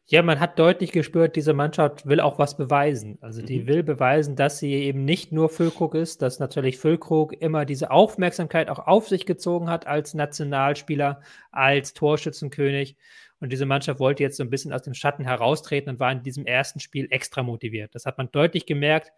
Ja, 0.06 0.22
man 0.22 0.40
hat 0.40 0.60
deutlich 0.60 0.94
gespürt, 0.94 1.36
diese 1.36 1.54
Mannschaft 1.54 2.06
will 2.06 2.22
auch 2.22 2.40
was 2.40 2.56
beweisen. 2.56 3.18
Also 3.20 3.42
die 3.42 3.60
mhm. 3.60 3.68
will 3.68 3.84
beweisen, 3.84 4.38
dass 4.38 4.60
sie 4.60 4.74
eben 4.74 5.04
nicht 5.04 5.34
nur 5.34 5.50
Füllkrug 5.50 5.96
ist, 5.96 6.22
dass 6.22 6.40
natürlich 6.40 6.78
Füllkrug 6.78 7.34
immer 7.34 7.66
diese 7.66 7.92
Aufmerksamkeit 7.92 8.70
auch 8.70 8.80
auf 8.80 9.10
sich 9.10 9.26
gezogen 9.26 9.70
hat 9.70 9.88
als 9.88 10.14
Nationalspieler, 10.14 11.22
als 11.52 11.94
Torschützenkönig. 11.94 12.96
Und 13.44 13.50
diese 13.52 13.66
Mannschaft 13.66 14.00
wollte 14.00 14.24
jetzt 14.24 14.38
so 14.38 14.44
ein 14.44 14.50
bisschen 14.50 14.72
aus 14.72 14.84
dem 14.84 14.94
Schatten 14.94 15.26
heraustreten 15.26 15.90
und 15.90 16.00
war 16.00 16.14
in 16.14 16.24
diesem 16.24 16.46
ersten 16.46 16.80
Spiel 16.80 17.08
extra 17.10 17.44
motiviert. 17.44 17.94
Das 17.94 18.06
hat 18.06 18.18
man 18.18 18.32
deutlich 18.32 18.66
gemerkt, 18.66 19.12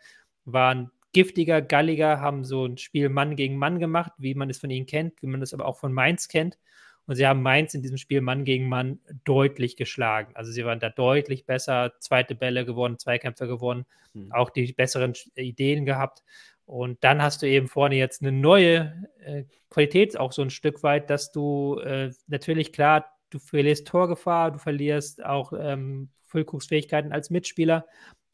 waren 0.46 0.90
giftiger, 1.14 1.62
galliger, 1.62 2.20
haben 2.22 2.44
so 2.44 2.66
ein 2.66 2.80
Spiel 2.80 3.10
Mann 3.10 3.36
gegen 3.36 3.56
Mann 3.56 3.78
gemacht, 3.78 4.14
wie 4.18 4.34
man 4.34 4.50
es 4.50 4.58
von 4.58 4.72
ihnen 4.72 4.88
kennt, 4.88 5.22
wie 5.22 5.28
man 5.28 5.44
es 5.44 5.54
aber 5.54 5.68
auch 5.68 5.78
von 5.78 5.94
Mainz 5.94 6.28
kennt. 6.28 6.58
Und 7.06 7.18
sie 7.18 7.28
haben 7.28 7.44
Mainz 7.44 7.76
in 7.76 7.84
diesem 7.84 7.98
Spiel 7.98 8.22
Mann 8.22 8.46
gegen 8.46 8.68
Mann 8.68 9.00
deutlich 9.26 9.78
geschlagen. 9.78 10.32
Also 10.34 10.52
sie 10.52 10.66
waren 10.66 10.80
da 10.80 10.90
deutlich 10.90 11.46
besser, 11.46 11.94
zweite 12.00 12.34
Bälle 12.34 12.66
gewonnen, 12.66 12.98
Zweikämpfe 12.98 13.46
gewonnen, 13.46 13.86
mhm. 14.16 14.32
auch 14.32 14.50
die 14.50 14.74
besseren 14.74 15.14
Ideen 15.36 15.86
gehabt. 15.86 16.24
Und 16.66 17.04
dann 17.04 17.22
hast 17.22 17.44
du 17.44 17.48
eben 17.48 17.68
vorne 17.68 17.96
jetzt 17.96 18.24
eine 18.24 18.32
neue 18.32 19.08
äh, 19.20 19.44
Qualität, 19.70 20.18
auch 20.18 20.32
so 20.32 20.42
ein 20.42 20.50
Stück 20.50 20.82
weit, 20.82 21.12
dass 21.12 21.32
du 21.32 21.78
äh, 21.78 22.10
natürlich 22.26 22.74
klar 22.74 23.15
du 23.30 23.40
verlierst 23.40 23.88
Torgefahr, 23.88 24.52
du 24.52 24.60
verlierst 24.60 25.24
auch 25.24 25.54
ähm, 25.58 26.10
Füllkuchs-Fähigkeiten 26.26 27.12
als 27.12 27.30
Mitspieler, 27.30 27.86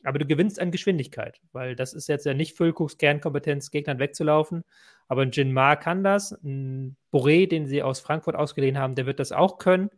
aber 0.04 0.20
du 0.20 0.26
gewinnst 0.26 0.60
an 0.60 0.72
Geschwindigkeit, 0.72 1.40
weil 1.52 1.76
das 1.76 1.94
ist 1.94 2.08
jetzt 2.08 2.26
ja 2.26 2.34
nicht 2.34 2.58
Füllkuchs 2.58 2.98
Kernkompetenz, 2.98 3.70
Gegnern 3.72 4.00
wegzulaufen. 4.00 4.64
Aber 5.08 5.22
ein 5.24 5.32
Jin 5.32 5.54
Ma 5.54 5.76
kann 5.76 6.04
das. 6.04 6.32
Ein 6.44 6.96
Boré, 7.12 7.48
den 7.48 7.68
sie 7.68 7.84
aus 7.84 8.00
Frankfurt 8.00 8.36
ausgeliehen 8.36 8.78
haben, 8.78 8.96
der 8.96 9.06
wird 9.06 9.20
das 9.20 9.32
auch 9.32 9.58
können. 9.58 9.90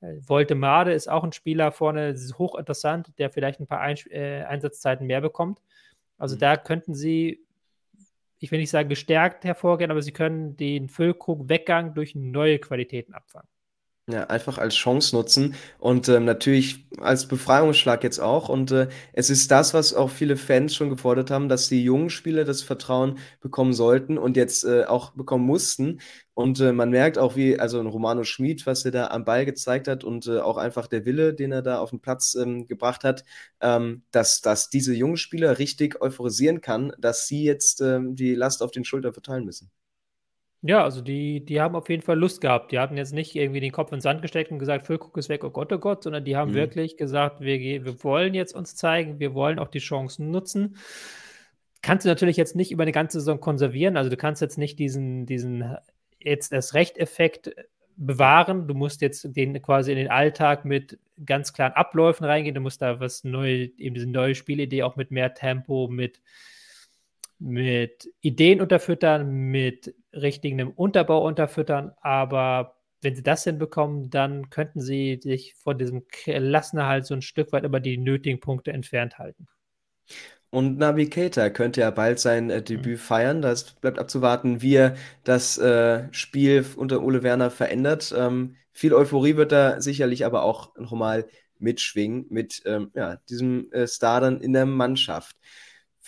Äh, 0.00 0.54
Made 0.54 0.92
ist 0.92 1.08
auch 1.08 1.24
ein 1.24 1.32
Spieler 1.32 1.72
vorne, 1.72 2.14
hochinteressant, 2.38 3.18
der 3.18 3.30
vielleicht 3.30 3.60
ein 3.60 3.66
paar 3.66 3.80
ein 3.80 3.96
äh, 4.10 4.42
Einsatzzeiten 4.44 5.06
mehr 5.06 5.20
bekommt. 5.20 5.60
Also 6.18 6.36
mhm. 6.36 6.40
da 6.40 6.56
könnten 6.56 6.94
sie, 6.94 7.44
ich 8.38 8.50
will 8.50 8.58
nicht 8.58 8.70
sagen 8.70 8.88
gestärkt 8.88 9.44
hervorgehen, 9.44 9.90
aber 9.90 10.02
sie 10.02 10.12
können 10.12 10.56
den 10.56 10.88
Füllkrug-Weggang 10.88 11.94
durch 11.94 12.14
neue 12.14 12.58
Qualitäten 12.58 13.14
abfangen. 13.14 13.48
Ja, 14.08 14.22
einfach 14.28 14.58
als 14.58 14.76
Chance 14.76 15.16
nutzen 15.16 15.56
und 15.80 16.08
ähm, 16.08 16.24
natürlich 16.24 16.86
als 16.98 17.26
Befreiungsschlag 17.26 18.04
jetzt 18.04 18.20
auch. 18.20 18.48
Und 18.48 18.70
äh, 18.70 18.86
es 19.12 19.30
ist 19.30 19.50
das, 19.50 19.74
was 19.74 19.94
auch 19.94 20.10
viele 20.10 20.36
Fans 20.36 20.76
schon 20.76 20.90
gefordert 20.90 21.32
haben, 21.32 21.48
dass 21.48 21.68
die 21.68 21.82
jungen 21.82 22.08
Spieler 22.08 22.44
das 22.44 22.62
Vertrauen 22.62 23.18
bekommen 23.40 23.72
sollten 23.72 24.16
und 24.16 24.36
jetzt 24.36 24.62
äh, 24.64 24.84
auch 24.84 25.10
bekommen 25.14 25.44
mussten. 25.44 26.00
Und 26.34 26.60
äh, 26.60 26.72
man 26.72 26.90
merkt 26.90 27.18
auch, 27.18 27.34
wie, 27.34 27.58
also 27.58 27.80
ein 27.80 27.86
Romano 27.88 28.22
Schmid, 28.22 28.64
was 28.64 28.84
er 28.84 28.92
da 28.92 29.08
am 29.08 29.24
Ball 29.24 29.44
gezeigt 29.44 29.88
hat 29.88 30.04
und 30.04 30.28
äh, 30.28 30.38
auch 30.38 30.56
einfach 30.56 30.86
der 30.86 31.04
Wille, 31.04 31.34
den 31.34 31.50
er 31.50 31.62
da 31.62 31.80
auf 31.80 31.90
den 31.90 32.00
Platz 32.00 32.36
ähm, 32.36 32.68
gebracht 32.68 33.02
hat, 33.02 33.24
ähm, 33.60 34.04
dass, 34.12 34.40
dass 34.40 34.70
diese 34.70 34.94
jungen 34.94 35.16
Spieler 35.16 35.58
richtig 35.58 36.00
euphorisieren 36.00 36.60
kann, 36.60 36.92
dass 36.98 37.26
sie 37.26 37.42
jetzt 37.42 37.80
ähm, 37.80 38.14
die 38.14 38.36
Last 38.36 38.62
auf 38.62 38.70
den 38.70 38.84
Schultern 38.84 39.14
verteilen 39.14 39.44
müssen. 39.44 39.68
Ja, 40.62 40.82
also 40.82 41.00
die, 41.00 41.44
die 41.44 41.60
haben 41.60 41.76
auf 41.76 41.88
jeden 41.88 42.02
Fall 42.02 42.18
Lust 42.18 42.40
gehabt. 42.40 42.72
Die 42.72 42.78
hatten 42.78 42.96
jetzt 42.96 43.12
nicht 43.12 43.36
irgendwie 43.36 43.60
den 43.60 43.72
Kopf 43.72 43.92
ins 43.92 44.02
Sand 44.02 44.22
gesteckt 44.22 44.50
und 44.50 44.58
gesagt, 44.58 44.86
Füllkrug 44.86 45.16
ist 45.16 45.28
weg, 45.28 45.44
oh 45.44 45.50
Gott, 45.50 45.72
oh 45.72 45.78
Gott, 45.78 46.02
sondern 46.02 46.24
die 46.24 46.36
haben 46.36 46.52
mhm. 46.52 46.56
wirklich 46.56 46.96
gesagt, 46.96 47.40
wir, 47.40 47.60
wir 47.60 48.02
wollen 48.02 48.34
jetzt 48.34 48.54
uns 48.54 48.74
zeigen, 48.74 49.20
wir 49.20 49.34
wollen 49.34 49.58
auch 49.58 49.68
die 49.68 49.78
Chancen 49.78 50.30
nutzen. 50.30 50.76
Kannst 51.82 52.04
du 52.04 52.08
natürlich 52.08 52.36
jetzt 52.36 52.56
nicht 52.56 52.72
über 52.72 52.82
eine 52.82 52.92
ganze 52.92 53.20
Saison 53.20 53.38
konservieren. 53.38 53.96
Also 53.96 54.10
du 54.10 54.16
kannst 54.16 54.42
jetzt 54.42 54.58
nicht 54.58 54.78
diesen, 54.78 55.26
diesen 55.26 55.76
jetzt 56.20 56.52
das 56.52 56.74
Recht-Effekt 56.74 57.54
bewahren. 57.96 58.66
Du 58.66 58.74
musst 58.74 59.02
jetzt 59.02 59.36
den 59.36 59.60
quasi 59.62 59.92
in 59.92 59.98
den 59.98 60.10
Alltag 60.10 60.64
mit 60.64 60.98
ganz 61.24 61.52
klaren 61.52 61.74
Abläufen 61.74 62.24
reingehen. 62.24 62.54
Du 62.54 62.60
musst 62.60 62.82
da 62.82 62.98
was 62.98 63.24
neu, 63.24 63.68
eben 63.78 63.94
diese 63.94 64.08
neue 64.08 64.34
Spielidee 64.34 64.82
auch 64.82 64.96
mit 64.96 65.10
mehr 65.10 65.34
Tempo, 65.34 65.86
mit 65.88 66.20
mit 67.38 68.08
Ideen 68.20 68.60
unterfüttern, 68.60 69.50
mit 69.50 69.94
richtigem 70.16 70.70
Unterbau 70.70 71.24
unterfüttern, 71.26 71.92
aber 72.00 72.76
wenn 73.02 73.14
sie 73.14 73.22
das 73.22 73.44
hinbekommen, 73.44 74.10
dann 74.10 74.50
könnten 74.50 74.80
sie 74.80 75.20
sich 75.22 75.54
von 75.54 75.78
diesem 75.78 76.08
Klassenerhalt 76.08 77.06
so 77.06 77.14
ein 77.14 77.22
Stück 77.22 77.52
weit 77.52 77.64
über 77.64 77.78
die 77.78 77.98
nötigen 77.98 78.40
Punkte 78.40 78.72
entfernt 78.72 79.18
halten. 79.18 79.46
Und 80.50 80.78
Navi 80.78 81.10
Keita 81.10 81.50
könnte 81.50 81.82
ja 81.82 81.90
bald 81.90 82.18
sein 82.18 82.50
äh, 82.50 82.62
Debüt 82.62 82.98
mhm. 82.98 83.02
feiern. 83.02 83.42
Das 83.42 83.74
bleibt 83.74 83.98
abzuwarten, 83.98 84.62
wie 84.62 84.76
er 84.76 84.96
das 85.24 85.58
äh, 85.58 86.04
Spiel 86.12 86.64
unter 86.76 87.02
Ole 87.02 87.22
Werner 87.22 87.50
verändert. 87.50 88.14
Ähm, 88.16 88.56
viel 88.72 88.94
Euphorie 88.94 89.36
wird 89.36 89.52
da 89.52 89.80
sicherlich 89.80 90.24
aber 90.24 90.42
auch 90.42 90.76
nochmal 90.76 91.26
mitschwingen 91.58 92.26
mit 92.30 92.62
ähm, 92.66 92.90
ja, 92.94 93.16
diesem 93.28 93.70
äh, 93.72 93.86
Star 93.86 94.20
dann 94.20 94.40
in 94.40 94.52
der 94.52 94.66
Mannschaft. 94.66 95.36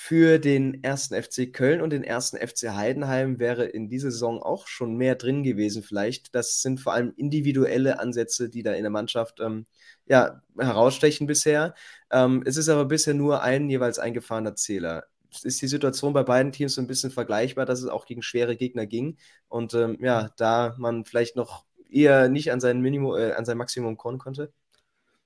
Für 0.00 0.38
den 0.38 0.84
ersten 0.84 1.20
FC 1.20 1.52
Köln 1.52 1.80
und 1.80 1.90
den 1.90 2.04
ersten 2.04 2.36
FC 2.36 2.68
Heidenheim 2.68 3.40
wäre 3.40 3.64
in 3.64 3.88
dieser 3.88 4.12
Saison 4.12 4.40
auch 4.40 4.68
schon 4.68 4.94
mehr 4.94 5.16
drin 5.16 5.42
gewesen, 5.42 5.82
vielleicht. 5.82 6.36
Das 6.36 6.62
sind 6.62 6.78
vor 6.78 6.92
allem 6.92 7.12
individuelle 7.16 7.98
Ansätze, 7.98 8.48
die 8.48 8.62
da 8.62 8.74
in 8.74 8.84
der 8.84 8.92
Mannschaft 8.92 9.40
ähm, 9.40 9.66
ja, 10.06 10.40
herausstechen 10.56 11.26
bisher. 11.26 11.74
Ähm, 12.12 12.44
es 12.46 12.56
ist 12.56 12.68
aber 12.68 12.84
bisher 12.84 13.12
nur 13.12 13.42
ein 13.42 13.68
jeweils 13.68 13.98
eingefahrener 13.98 14.54
Zähler. 14.54 15.02
Ist 15.42 15.60
die 15.62 15.66
Situation 15.66 16.12
bei 16.12 16.22
beiden 16.22 16.52
Teams 16.52 16.76
so 16.76 16.80
ein 16.80 16.86
bisschen 16.86 17.10
vergleichbar, 17.10 17.66
dass 17.66 17.82
es 17.82 17.88
auch 17.88 18.06
gegen 18.06 18.22
schwere 18.22 18.54
Gegner 18.54 18.86
ging 18.86 19.16
und 19.48 19.74
ähm, 19.74 19.98
ja, 20.00 20.30
da 20.36 20.76
man 20.78 21.06
vielleicht 21.06 21.34
noch 21.34 21.64
eher 21.90 22.28
nicht 22.28 22.52
an 22.52 22.60
sein 22.60 22.80
Minimum, 22.80 23.16
äh, 23.16 23.32
an 23.32 23.44
sein 23.44 23.58
Maximum 23.58 23.96
kommen 23.96 24.18
konnte? 24.18 24.52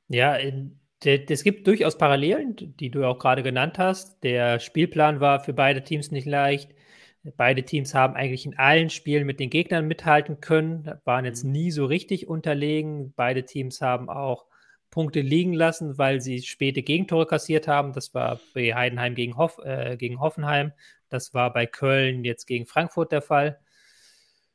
Ja, 0.08 0.34
in, 0.34 0.80
es 1.04 1.44
gibt 1.44 1.66
durchaus 1.66 1.98
Parallelen, 1.98 2.56
die 2.56 2.90
du 2.90 3.04
auch 3.04 3.18
gerade 3.18 3.42
genannt 3.42 3.78
hast. 3.78 4.22
Der 4.22 4.60
Spielplan 4.60 5.20
war 5.20 5.40
für 5.40 5.52
beide 5.52 5.82
Teams 5.82 6.10
nicht 6.10 6.26
leicht. 6.26 6.74
Beide 7.36 7.62
Teams 7.62 7.94
haben 7.94 8.14
eigentlich 8.14 8.46
in 8.46 8.58
allen 8.58 8.90
Spielen 8.90 9.26
mit 9.26 9.38
den 9.38 9.48
Gegnern 9.48 9.86
mithalten 9.86 10.40
können, 10.40 10.90
waren 11.04 11.24
jetzt 11.24 11.44
mhm. 11.44 11.52
nie 11.52 11.70
so 11.70 11.84
richtig 11.84 12.26
unterlegen. 12.26 13.12
Beide 13.14 13.44
Teams 13.44 13.80
haben 13.80 14.08
auch 14.08 14.46
Punkte 14.90 15.20
liegen 15.20 15.52
lassen, 15.52 15.98
weil 15.98 16.20
sie 16.20 16.42
späte 16.42 16.82
Gegentore 16.82 17.26
kassiert 17.26 17.68
haben. 17.68 17.92
Das 17.92 18.12
war 18.12 18.40
bei 18.54 18.74
Heidenheim 18.74 19.14
gegen, 19.14 19.36
Hoff, 19.36 19.58
äh, 19.64 19.96
gegen 19.96 20.20
Hoffenheim. 20.20 20.72
Das 21.08 21.32
war 21.32 21.52
bei 21.52 21.66
Köln 21.66 22.24
jetzt 22.24 22.46
gegen 22.46 22.66
Frankfurt 22.66 23.12
der 23.12 23.22
Fall. 23.22 23.60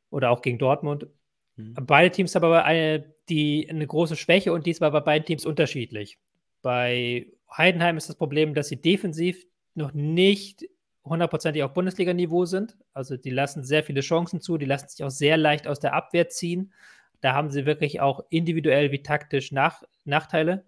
Oder 0.09 0.29
auch 0.29 0.41
gegen 0.41 0.59
Dortmund. 0.59 1.07
Mhm. 1.55 1.73
Beide 1.81 2.11
Teams 2.11 2.35
haben 2.35 2.43
aber 2.43 2.65
eine, 2.65 3.13
die, 3.29 3.67
eine 3.69 3.87
große 3.87 4.15
Schwäche 4.17 4.51
und 4.51 4.65
dies 4.65 4.81
war 4.81 4.91
bei 4.91 4.99
beiden 4.99 5.25
Teams 5.25 5.45
unterschiedlich. 5.45 6.19
Bei 6.61 7.27
Heidenheim 7.55 7.97
ist 7.97 8.09
das 8.09 8.15
Problem, 8.15 8.53
dass 8.53 8.67
sie 8.67 8.81
defensiv 8.81 9.45
noch 9.75 9.93
nicht 9.93 10.65
hundertprozentig 11.05 11.63
auf 11.63 11.73
Bundesliga-Niveau 11.73 12.45
sind. 12.45 12.77
Also 12.93 13.17
die 13.17 13.29
lassen 13.29 13.63
sehr 13.63 13.83
viele 13.83 14.01
Chancen 14.01 14.41
zu, 14.41 14.57
die 14.57 14.65
lassen 14.65 14.89
sich 14.89 15.03
auch 15.03 15.09
sehr 15.09 15.37
leicht 15.37 15.67
aus 15.67 15.79
der 15.79 15.93
Abwehr 15.93 16.29
ziehen. 16.29 16.73
Da 17.21 17.33
haben 17.33 17.49
sie 17.49 17.65
wirklich 17.65 18.01
auch 18.01 18.25
individuell 18.29 18.91
wie 18.91 19.01
taktisch 19.01 19.51
Nach 19.51 19.83
Nachteile. 20.03 20.65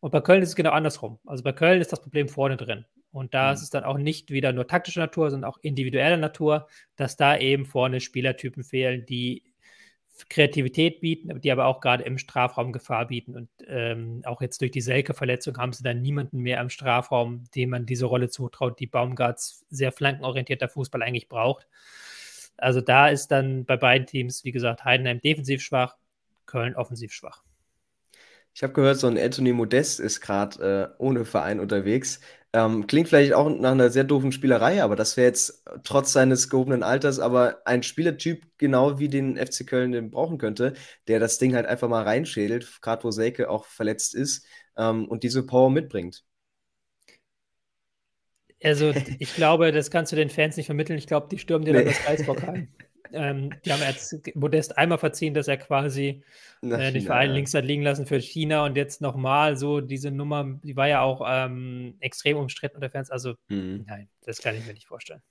Und 0.00 0.10
bei 0.10 0.20
Köln 0.20 0.42
ist 0.42 0.50
es 0.50 0.56
genau 0.56 0.70
andersrum. 0.70 1.18
Also 1.26 1.42
bei 1.42 1.52
Köln 1.52 1.80
ist 1.80 1.92
das 1.92 2.02
Problem 2.02 2.28
vorne 2.28 2.56
drin. 2.56 2.86
Und 3.12 3.34
da 3.34 3.48
mhm. 3.48 3.54
ist 3.54 3.62
es 3.62 3.70
dann 3.70 3.84
auch 3.84 3.98
nicht 3.98 4.30
wieder 4.30 4.52
nur 4.52 4.66
taktischer 4.66 5.00
Natur, 5.00 5.30
sondern 5.30 5.50
auch 5.50 5.58
individueller 5.62 6.16
Natur, 6.16 6.68
dass 6.96 7.16
da 7.16 7.36
eben 7.36 7.66
vorne 7.66 8.00
Spielertypen 8.00 8.64
fehlen, 8.64 9.04
die 9.06 9.44
Kreativität 10.28 11.00
bieten, 11.00 11.40
die 11.40 11.50
aber 11.50 11.66
auch 11.66 11.80
gerade 11.80 12.04
im 12.04 12.18
Strafraum 12.18 12.72
Gefahr 12.72 13.06
bieten. 13.06 13.36
Und 13.36 13.48
ähm, 13.66 14.22
auch 14.24 14.40
jetzt 14.40 14.60
durch 14.60 14.70
die 14.70 14.80
Selke-Verletzung 14.80 15.56
haben 15.56 15.72
sie 15.72 15.82
dann 15.82 16.02
niemanden 16.02 16.40
mehr 16.40 16.60
im 16.60 16.70
Strafraum, 16.70 17.44
dem 17.54 17.70
man 17.70 17.86
diese 17.86 18.06
Rolle 18.06 18.28
zutraut, 18.28 18.78
die 18.80 18.86
Baumgarts 18.86 19.64
sehr 19.70 19.92
flankenorientierter 19.92 20.68
Fußball 20.68 21.02
eigentlich 21.02 21.28
braucht. 21.28 21.66
Also 22.56 22.80
da 22.80 23.08
ist 23.08 23.28
dann 23.28 23.64
bei 23.64 23.76
beiden 23.76 24.06
Teams, 24.06 24.44
wie 24.44 24.52
gesagt, 24.52 24.84
Heidenheim 24.84 25.20
defensiv 25.20 25.62
schwach, 25.62 25.96
Köln 26.46 26.76
offensiv 26.76 27.12
schwach. 27.12 27.42
Ich 28.54 28.62
habe 28.62 28.72
gehört, 28.72 28.98
so 28.98 29.06
ein 29.06 29.16
Anthony 29.16 29.52
Modest 29.52 30.00
ist 30.00 30.20
gerade 30.20 30.92
äh, 30.98 31.02
ohne 31.02 31.24
Verein 31.24 31.60
unterwegs. 31.60 32.20
Ähm, 32.52 32.88
klingt 32.88 33.08
vielleicht 33.08 33.32
auch 33.32 33.48
nach 33.48 33.70
einer 33.70 33.90
sehr 33.90 34.02
doofen 34.02 34.32
Spielerei, 34.32 34.82
aber 34.82 34.96
das 34.96 35.16
wäre 35.16 35.28
jetzt 35.28 35.64
trotz 35.84 36.12
seines 36.12 36.50
gehobenen 36.50 36.82
Alters 36.82 37.20
aber 37.20 37.62
ein 37.64 37.84
Spielertyp, 37.84 38.44
genau 38.58 38.98
wie 38.98 39.08
den 39.08 39.36
FC 39.36 39.64
Köln 39.64 39.92
den 39.92 40.10
brauchen 40.10 40.36
könnte, 40.36 40.72
der 41.06 41.20
das 41.20 41.38
Ding 41.38 41.54
halt 41.54 41.66
einfach 41.66 41.88
mal 41.88 42.02
reinschädelt, 42.02 42.80
gerade 42.82 43.04
wo 43.04 43.12
Selke 43.12 43.48
auch 43.48 43.66
verletzt 43.66 44.16
ist 44.16 44.46
ähm, 44.76 45.06
und 45.06 45.22
diese 45.22 45.46
Power 45.46 45.70
mitbringt. 45.70 46.24
Also, 48.62 48.92
ich 49.18 49.34
glaube, 49.34 49.70
das 49.70 49.90
kannst 49.90 50.10
du 50.10 50.16
den 50.16 50.28
Fans 50.28 50.56
nicht 50.56 50.66
vermitteln. 50.66 50.98
Ich 50.98 51.06
glaube, 51.06 51.28
die 51.30 51.38
stürmen 51.38 51.64
dir 51.64 51.72
nee. 51.72 51.84
dann 51.84 51.94
das 51.94 52.06
Eisbock 52.06 52.42
heim. 52.42 52.68
ähm, 53.12 53.50
die 53.64 53.72
haben 53.72 53.82
jetzt 53.82 54.34
Modest 54.34 54.78
einmal 54.78 54.98
verziehen, 54.98 55.34
dass 55.34 55.48
er 55.48 55.56
quasi 55.56 56.22
äh, 56.62 56.92
den 56.92 57.02
Verein 57.02 57.30
links 57.30 57.54
hat 57.54 57.64
liegen 57.64 57.82
lassen 57.82 58.06
für 58.06 58.20
China 58.20 58.64
und 58.64 58.76
jetzt 58.76 59.00
nochmal 59.00 59.56
so 59.56 59.80
diese 59.80 60.10
Nummer, 60.10 60.58
die 60.62 60.76
war 60.76 60.88
ja 60.88 61.02
auch 61.02 61.22
ähm, 61.26 61.96
extrem 62.00 62.36
umstritten 62.36 62.76
unter 62.76 62.90
Fans. 62.90 63.10
Also, 63.10 63.34
mhm. 63.48 63.84
nein, 63.86 64.08
das 64.24 64.40
kann 64.40 64.54
ich 64.54 64.66
mir 64.66 64.74
nicht 64.74 64.86
vorstellen. 64.86 65.22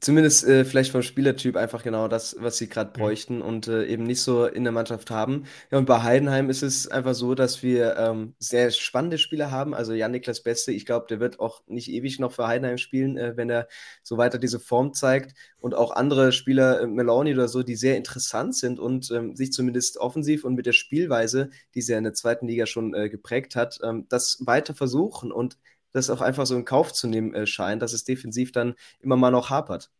Zumindest 0.00 0.44
äh, 0.44 0.64
vielleicht 0.64 0.92
vom 0.92 1.02
Spielertyp 1.02 1.56
einfach 1.56 1.82
genau 1.82 2.08
das, 2.08 2.34
was 2.38 2.56
sie 2.56 2.70
gerade 2.70 2.88
mhm. 2.90 3.02
bräuchten 3.02 3.36
mhm. 3.36 3.42
und 3.42 3.68
äh, 3.68 3.84
eben 3.84 4.04
nicht 4.04 4.22
so 4.22 4.46
in 4.46 4.64
der 4.64 4.72
Mannschaft 4.72 5.10
haben. 5.10 5.44
Ja, 5.70 5.76
und 5.76 5.84
bei 5.84 6.02
Heidenheim 6.02 6.48
ist 6.48 6.62
es 6.62 6.88
einfach 6.88 7.14
so, 7.14 7.34
dass 7.34 7.62
wir 7.62 7.96
ähm, 7.98 8.34
sehr 8.38 8.70
spannende 8.70 9.18
Spieler 9.18 9.50
haben. 9.50 9.74
Also 9.74 9.92
Jan-Niklas 9.92 10.42
Beste, 10.42 10.72
ich 10.72 10.86
glaube, 10.86 11.06
der 11.10 11.20
wird 11.20 11.38
auch 11.38 11.62
nicht 11.66 11.90
ewig 11.90 12.18
noch 12.18 12.32
für 12.32 12.46
Heidenheim 12.46 12.78
spielen, 12.78 13.18
äh, 13.18 13.36
wenn 13.36 13.50
er 13.50 13.68
so 14.02 14.16
weiter 14.16 14.38
diese 14.38 14.58
Form 14.58 14.94
zeigt. 14.94 15.34
Und 15.58 15.74
auch 15.74 15.90
andere 15.90 16.32
Spieler, 16.32 16.80
äh, 16.80 16.86
Meloni 16.86 17.34
oder 17.34 17.48
so, 17.48 17.62
die 17.62 17.76
sehr 17.76 17.98
interessant 17.98 18.56
sind 18.56 18.80
und 18.80 19.10
ähm, 19.10 19.36
sich 19.36 19.52
zumindest 19.52 19.98
offensiv 19.98 20.44
und 20.44 20.54
mit 20.54 20.64
der 20.64 20.72
Spielweise, 20.72 21.50
die 21.74 21.82
sie 21.82 21.92
ja 21.92 21.98
in 21.98 22.04
der 22.04 22.14
zweiten 22.14 22.48
Liga 22.48 22.64
schon 22.64 22.94
äh, 22.94 23.10
geprägt 23.10 23.54
hat, 23.54 23.78
ähm, 23.84 24.06
das 24.08 24.38
weiter 24.46 24.74
versuchen 24.74 25.30
und 25.30 25.58
das 25.92 26.10
auch 26.10 26.20
einfach 26.20 26.46
so 26.46 26.56
in 26.56 26.64
Kauf 26.64 26.92
zu 26.92 27.08
nehmen 27.08 27.34
äh, 27.34 27.46
scheint, 27.46 27.82
dass 27.82 27.92
es 27.92 28.04
defensiv 28.04 28.52
dann 28.52 28.74
immer 29.00 29.16
mal 29.16 29.30
noch 29.30 29.50
hapert. 29.50 29.90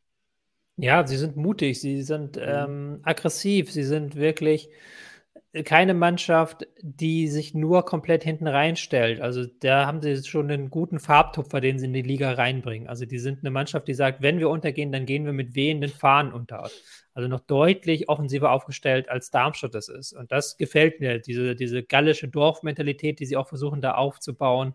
Ja, 0.76 1.07
sie 1.07 1.16
sind 1.16 1.36
mutig, 1.36 1.80
sie 1.80 2.03
sind 2.03 2.36
mhm. 2.36 2.43
ähm, 2.45 3.01
aggressiv, 3.03 3.70
sie 3.70 3.84
sind 3.84 4.16
wirklich 4.16 4.70
keine 5.64 5.95
Mannschaft, 5.95 6.68
die 6.80 7.26
sich 7.26 7.55
nur 7.55 7.84
komplett 7.84 8.22
hinten 8.22 8.47
reinstellt. 8.47 9.20
Also 9.20 9.47
da 9.47 9.84
haben 9.86 10.01
sie 10.01 10.22
schon 10.22 10.49
einen 10.49 10.70
guten 10.70 11.01
Farbtupfer, 11.01 11.61
den 11.61 11.78
sie 11.78 11.86
in 11.86 11.93
die 11.93 12.03
Liga 12.03 12.32
reinbringen. 12.32 12.88
Also 12.88 13.05
die 13.05 13.18
sind 13.18 13.41
eine 13.41 13.51
Mannschaft, 13.51 13.88
die 13.88 13.95
sagt, 13.95 14.22
wenn 14.22 14.38
wir 14.38 14.49
untergehen, 14.49 14.93
dann 14.93 15.07
gehen 15.07 15.24
wir 15.24 15.32
mit 15.32 15.57
wehenden 15.57 15.91
Fahnen 15.91 16.32
unter. 16.32 16.70
Also 17.14 17.28
noch 17.28 17.41
deutlich 17.41 18.09
offensiver 18.09 18.53
aufgestellt, 18.53 19.09
als 19.09 19.30
Darmstadt 19.30 19.74
das 19.74 19.88
ist. 19.88 20.12
Und 20.12 20.30
das 20.30 20.57
gefällt 20.57 21.01
mir, 21.01 21.18
diese, 21.18 21.57
diese 21.57 21.82
gallische 21.82 22.28
Dorfmentalität, 22.28 23.18
die 23.18 23.26
sie 23.26 23.36
auch 23.36 23.49
versuchen 23.49 23.80
da 23.80 23.95
aufzubauen. 23.95 24.74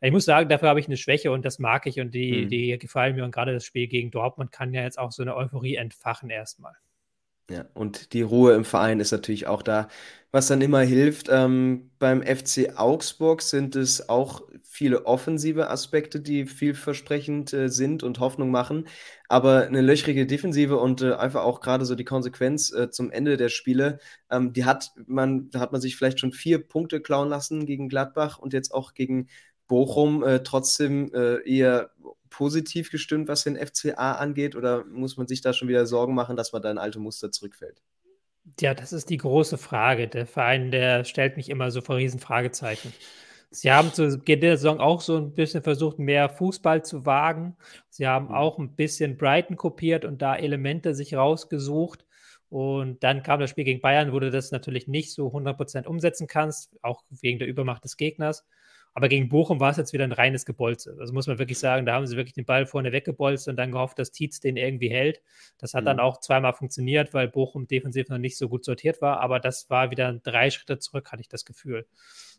Ich 0.00 0.12
muss 0.12 0.24
sagen, 0.24 0.48
dafür 0.48 0.68
habe 0.68 0.80
ich 0.80 0.86
eine 0.86 0.96
Schwäche 0.96 1.32
und 1.32 1.44
das 1.44 1.58
mag 1.58 1.86
ich 1.86 2.00
und 2.00 2.14
die, 2.14 2.44
mhm. 2.44 2.48
die 2.48 2.78
gefallen 2.78 3.16
mir. 3.16 3.24
Und 3.24 3.32
gerade 3.32 3.54
das 3.54 3.64
Spiel 3.64 3.88
gegen 3.88 4.10
Dortmund 4.10 4.52
kann 4.52 4.74
ja 4.74 4.82
jetzt 4.82 4.98
auch 4.98 5.12
so 5.12 5.22
eine 5.22 5.36
Euphorie 5.36 5.76
entfachen 5.76 6.30
erstmal. 6.30 6.74
Ja, 7.48 7.64
und 7.74 8.12
die 8.12 8.22
Ruhe 8.22 8.54
im 8.54 8.64
Verein 8.64 8.98
ist 8.98 9.12
natürlich 9.12 9.46
auch 9.46 9.62
da, 9.62 9.86
was 10.32 10.48
dann 10.48 10.60
immer 10.60 10.80
hilft. 10.80 11.28
Ähm, 11.30 11.92
beim 12.00 12.22
FC 12.22 12.76
Augsburg 12.76 13.40
sind 13.40 13.76
es 13.76 14.08
auch 14.08 14.42
viele 14.64 15.06
offensive 15.06 15.70
Aspekte, 15.70 16.20
die 16.20 16.46
vielversprechend 16.46 17.52
äh, 17.52 17.68
sind 17.68 18.02
und 18.02 18.18
Hoffnung 18.18 18.50
machen. 18.50 18.88
Aber 19.28 19.62
eine 19.62 19.80
löchrige 19.80 20.26
Defensive 20.26 20.76
und 20.76 21.02
äh, 21.02 21.12
einfach 21.14 21.44
auch 21.44 21.60
gerade 21.60 21.84
so 21.84 21.94
die 21.94 22.04
Konsequenz 22.04 22.72
äh, 22.72 22.90
zum 22.90 23.12
Ende 23.12 23.36
der 23.36 23.48
Spiele, 23.48 24.00
ähm, 24.28 24.52
die 24.52 24.64
hat 24.64 24.90
man, 25.06 25.48
da 25.50 25.60
hat 25.60 25.70
man 25.70 25.80
sich 25.80 25.96
vielleicht 25.96 26.18
schon 26.18 26.32
vier 26.32 26.58
Punkte 26.66 27.00
klauen 27.00 27.28
lassen 27.28 27.64
gegen 27.64 27.88
Gladbach 27.88 28.38
und 28.38 28.52
jetzt 28.54 28.74
auch 28.74 28.92
gegen 28.92 29.28
Bochum 29.68 30.22
äh, 30.22 30.42
trotzdem 30.42 31.12
äh, 31.14 31.38
eher 31.48 31.90
positiv 32.30 32.90
gestimmt, 32.90 33.28
was 33.28 33.44
den 33.44 33.56
FCA 33.56 34.12
angeht? 34.12 34.56
Oder 34.56 34.84
muss 34.84 35.16
man 35.16 35.26
sich 35.26 35.40
da 35.40 35.52
schon 35.52 35.68
wieder 35.68 35.86
Sorgen 35.86 36.14
machen, 36.14 36.36
dass 36.36 36.52
man 36.52 36.62
da 36.62 36.70
in 36.70 36.78
alte 36.78 36.98
Muster 36.98 37.30
zurückfällt? 37.30 37.82
Ja, 38.60 38.74
das 38.74 38.92
ist 38.92 39.10
die 39.10 39.16
große 39.16 39.58
Frage. 39.58 40.06
Der 40.06 40.26
Verein, 40.26 40.70
der 40.70 41.04
stellt 41.04 41.36
mich 41.36 41.48
immer 41.48 41.70
so 41.70 41.80
vor 41.80 41.96
Riesenfragezeichen. 41.96 42.92
Sie 43.50 43.72
haben 43.72 43.92
zu 43.92 44.18
Beginn 44.18 44.40
der 44.40 44.56
Saison 44.56 44.80
auch 44.80 45.00
so 45.00 45.16
ein 45.16 45.32
bisschen 45.32 45.62
versucht, 45.62 45.98
mehr 45.98 46.28
Fußball 46.28 46.84
zu 46.84 47.06
wagen. 47.06 47.56
Sie 47.88 48.06
haben 48.06 48.26
mhm. 48.26 48.34
auch 48.34 48.58
ein 48.58 48.74
bisschen 48.74 49.16
Brighton 49.16 49.56
kopiert 49.56 50.04
und 50.04 50.20
da 50.20 50.36
Elemente 50.36 50.94
sich 50.94 51.14
rausgesucht. 51.14 52.04
Und 52.48 53.02
dann 53.02 53.22
kam 53.22 53.40
das 53.40 53.50
Spiel 53.50 53.64
gegen 53.64 53.80
Bayern, 53.80 54.12
wo 54.12 54.20
du 54.20 54.30
das 54.30 54.52
natürlich 54.52 54.86
nicht 54.86 55.12
so 55.12 55.28
100% 55.28 55.86
umsetzen 55.86 56.26
kannst, 56.26 56.76
auch 56.82 57.02
wegen 57.08 57.38
der 57.38 57.48
Übermacht 57.48 57.84
des 57.84 57.96
Gegners. 57.96 58.44
Aber 58.96 59.10
gegen 59.10 59.28
Bochum 59.28 59.60
war 59.60 59.70
es 59.70 59.76
jetzt 59.76 59.92
wieder 59.92 60.04
ein 60.04 60.12
reines 60.12 60.46
Gebolze. 60.46 60.96
Also 60.98 61.12
muss 61.12 61.26
man 61.26 61.38
wirklich 61.38 61.58
sagen, 61.58 61.84
da 61.84 61.92
haben 61.92 62.06
sie 62.06 62.16
wirklich 62.16 62.32
den 62.32 62.46
Ball 62.46 62.64
vorne 62.64 62.92
weggebolzt 62.92 63.46
und 63.46 63.56
dann 63.56 63.70
gehofft, 63.70 63.98
dass 63.98 64.10
Tietz 64.10 64.40
den 64.40 64.56
irgendwie 64.56 64.88
hält. 64.88 65.20
Das 65.58 65.74
hat 65.74 65.82
mhm. 65.82 65.88
dann 65.88 66.00
auch 66.00 66.18
zweimal 66.18 66.54
funktioniert, 66.54 67.12
weil 67.12 67.28
Bochum 67.28 67.66
defensiv 67.66 68.08
noch 68.08 68.16
nicht 68.16 68.38
so 68.38 68.48
gut 68.48 68.64
sortiert 68.64 69.02
war. 69.02 69.20
Aber 69.20 69.38
das 69.38 69.68
war 69.68 69.90
wieder 69.90 70.14
drei 70.14 70.48
Schritte 70.48 70.78
zurück, 70.78 71.12
hatte 71.12 71.20
ich 71.20 71.28
das 71.28 71.44
Gefühl. 71.44 71.86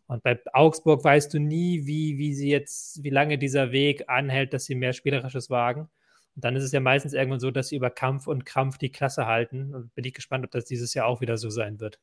Und 0.07 0.23
bei 0.23 0.39
Augsburg 0.51 1.03
weißt 1.03 1.31
du 1.31 1.37
nie, 1.37 1.85
wie, 1.85 2.17
wie 2.17 2.33
sie 2.33 2.49
jetzt, 2.49 3.03
wie 3.03 3.11
lange 3.11 3.37
dieser 3.37 3.71
Weg 3.71 4.09
anhält, 4.09 4.51
dass 4.51 4.65
sie 4.65 4.73
mehr 4.73 4.93
Spielerisches 4.93 5.51
wagen. 5.51 5.81
Und 6.35 6.43
dann 6.43 6.55
ist 6.55 6.63
es 6.63 6.71
ja 6.71 6.79
meistens 6.79 7.13
irgendwann 7.13 7.39
so, 7.39 7.51
dass 7.51 7.67
sie 7.67 7.75
über 7.75 7.91
Kampf 7.91 8.25
und 8.25 8.47
Krampf 8.47 8.79
die 8.79 8.91
Klasse 8.91 9.27
halten. 9.27 9.75
Und 9.75 9.93
bin 9.93 10.05
ich 10.05 10.15
gespannt, 10.15 10.43
ob 10.43 10.49
das 10.49 10.65
dieses 10.65 10.95
Jahr 10.95 11.05
auch 11.05 11.21
wieder 11.21 11.37
so 11.37 11.51
sein 11.51 11.79
wird. 11.79 11.99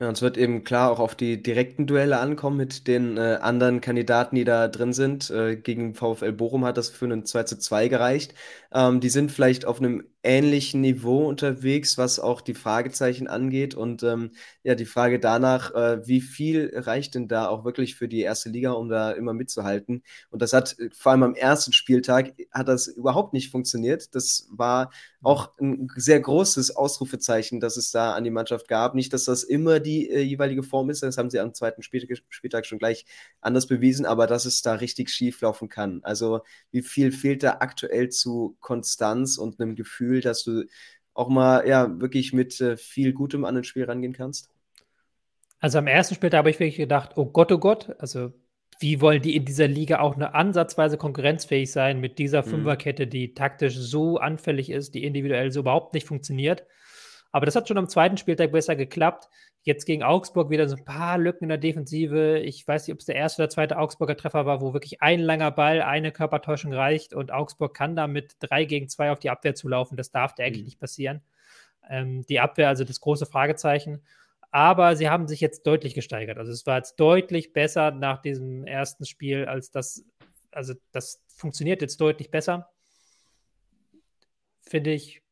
Ja, 0.00 0.08
und 0.08 0.14
es 0.16 0.22
wird 0.22 0.36
eben 0.36 0.64
klar 0.64 0.90
auch 0.90 0.98
auf 0.98 1.14
die 1.14 1.40
direkten 1.40 1.86
Duelle 1.86 2.18
ankommen 2.18 2.56
mit 2.56 2.88
den 2.88 3.16
äh, 3.16 3.38
anderen 3.40 3.80
Kandidaten, 3.80 4.34
die 4.34 4.44
da 4.44 4.66
drin 4.66 4.92
sind. 4.92 5.30
Äh, 5.30 5.56
gegen 5.56 5.94
VfL 5.94 6.32
Bochum 6.32 6.64
hat 6.64 6.76
das 6.76 6.90
für 6.90 7.04
einen 7.04 7.24
2 7.24 7.44
zu 7.44 7.58
2 7.58 7.86
gereicht. 7.88 8.34
Ähm, 8.72 9.00
die 9.00 9.08
sind 9.08 9.30
vielleicht 9.30 9.64
auf 9.66 9.78
einem 9.78 10.04
ähnlichen 10.24 10.80
Niveau 10.80 11.28
unterwegs, 11.28 11.98
was 11.98 12.18
auch 12.18 12.40
die 12.40 12.54
Fragezeichen 12.54 13.28
angeht. 13.28 13.74
Und 13.74 14.02
ähm, 14.02 14.32
ja, 14.62 14.74
die 14.74 14.86
Frage 14.86 15.20
danach, 15.20 15.74
äh, 15.74 16.06
wie 16.06 16.20
viel 16.22 16.72
reicht 16.74 17.14
denn 17.14 17.28
da 17.28 17.48
auch 17.48 17.64
wirklich 17.64 17.94
für 17.94 18.08
die 18.08 18.22
erste 18.22 18.48
Liga, 18.48 18.72
um 18.72 18.88
da 18.88 19.12
immer 19.12 19.34
mitzuhalten? 19.34 20.02
Und 20.30 20.42
das 20.42 20.52
hat 20.52 20.78
äh, 20.78 20.88
vor 20.92 21.12
allem 21.12 21.22
am 21.22 21.34
ersten 21.34 21.72
Spieltag 21.72 22.34
hat 22.50 22.68
das 22.68 22.86
überhaupt 22.86 23.34
nicht 23.34 23.50
funktioniert. 23.50 24.14
Das 24.14 24.48
war 24.50 24.90
auch 25.22 25.52
ein 25.58 25.88
sehr 25.96 26.20
großes 26.20 26.76
Ausrufezeichen, 26.76 27.60
dass 27.60 27.76
es 27.76 27.90
da 27.90 28.14
an 28.14 28.24
die 28.24 28.30
Mannschaft 28.30 28.68
gab. 28.68 28.94
Nicht, 28.94 29.12
dass 29.12 29.24
das 29.24 29.42
immer 29.42 29.80
die 29.80 30.10
äh, 30.10 30.20
jeweilige 30.20 30.62
Form 30.62 30.90
ist, 30.90 31.02
das 31.02 31.18
haben 31.18 31.30
sie 31.30 31.40
am 31.40 31.54
zweiten 31.54 31.82
Spieltag, 31.82 32.22
Spieltag 32.28 32.66
schon 32.66 32.78
gleich 32.78 33.04
anders 33.40 33.66
bewiesen, 33.66 34.06
aber 34.06 34.26
dass 34.26 34.44
es 34.44 34.62
da 34.62 34.74
richtig 34.74 35.10
schief 35.10 35.40
laufen 35.40 35.68
kann. 35.68 36.00
Also 36.02 36.40
wie 36.70 36.82
viel 36.82 37.12
fehlt 37.12 37.42
da 37.42 37.58
aktuell 37.60 38.08
zu 38.08 38.56
Konstanz 38.60 39.38
und 39.38 39.60
einem 39.60 39.76
Gefühl, 39.76 40.13
dass 40.20 40.44
du 40.44 40.64
auch 41.14 41.28
mal 41.28 41.66
ja 41.66 42.00
wirklich 42.00 42.32
mit 42.32 42.60
äh, 42.60 42.76
viel 42.76 43.12
Gutem 43.12 43.44
an 43.44 43.56
ein 43.56 43.64
Spiel 43.64 43.84
rangehen 43.84 44.12
kannst? 44.12 44.50
Also 45.60 45.78
am 45.78 45.86
ersten 45.86 46.14
Spieltag 46.14 46.38
habe 46.38 46.50
ich 46.50 46.60
wirklich 46.60 46.76
gedacht, 46.76 47.12
oh 47.16 47.26
Gott, 47.26 47.50
oh 47.50 47.58
Gott, 47.58 47.94
also 47.98 48.32
wie 48.80 49.00
wollen 49.00 49.22
die 49.22 49.36
in 49.36 49.44
dieser 49.44 49.68
Liga 49.68 50.00
auch 50.00 50.16
eine 50.16 50.34
ansatzweise 50.34 50.98
konkurrenzfähig 50.98 51.70
sein 51.70 52.00
mit 52.00 52.18
dieser 52.18 52.42
mhm. 52.42 52.50
Fünferkette, 52.50 53.06
die 53.06 53.34
taktisch 53.34 53.76
so 53.76 54.18
anfällig 54.18 54.70
ist, 54.70 54.94
die 54.94 55.04
individuell 55.04 55.52
so 55.52 55.60
überhaupt 55.60 55.94
nicht 55.94 56.06
funktioniert. 56.06 56.64
Aber 57.32 57.46
das 57.46 57.56
hat 57.56 57.66
schon 57.66 57.78
am 57.78 57.88
zweiten 57.88 58.16
Spieltag 58.16 58.52
besser 58.52 58.76
geklappt. 58.76 59.28
Jetzt 59.64 59.86
gegen 59.86 60.02
Augsburg 60.02 60.50
wieder 60.50 60.68
so 60.68 60.76
ein 60.76 60.84
paar 60.84 61.18
Lücken 61.18 61.44
in 61.44 61.48
der 61.48 61.58
Defensive. 61.58 62.38
Ich 62.38 62.66
weiß 62.66 62.86
nicht, 62.86 62.94
ob 62.94 63.00
es 63.00 63.06
der 63.06 63.16
erste 63.16 63.42
oder 63.42 63.50
zweite 63.50 63.78
Augsburger 63.78 64.16
Treffer 64.16 64.46
war, 64.46 64.60
wo 64.60 64.72
wirklich 64.72 65.02
ein 65.02 65.20
langer 65.20 65.50
Ball, 65.50 65.82
eine 65.82 66.12
Körpertäuschung 66.12 66.72
reicht 66.72 67.14
und 67.14 67.32
Augsburg 67.32 67.74
kann 67.74 67.96
da 67.96 68.06
mit 68.06 68.36
drei 68.40 68.64
gegen 68.66 68.88
zwei 68.88 69.10
auf 69.10 69.18
die 69.18 69.30
Abwehr 69.30 69.54
zulaufen. 69.54 69.96
Das 69.96 70.10
darf 70.10 70.34
eigentlich 70.38 70.58
mhm. 70.58 70.64
nicht 70.66 70.80
passieren. 70.80 71.22
Ähm, 71.88 72.22
die 72.28 72.40
Abwehr, 72.40 72.68
also 72.68 72.84
das 72.84 73.00
große 73.00 73.26
Fragezeichen 73.26 74.02
aber 74.54 74.94
sie 74.94 75.10
haben 75.10 75.26
sich 75.26 75.40
jetzt 75.40 75.66
deutlich 75.66 75.94
gesteigert. 75.94 76.38
Also 76.38 76.52
es 76.52 76.64
war 76.64 76.76
jetzt 76.76 76.94
deutlich 77.00 77.52
besser 77.52 77.90
nach 77.90 78.22
diesem 78.22 78.64
ersten 78.68 79.04
Spiel, 79.04 79.46
als 79.46 79.72
das, 79.72 80.04
also 80.52 80.74
das 80.92 81.24
funktioniert 81.26 81.82
jetzt 81.82 82.00
deutlich 82.00 82.30
besser. 82.30 82.70
Finde 84.60 84.92
ich 84.92 85.23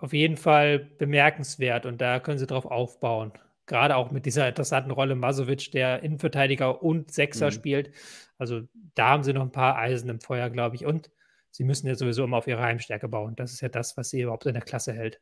auf 0.00 0.12
jeden 0.12 0.36
Fall 0.36 0.78
bemerkenswert 0.78 1.86
und 1.86 2.00
da 2.00 2.20
können 2.20 2.38
sie 2.38 2.46
drauf 2.46 2.66
aufbauen. 2.66 3.32
Gerade 3.66 3.96
auch 3.96 4.10
mit 4.10 4.26
dieser 4.26 4.48
interessanten 4.48 4.90
Rolle 4.90 5.14
Masovic, 5.14 5.70
der 5.70 6.02
Innenverteidiger 6.02 6.82
und 6.82 7.12
Sechser 7.12 7.46
mhm. 7.46 7.52
spielt. 7.52 7.90
Also 8.38 8.62
da 8.94 9.10
haben 9.10 9.22
sie 9.22 9.32
noch 9.32 9.42
ein 9.42 9.52
paar 9.52 9.76
Eisen 9.76 10.08
im 10.08 10.20
Feuer, 10.20 10.50
glaube 10.50 10.76
ich. 10.76 10.86
Und 10.86 11.10
sie 11.50 11.64
müssen 11.64 11.86
ja 11.86 11.94
sowieso 11.94 12.24
immer 12.24 12.38
auf 12.38 12.46
ihre 12.46 12.62
Heimstärke 12.62 13.08
bauen. 13.08 13.36
Das 13.36 13.52
ist 13.52 13.60
ja 13.60 13.68
das, 13.68 13.96
was 13.96 14.10
sie 14.10 14.22
überhaupt 14.22 14.46
in 14.46 14.54
der 14.54 14.62
Klasse 14.62 14.92
hält. 14.92 15.20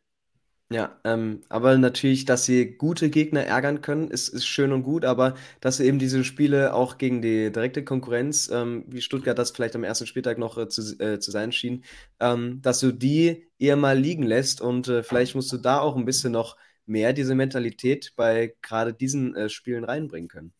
Ja, 0.71 1.01
ähm, 1.05 1.41
aber 1.49 1.79
natürlich, 1.79 2.27
dass 2.27 2.45
sie 2.45 2.77
gute 2.77 3.09
Gegner 3.09 3.43
ärgern 3.43 3.81
können, 3.81 4.11
ist, 4.11 4.29
ist 4.29 4.47
schön 4.47 4.73
und 4.73 4.83
gut, 4.83 5.07
aber 5.07 5.35
dass 5.61 5.79
sie 5.79 5.87
eben 5.87 5.99
diese 5.99 6.25
Spiele 6.25 6.75
auch 6.75 6.99
gegen 6.99 7.23
die 7.23 7.51
direkte 7.51 7.85
Konkurrenz, 7.85 8.51
ähm, 8.53 8.85
wie 8.87 9.01
Stuttgart 9.01 9.39
das 9.39 9.51
vielleicht 9.51 9.77
am 9.77 9.85
ersten 9.85 10.07
Spieltag 10.07 10.37
noch 10.37 10.59
äh, 10.59 10.69
zu, 10.69 10.83
äh, 11.01 11.21
zu 11.21 11.31
sein 11.31 11.53
schien, 11.53 11.85
ähm, 12.21 12.61
dass 12.61 12.81
du 12.81 12.93
die 12.93 13.49
eher 13.59 13.77
mal 13.77 13.99
liegen 13.99 14.25
lässt 14.25 14.61
und 14.61 14.89
äh, 14.89 15.03
vielleicht 15.03 15.35
musst 15.35 15.51
du 15.53 15.57
da 15.57 15.81
auch 15.81 15.97
ein 15.97 16.05
bisschen 16.05 16.33
noch 16.33 16.59
mehr 16.85 17.15
diese 17.15 17.35
Mentalität 17.35 18.13
bei 18.15 18.55
gerade 18.61 18.93
diesen 18.93 19.35
äh, 19.37 19.49
Spielen 19.49 19.85
reinbringen 19.85 20.29
können. 20.29 20.53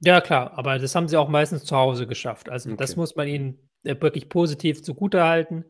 Ja, 0.00 0.22
klar, 0.22 0.56
aber 0.56 0.78
das 0.78 0.94
haben 0.94 1.08
sie 1.08 1.18
auch 1.18 1.28
meistens 1.28 1.64
zu 1.64 1.76
Hause 1.76 2.06
geschafft. 2.06 2.48
Also, 2.48 2.70
okay. 2.70 2.78
das 2.78 2.96
muss 2.96 3.14
man 3.14 3.28
ihnen 3.28 3.68
äh, 3.82 3.94
wirklich 4.00 4.30
positiv 4.30 4.82
zugutehalten. 4.82 5.64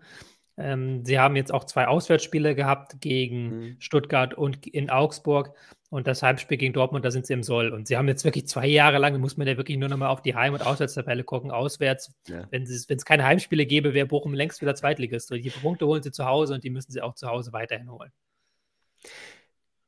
Ähm, 0.59 1.05
sie 1.05 1.19
haben 1.19 1.37
jetzt 1.37 1.55
auch 1.55 1.65
zwei 1.65 1.87
Auswärtsspiele 1.87 2.55
gehabt 2.55 3.01
gegen 3.01 3.61
mhm. 3.61 3.77
Stuttgart 3.79 4.35
und 4.35 4.67
in 4.67 4.91
Augsburg. 4.91 5.53
Und 5.91 6.07
das 6.07 6.23
Heimspiel 6.23 6.59
gegen 6.59 6.75
Dortmund, 6.75 7.05
da 7.05 7.11
sind 7.11 7.25
sie 7.25 7.33
im 7.33 7.43
Soll. 7.43 7.71
Und 7.71 7.89
sie 7.89 7.97
haben 7.97 8.09
jetzt 8.09 8.23
wirklich 8.23 8.47
zwei 8.47 8.67
Jahre 8.67 8.99
lang, 8.99 9.15
da 9.15 9.19
muss 9.19 9.39
man 9.39 9.47
ja 9.47 9.57
wirklich 9.57 9.79
nur 9.79 9.89
noch 9.89 9.97
mal 9.97 10.09
auf 10.09 10.21
die 10.21 10.35
Heim- 10.35 10.53
und 10.53 10.67
Auswärtstabelle 10.67 11.25
gucken, 11.25 11.51
auswärts. 11.51 12.13
Ja. 12.27 12.47
Wenn 12.51 12.65
es 12.65 13.05
keine 13.07 13.25
Heimspiele 13.25 13.65
gäbe, 13.65 13.95
wäre 13.95 14.07
Bochum 14.07 14.35
längst 14.35 14.61
wieder 14.61 14.75
Zweitligist. 14.75 15.31
Die 15.31 15.49
Punkte 15.49 15.87
holen 15.87 16.03
sie 16.03 16.13
zu 16.13 16.27
Hause 16.27 16.55
und 16.55 16.65
die 16.65 16.71
müssen 16.71 16.93
sie 16.93 17.01
auch 17.01 17.15
zu 17.15 17.29
Hause 17.29 17.55
weiterhin 17.55 17.91
holen. 17.91 18.11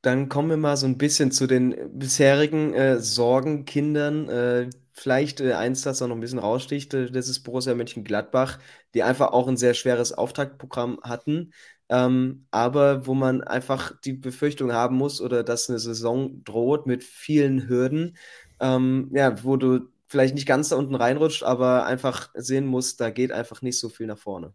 Dann 0.01 0.29
kommen 0.29 0.49
wir 0.49 0.57
mal 0.57 0.77
so 0.77 0.87
ein 0.87 0.97
bisschen 0.97 1.31
zu 1.31 1.45
den 1.45 1.75
bisherigen 1.93 2.73
äh, 2.73 2.99
Sorgenkindern. 2.99 4.29
Äh, 4.29 4.69
vielleicht 4.93 5.41
äh, 5.41 5.53
eins, 5.53 5.81
das 5.81 5.99
da 5.99 6.07
noch 6.07 6.15
ein 6.15 6.21
bisschen 6.21 6.39
raussticht, 6.39 6.93
äh, 6.93 7.11
das 7.11 7.27
ist 7.29 7.41
Borussia 7.41 7.75
Mönchengladbach, 7.75 8.59
die 8.93 9.03
einfach 9.03 9.31
auch 9.31 9.47
ein 9.47 9.57
sehr 9.57 9.73
schweres 9.73 10.13
Auftaktprogramm 10.13 10.99
hatten, 11.03 11.53
ähm, 11.89 12.45
aber 12.51 13.05
wo 13.07 13.13
man 13.13 13.43
einfach 13.43 13.93
die 14.01 14.13
Befürchtung 14.13 14.73
haben 14.73 14.95
muss 14.95 15.21
oder 15.21 15.43
dass 15.43 15.69
eine 15.69 15.79
Saison 15.79 16.43
droht 16.43 16.87
mit 16.87 17.03
vielen 17.03 17.67
Hürden, 17.67 18.17
ähm, 18.59 19.09
ja, 19.13 19.43
wo 19.43 19.57
du 19.57 19.89
vielleicht 20.07 20.35
nicht 20.35 20.47
ganz 20.47 20.69
da 20.69 20.75
unten 20.75 20.95
reinrutscht, 20.95 21.43
aber 21.43 21.85
einfach 21.85 22.29
sehen 22.33 22.65
musst, 22.65 22.99
da 23.01 23.09
geht 23.11 23.31
einfach 23.31 23.61
nicht 23.61 23.79
so 23.79 23.89
viel 23.89 24.07
nach 24.07 24.17
vorne. 24.17 24.53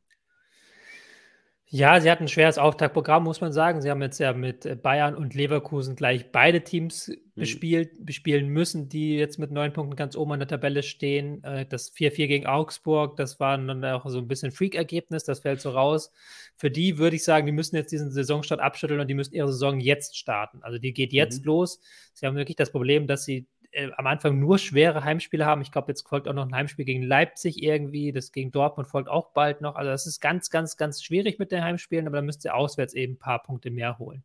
Ja, 1.69 2.01
sie 2.01 2.09
hatten 2.09 2.25
ein 2.25 2.29
schweres 2.29 2.59
Auftaktprogramm, 2.59 3.25
muss 3.25 3.41
man 3.41 3.53
sagen. 3.53 3.83
Sie 3.83 3.91
haben 3.91 4.01
jetzt 4.01 4.21
ja 4.21 4.33
mit 4.33 4.65
äh, 4.65 4.77
Bayern 4.77 5.17
und 5.17 5.35
Leverkusen 5.35 5.97
gleich 5.97 6.31
beide 6.31 6.63
Teams 6.63 7.09
mhm. 7.09 7.17
bespielt, 7.35 8.07
bespielen 8.07 8.49
müssen, 8.49 8.89
die 8.89 9.17
jetzt 9.17 9.41
mit 9.41 9.51
neun 9.51 9.73
Punkten 9.73 9.97
ganz 9.97 10.15
oben 10.15 10.33
an 10.33 10.39
der 10.39 10.47
Tabelle 10.47 10.85
stehen. 10.85 11.43
Äh, 11.43 11.67
das 11.67 11.93
4-4 11.93 12.29
gegen 12.29 12.47
Augsburg, 12.47 13.17
das 13.17 13.41
war 13.41 13.59
dann 13.59 13.85
auch 13.85 14.09
so 14.09 14.19
ein 14.19 14.29
bisschen 14.29 14.53
Freak-Ergebnis, 14.53 15.25
das 15.25 15.41
fällt 15.41 15.61
so 15.61 15.71
raus. 15.71 16.13
Für 16.57 16.71
die 16.71 16.99
würde 16.99 17.17
ich 17.17 17.25
sagen, 17.25 17.47
die 17.47 17.53
müssen 17.53 17.75
jetzt 17.75 17.91
diesen 17.91 18.13
Saisonstart 18.13 18.61
abschütteln 18.61 19.01
und 19.01 19.09
die 19.09 19.15
müssen 19.15 19.35
ihre 19.35 19.51
Saison 19.51 19.81
jetzt 19.81 20.17
starten. 20.17 20.63
Also 20.63 20.79
die 20.79 20.93
geht 20.93 21.13
jetzt 21.13 21.41
mhm. 21.41 21.47
los. 21.47 21.81
Sie 22.15 22.27
haben 22.27 22.37
wirklich 22.37 22.57
das 22.57 22.71
Problem, 22.71 23.09
dass 23.09 23.25
sie 23.25 23.49
äh, 23.77 23.91
am 23.97 24.07
Anfang 24.07 24.41
nur 24.41 24.59
schwere 24.59 25.05
Heimspiele 25.05 25.45
haben. 25.45 25.61
Ich 25.61 25.71
glaube, 25.71 25.89
jetzt 25.89 26.09
folgt 26.09 26.29
auch 26.29 26.33
noch 26.33 26.47
ein 26.47 26.55
Heimspiel 26.55 26.85
gegen 26.85 27.03
Leipzig 27.03 27.63
irgendwie. 27.63 28.11
Das 28.11 28.33
gegen 28.33 28.51
Dortmund 28.51 28.89
folgt 28.89 29.09
auch 29.09 29.33
bald 29.33 29.61
noch. 29.61 29.77
Also, 29.77 29.91
das 29.91 30.07
ist 30.07 30.21
ganz, 30.21 30.51
ganz, 30.51 30.77
ganz 30.77 31.03
schwierig 31.03 31.39
mit 31.39 31.53
den 31.53 31.63
Heimspielen, 31.63 32.07
aber 32.07 32.17
da 32.17 32.23
müsst 32.23 32.45
ihr 32.45 32.55
auswärts 32.55 32.95
eben 32.95 33.15
ein 33.15 33.19
paar 33.19 33.43
Punkte 33.43 33.71
mehr 33.71 33.99
holen. 33.99 34.25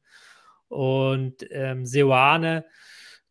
Und 0.69 1.45
ähm, 1.51 1.85
Seoane, 1.85 2.65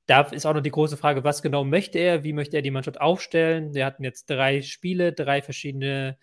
da 0.07 0.23
ist 0.23 0.45
auch 0.45 0.55
noch 0.55 0.61
die 0.61 0.71
große 0.71 0.97
Frage, 0.97 1.25
was 1.25 1.41
genau 1.41 1.65
möchte 1.65 1.99
er? 1.99 2.23
Wie 2.23 2.33
möchte 2.33 2.57
er 2.57 2.63
die 2.63 2.71
Mannschaft 2.71 3.01
aufstellen? 3.01 3.75
Wir 3.75 3.87
hatten 3.87 4.05
jetzt 4.05 4.29
drei 4.29 4.61
Spiele, 4.61 5.13
drei 5.13 5.41
verschiedene 5.41 6.19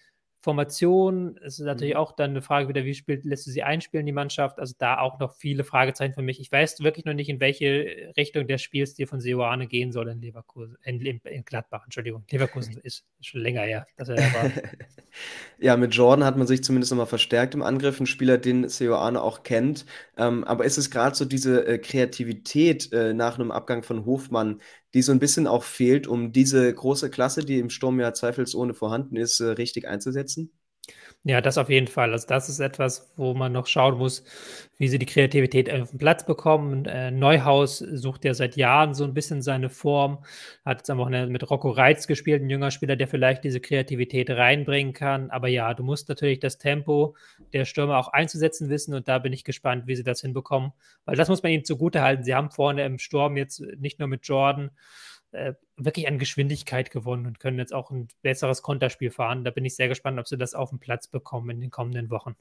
Formation 0.48 1.38
es 1.44 1.60
ist 1.60 1.66
natürlich 1.66 1.96
mhm. 1.96 2.00
auch 2.00 2.14
dann 2.14 2.30
eine 2.30 2.42
Frage 2.42 2.70
wieder, 2.70 2.86
wie 2.86 2.94
spielt, 2.94 3.26
lässt 3.26 3.46
du 3.48 3.52
sie 3.52 3.64
einspielen, 3.64 4.06
die 4.06 4.14
Mannschaft? 4.14 4.60
Also 4.60 4.76
da 4.78 4.98
auch 5.00 5.20
noch 5.20 5.34
viele 5.34 5.66
Fragezeichen 5.66 6.14
für 6.14 6.22
mich. 6.22 6.40
Ich 6.40 6.50
weiß 6.50 6.80
wirklich 6.80 7.04
noch 7.04 7.14
nicht, 7.14 7.28
in 7.28 7.42
welche 7.42 8.14
Richtung 8.16 8.48
der 8.48 8.58
Spielstil 8.58 9.08
von 9.08 9.20
Seoane 9.20 9.68
gehen 9.68 9.92
soll 9.92 10.08
in 10.08 10.22
Leverkusen, 10.22 10.78
in, 10.86 11.02
in 11.02 11.44
Gladbach, 11.44 11.84
Entschuldigung. 11.84 12.24
Leverkusen 12.32 12.78
ist 12.84 13.06
schon 13.20 13.42
länger 13.42 13.64
her, 13.64 13.88
dass 13.98 14.08
er 14.08 14.16
da 14.16 14.22
war. 14.22 14.52
ja, 15.60 15.76
mit 15.76 15.94
Jordan 15.94 16.24
hat 16.24 16.38
man 16.38 16.48
sich 16.48 16.64
zumindest 16.64 16.94
nochmal 16.94 17.08
verstärkt 17.08 17.54
im 17.54 17.62
Angriff, 17.62 18.00
ein 18.00 18.06
Spieler, 18.06 18.38
den 18.38 18.70
Seoane 18.70 19.22
auch 19.22 19.44
kennt. 19.44 19.86
Ähm, 20.16 20.46
aber 20.46 20.64
ist 20.64 20.78
es 20.78 20.90
gerade 20.90 21.14
so 21.14 21.26
diese 21.26 21.68
äh, 21.68 21.78
Kreativität 21.78 22.94
äh, 22.94 23.14
nach 23.14 23.38
einem 23.38 23.52
Abgang 23.52 23.84
von 23.84 24.06
Hofmann, 24.06 24.62
die 24.94 25.02
so 25.02 25.12
ein 25.12 25.20
bisschen 25.20 25.48
auch 25.48 25.64
fehlt, 25.64 26.08
um 26.08 26.32
diese 26.32 26.74
große 26.74 27.10
Klasse, 27.10 27.44
die 27.46 27.60
im 27.60 27.70
Sturm 27.70 28.00
ja 28.00 28.14
zweifelsohne 28.14 28.74
vorhanden 28.74 29.16
ist, 29.18 29.40
äh, 29.40 29.46
richtig 29.50 29.88
einzusetzen? 29.88 30.52
Ja, 31.28 31.42
das 31.42 31.58
auf 31.58 31.70
jeden 31.70 31.88
Fall. 31.88 32.14
Also 32.14 32.26
das 32.26 32.48
ist 32.48 32.62
etwas, 32.62 33.12
wo 33.18 33.34
man 33.34 33.52
noch 33.52 33.68
schauen 33.68 33.98
muss, 33.98 34.24
wie 34.78 34.88
sie 34.88 34.98
die 34.98 35.06
Kreativität 35.06 35.70
auf 35.70 35.90
den 35.90 36.00
Platz 36.00 36.26
bekommen. 36.26 36.86
Äh, 36.86 37.12
Neuhaus 37.12 37.80
sucht 37.80 38.24
ja 38.24 38.34
seit 38.34 38.56
Jahren 38.56 38.94
so 38.94 39.04
ein 39.04 39.14
bisschen 39.14 39.42
seine 39.42 39.70
Form, 39.70 40.24
hat 40.64 40.78
jetzt 40.78 40.90
am 40.90 41.00
Wochenende 41.00 41.30
mit 41.30 41.50
Rocco 41.52 41.70
Reitz 41.70 42.08
gespielt, 42.08 42.42
ein 42.44 42.50
junger 42.50 42.72
Spieler, 42.72 42.96
der 42.96 43.10
vielleicht 43.10 43.44
diese 43.44 43.60
Kreativität 43.60 44.30
reinbringen 44.30 44.94
kann. 44.94 45.30
Aber 45.30 45.50
ja, 45.50 45.74
du 45.74 45.84
musst 45.84 46.08
natürlich 46.08 46.40
das 46.40 46.60
Tempo 46.60 47.18
der 47.52 47.66
Stürmer 47.66 47.98
auch 47.98 48.08
einzusetzen 48.08 48.70
wissen 48.70 48.94
und 48.94 49.10
da 49.10 49.20
bin 49.20 49.34
ich 49.34 49.44
gespannt, 49.44 49.86
wie 49.86 49.98
sie 49.98 50.04
das 50.04 50.22
hinbekommen, 50.22 50.72
weil 51.04 51.18
das 51.18 51.28
muss 51.28 51.44
man 51.44 51.52
ihnen 51.52 51.66
zugute 51.66 52.02
halten. 52.04 52.24
Sie 52.24 52.36
haben 52.36 52.52
vorne 52.52 52.86
im 52.86 53.00
Sturm 53.00 53.36
jetzt 53.36 53.60
nicht 53.80 54.00
nur 54.00 54.08
mit 54.08 54.26
Jordan, 54.26 54.72
äh, 55.32 55.54
wirklich 55.76 56.08
an 56.08 56.20
Geschwindigkeit 56.20 56.92
gewonnen 56.92 57.26
und 57.26 57.40
können 57.40 57.60
jetzt 57.60 57.74
auch 57.74 57.92
ein 57.92 58.08
besseres 58.22 58.62
Konterspiel 58.62 59.12
fahren. 59.12 59.44
Da 59.44 59.52
bin 59.52 59.66
ich 59.66 59.76
sehr 59.76 59.88
gespannt, 59.88 60.20
ob 60.20 60.28
sie 60.28 60.38
das 60.38 60.54
auf 60.54 60.70
den 60.70 60.80
Platz 60.80 61.08
bekommen 61.08 61.50
in 61.50 61.62
den 61.62 61.72
kommenden 61.72 62.10
Wochen. 62.10 62.36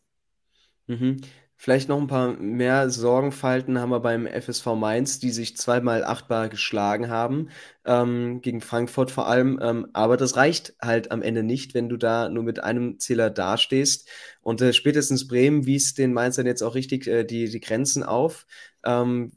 Mhm. 0.86 1.20
Vielleicht 1.58 1.88
noch 1.88 1.98
ein 1.98 2.06
paar 2.06 2.34
mehr 2.34 2.90
Sorgenfalten 2.90 3.78
haben 3.78 3.88
wir 3.88 4.00
beim 4.00 4.26
FSV 4.26 4.66
Mainz, 4.76 5.20
die 5.20 5.30
sich 5.30 5.56
zweimal 5.56 6.04
achtbar 6.04 6.50
geschlagen 6.50 7.08
haben, 7.08 7.48
ähm, 7.86 8.42
gegen 8.42 8.60
Frankfurt 8.60 9.10
vor 9.10 9.26
allem. 9.26 9.58
Ähm, 9.62 9.86
aber 9.94 10.18
das 10.18 10.36
reicht 10.36 10.74
halt 10.82 11.10
am 11.12 11.22
Ende 11.22 11.42
nicht, 11.42 11.72
wenn 11.72 11.88
du 11.88 11.96
da 11.96 12.28
nur 12.28 12.44
mit 12.44 12.62
einem 12.62 12.98
Zähler 12.98 13.30
dastehst. 13.30 14.06
Und 14.42 14.60
äh, 14.60 14.74
spätestens 14.74 15.26
Bremen 15.26 15.64
wies 15.64 15.94
den 15.94 16.12
Mainzern 16.12 16.46
jetzt 16.46 16.62
auch 16.62 16.74
richtig 16.74 17.06
äh, 17.06 17.24
die, 17.24 17.48
die 17.48 17.60
Grenzen 17.60 18.02
auf. 18.02 18.46
Ähm, 18.84 19.32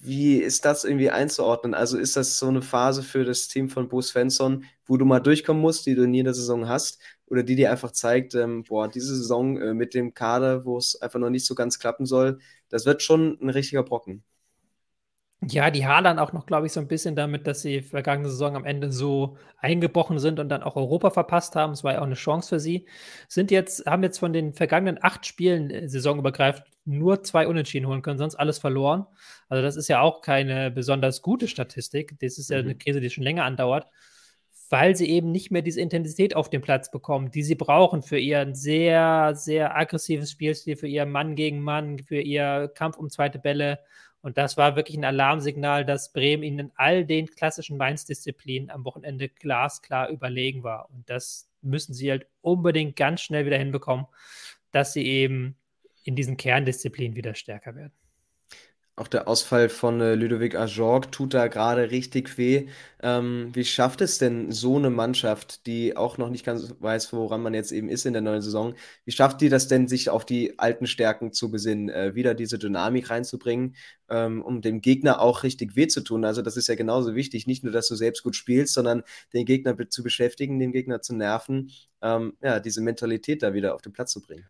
wie 0.00 0.36
ist 0.38 0.64
das 0.64 0.84
irgendwie 0.84 1.10
einzuordnen? 1.10 1.74
Also 1.74 1.98
ist 1.98 2.16
das 2.16 2.38
so 2.38 2.48
eine 2.48 2.62
Phase 2.62 3.02
für 3.02 3.24
das 3.24 3.48
Team 3.48 3.68
von 3.68 3.88
Bo 3.88 4.00
Svensson, 4.00 4.64
wo 4.86 4.96
du 4.96 5.04
mal 5.04 5.20
durchkommen 5.20 5.60
musst, 5.62 5.86
die 5.86 5.94
du 5.94 6.04
in 6.04 6.12
der 6.24 6.34
Saison 6.34 6.68
hast, 6.68 7.00
oder 7.26 7.42
die 7.42 7.54
dir 7.56 7.70
einfach 7.70 7.92
zeigt, 7.92 8.34
ähm, 8.34 8.64
boah, 8.64 8.88
diese 8.88 9.14
Saison 9.16 9.60
äh, 9.60 9.74
mit 9.74 9.94
dem 9.94 10.14
Kader, 10.14 10.64
wo 10.64 10.78
es 10.78 11.00
einfach 11.00 11.20
noch 11.20 11.30
nicht 11.30 11.46
so 11.46 11.54
ganz 11.54 11.78
klappen 11.78 12.06
soll, 12.06 12.38
das 12.70 12.86
wird 12.86 13.02
schon 13.02 13.38
ein 13.40 13.50
richtiger 13.50 13.82
Brocken. 13.84 14.24
Ja, 15.42 15.70
die 15.70 15.86
hadern 15.86 16.18
auch 16.18 16.34
noch, 16.34 16.44
glaube 16.44 16.66
ich, 16.66 16.72
so 16.72 16.80
ein 16.80 16.88
bisschen 16.88 17.16
damit, 17.16 17.46
dass 17.46 17.62
sie 17.62 17.80
vergangene 17.80 18.28
Saison 18.28 18.56
am 18.56 18.64
Ende 18.66 18.92
so 18.92 19.38
eingebrochen 19.56 20.18
sind 20.18 20.38
und 20.38 20.50
dann 20.50 20.62
auch 20.62 20.76
Europa 20.76 21.10
verpasst 21.10 21.56
haben. 21.56 21.72
Es 21.72 21.82
war 21.82 21.94
ja 21.94 22.00
auch 22.00 22.04
eine 22.04 22.14
Chance 22.14 22.50
für 22.50 22.60
sie. 22.60 22.86
Sind 23.26 23.50
jetzt, 23.50 23.86
haben 23.86 24.02
jetzt 24.02 24.18
von 24.18 24.34
den 24.34 24.52
vergangenen 24.52 24.98
acht 25.02 25.24
Spielen 25.24 25.70
äh, 25.70 25.88
saisonübergreifend 25.88 26.66
nur 26.90 27.22
zwei 27.22 27.46
Unentschieden 27.46 27.86
holen 27.86 28.02
können, 28.02 28.18
sonst 28.18 28.34
alles 28.34 28.58
verloren. 28.58 29.06
Also 29.48 29.62
das 29.62 29.76
ist 29.76 29.88
ja 29.88 30.00
auch 30.00 30.20
keine 30.20 30.70
besonders 30.70 31.22
gute 31.22 31.48
Statistik. 31.48 32.18
Das 32.20 32.38
ist 32.38 32.50
ja 32.50 32.58
mhm. 32.58 32.64
eine 32.64 32.74
Krise, 32.76 33.00
die 33.00 33.10
schon 33.10 33.24
länger 33.24 33.44
andauert, 33.44 33.86
weil 34.68 34.96
sie 34.96 35.08
eben 35.08 35.32
nicht 35.32 35.50
mehr 35.50 35.62
diese 35.62 35.80
Intensität 35.80 36.36
auf 36.36 36.50
dem 36.50 36.62
Platz 36.62 36.90
bekommen, 36.90 37.30
die 37.30 37.42
sie 37.42 37.54
brauchen 37.54 38.02
für 38.02 38.18
ihr 38.18 38.54
sehr, 38.54 39.34
sehr 39.34 39.76
aggressives 39.76 40.30
Spielstil, 40.30 40.76
für 40.76 40.88
ihr 40.88 41.06
Mann 41.06 41.34
gegen 41.34 41.60
Mann, 41.60 41.98
für 41.98 42.20
ihr 42.20 42.70
Kampf 42.74 42.96
um 42.98 43.10
zweite 43.10 43.38
Bälle 43.38 43.80
und 44.22 44.36
das 44.36 44.56
war 44.56 44.76
wirklich 44.76 44.98
ein 44.98 45.04
Alarmsignal, 45.04 45.84
dass 45.84 46.12
Bremen 46.12 46.42
ihnen 46.42 46.58
in 46.58 46.72
all 46.76 47.06
den 47.06 47.26
klassischen 47.26 47.78
Mainz-Disziplinen 47.78 48.70
am 48.70 48.84
Wochenende 48.84 49.28
glasklar 49.28 50.10
überlegen 50.10 50.62
war. 50.62 50.90
Und 50.90 51.08
das 51.08 51.48
müssen 51.62 51.94
sie 51.94 52.10
halt 52.10 52.26
unbedingt 52.42 52.96
ganz 52.96 53.22
schnell 53.22 53.46
wieder 53.46 53.56
hinbekommen, 53.56 54.06
dass 54.72 54.92
sie 54.92 55.06
eben 55.06 55.56
in 56.04 56.16
diesen 56.16 56.36
Kerndisziplinen 56.36 57.16
wieder 57.16 57.34
stärker 57.34 57.74
werden. 57.74 57.92
Auch 59.00 59.08
der 59.08 59.28
Ausfall 59.28 59.70
von 59.70 59.98
äh, 60.02 60.14
Ludovic 60.14 60.54
Ajorg 60.54 61.10
tut 61.10 61.32
da 61.32 61.46
gerade 61.48 61.90
richtig 61.90 62.36
weh. 62.36 62.68
Ähm, 63.02 63.48
wie 63.54 63.64
schafft 63.64 64.02
es 64.02 64.18
denn 64.18 64.52
so 64.52 64.76
eine 64.76 64.90
Mannschaft, 64.90 65.64
die 65.66 65.96
auch 65.96 66.18
noch 66.18 66.28
nicht 66.28 66.44
ganz 66.44 66.74
weiß, 66.80 67.10
woran 67.14 67.40
man 67.40 67.54
jetzt 67.54 67.72
eben 67.72 67.88
ist 67.88 68.04
in 68.04 68.12
der 68.12 68.20
neuen 68.20 68.42
Saison, 68.42 68.74
wie 69.06 69.12
schafft 69.12 69.40
die 69.40 69.48
das 69.48 69.68
denn, 69.68 69.88
sich 69.88 70.10
auf 70.10 70.26
die 70.26 70.58
alten 70.58 70.86
Stärken 70.86 71.32
zu 71.32 71.50
besinnen, 71.50 71.88
äh, 71.88 72.14
wieder 72.14 72.34
diese 72.34 72.58
Dynamik 72.58 73.08
reinzubringen, 73.08 73.74
ähm, 74.10 74.42
um 74.42 74.60
dem 74.60 74.82
Gegner 74.82 75.22
auch 75.22 75.44
richtig 75.44 75.76
weh 75.76 75.86
zu 75.86 76.02
tun? 76.02 76.26
Also 76.26 76.42
das 76.42 76.58
ist 76.58 76.68
ja 76.68 76.74
genauso 76.74 77.14
wichtig, 77.14 77.46
nicht 77.46 77.64
nur, 77.64 77.72
dass 77.72 77.88
du 77.88 77.94
selbst 77.94 78.22
gut 78.22 78.36
spielst, 78.36 78.74
sondern 78.74 79.02
den 79.32 79.46
Gegner 79.46 79.74
zu 79.88 80.02
beschäftigen, 80.02 80.58
den 80.58 80.72
Gegner 80.72 81.00
zu 81.00 81.14
nerven, 81.14 81.70
ähm, 82.02 82.34
ja, 82.42 82.60
diese 82.60 82.82
Mentalität 82.82 83.42
da 83.42 83.54
wieder 83.54 83.74
auf 83.74 83.80
den 83.80 83.94
Platz 83.94 84.12
zu 84.12 84.20
bringen. 84.20 84.46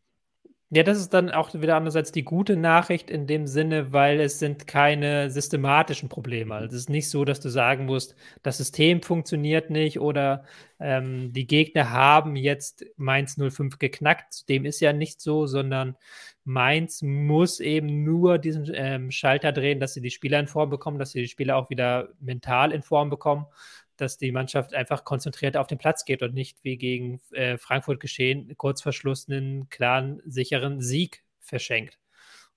Ja, 0.73 0.85
das 0.85 0.99
ist 1.01 1.13
dann 1.13 1.31
auch 1.31 1.53
wieder 1.53 1.75
andererseits 1.75 2.13
die 2.13 2.23
gute 2.23 2.55
Nachricht 2.57 3.11
in 3.11 3.27
dem 3.27 3.49
Sinne, 3.49 3.93
weil 3.93 4.21
es 4.21 4.39
sind 4.39 4.69
keine 4.69 5.29
systematischen 5.29 6.09
Probleme. 6.09 6.55
Also 6.55 6.77
es 6.77 6.83
ist 6.83 6.91
nicht 6.91 7.11
so, 7.11 7.25
dass 7.25 7.41
du 7.41 7.49
sagen 7.49 7.87
musst, 7.87 8.15
das 8.45 8.59
System 8.59 9.03
funktioniert 9.03 9.71
nicht 9.71 9.99
oder 9.99 10.45
ähm, 10.79 11.33
die 11.33 11.49
Gegner 11.49 11.91
haben 11.91 12.37
jetzt 12.37 12.85
Mainz 12.97 13.37
05 13.37 13.81
geknackt. 13.81 14.49
Dem 14.49 14.65
ist 14.65 14.79
ja 14.79 14.93
nicht 14.93 15.21
so, 15.21 15.49
sondern 15.49 15.97
Mainz 16.45 17.03
muss 17.03 17.59
eben 17.59 18.05
nur 18.05 18.39
diesen 18.39 18.71
ähm, 18.73 19.11
Schalter 19.11 19.51
drehen, 19.51 19.81
dass 19.81 19.95
sie 19.95 20.01
die 20.01 20.11
Spieler 20.13 20.39
in 20.39 20.47
Form 20.47 20.71
bekommen, 20.71 21.01
dass 21.01 21.11
sie 21.11 21.23
die 21.23 21.29
Spieler 21.29 21.57
auch 21.57 21.69
wieder 21.71 22.11
mental 22.21 22.71
in 22.71 22.83
Form 22.83 23.11
bekommen 23.11 23.47
dass 24.01 24.19
die 24.19 24.33
Mannschaft 24.33 24.75
einfach 24.75 25.05
konzentriert 25.05 25.57
auf 25.57 25.67
den 25.67 25.79
Platz 25.79 26.05
geht 26.05 26.23
und 26.23 26.35
nicht 26.35 26.63
wie 26.63 26.77
gegen 26.77 27.21
äh, 27.33 27.59
Frankfurt 27.59 28.01
geschehen, 28.01 28.55
kurz 28.57 28.83
einen 29.29 29.69
klaren, 29.69 30.21
sicheren 30.25 30.81
Sieg 30.81 31.23
verschenkt. 31.41 31.99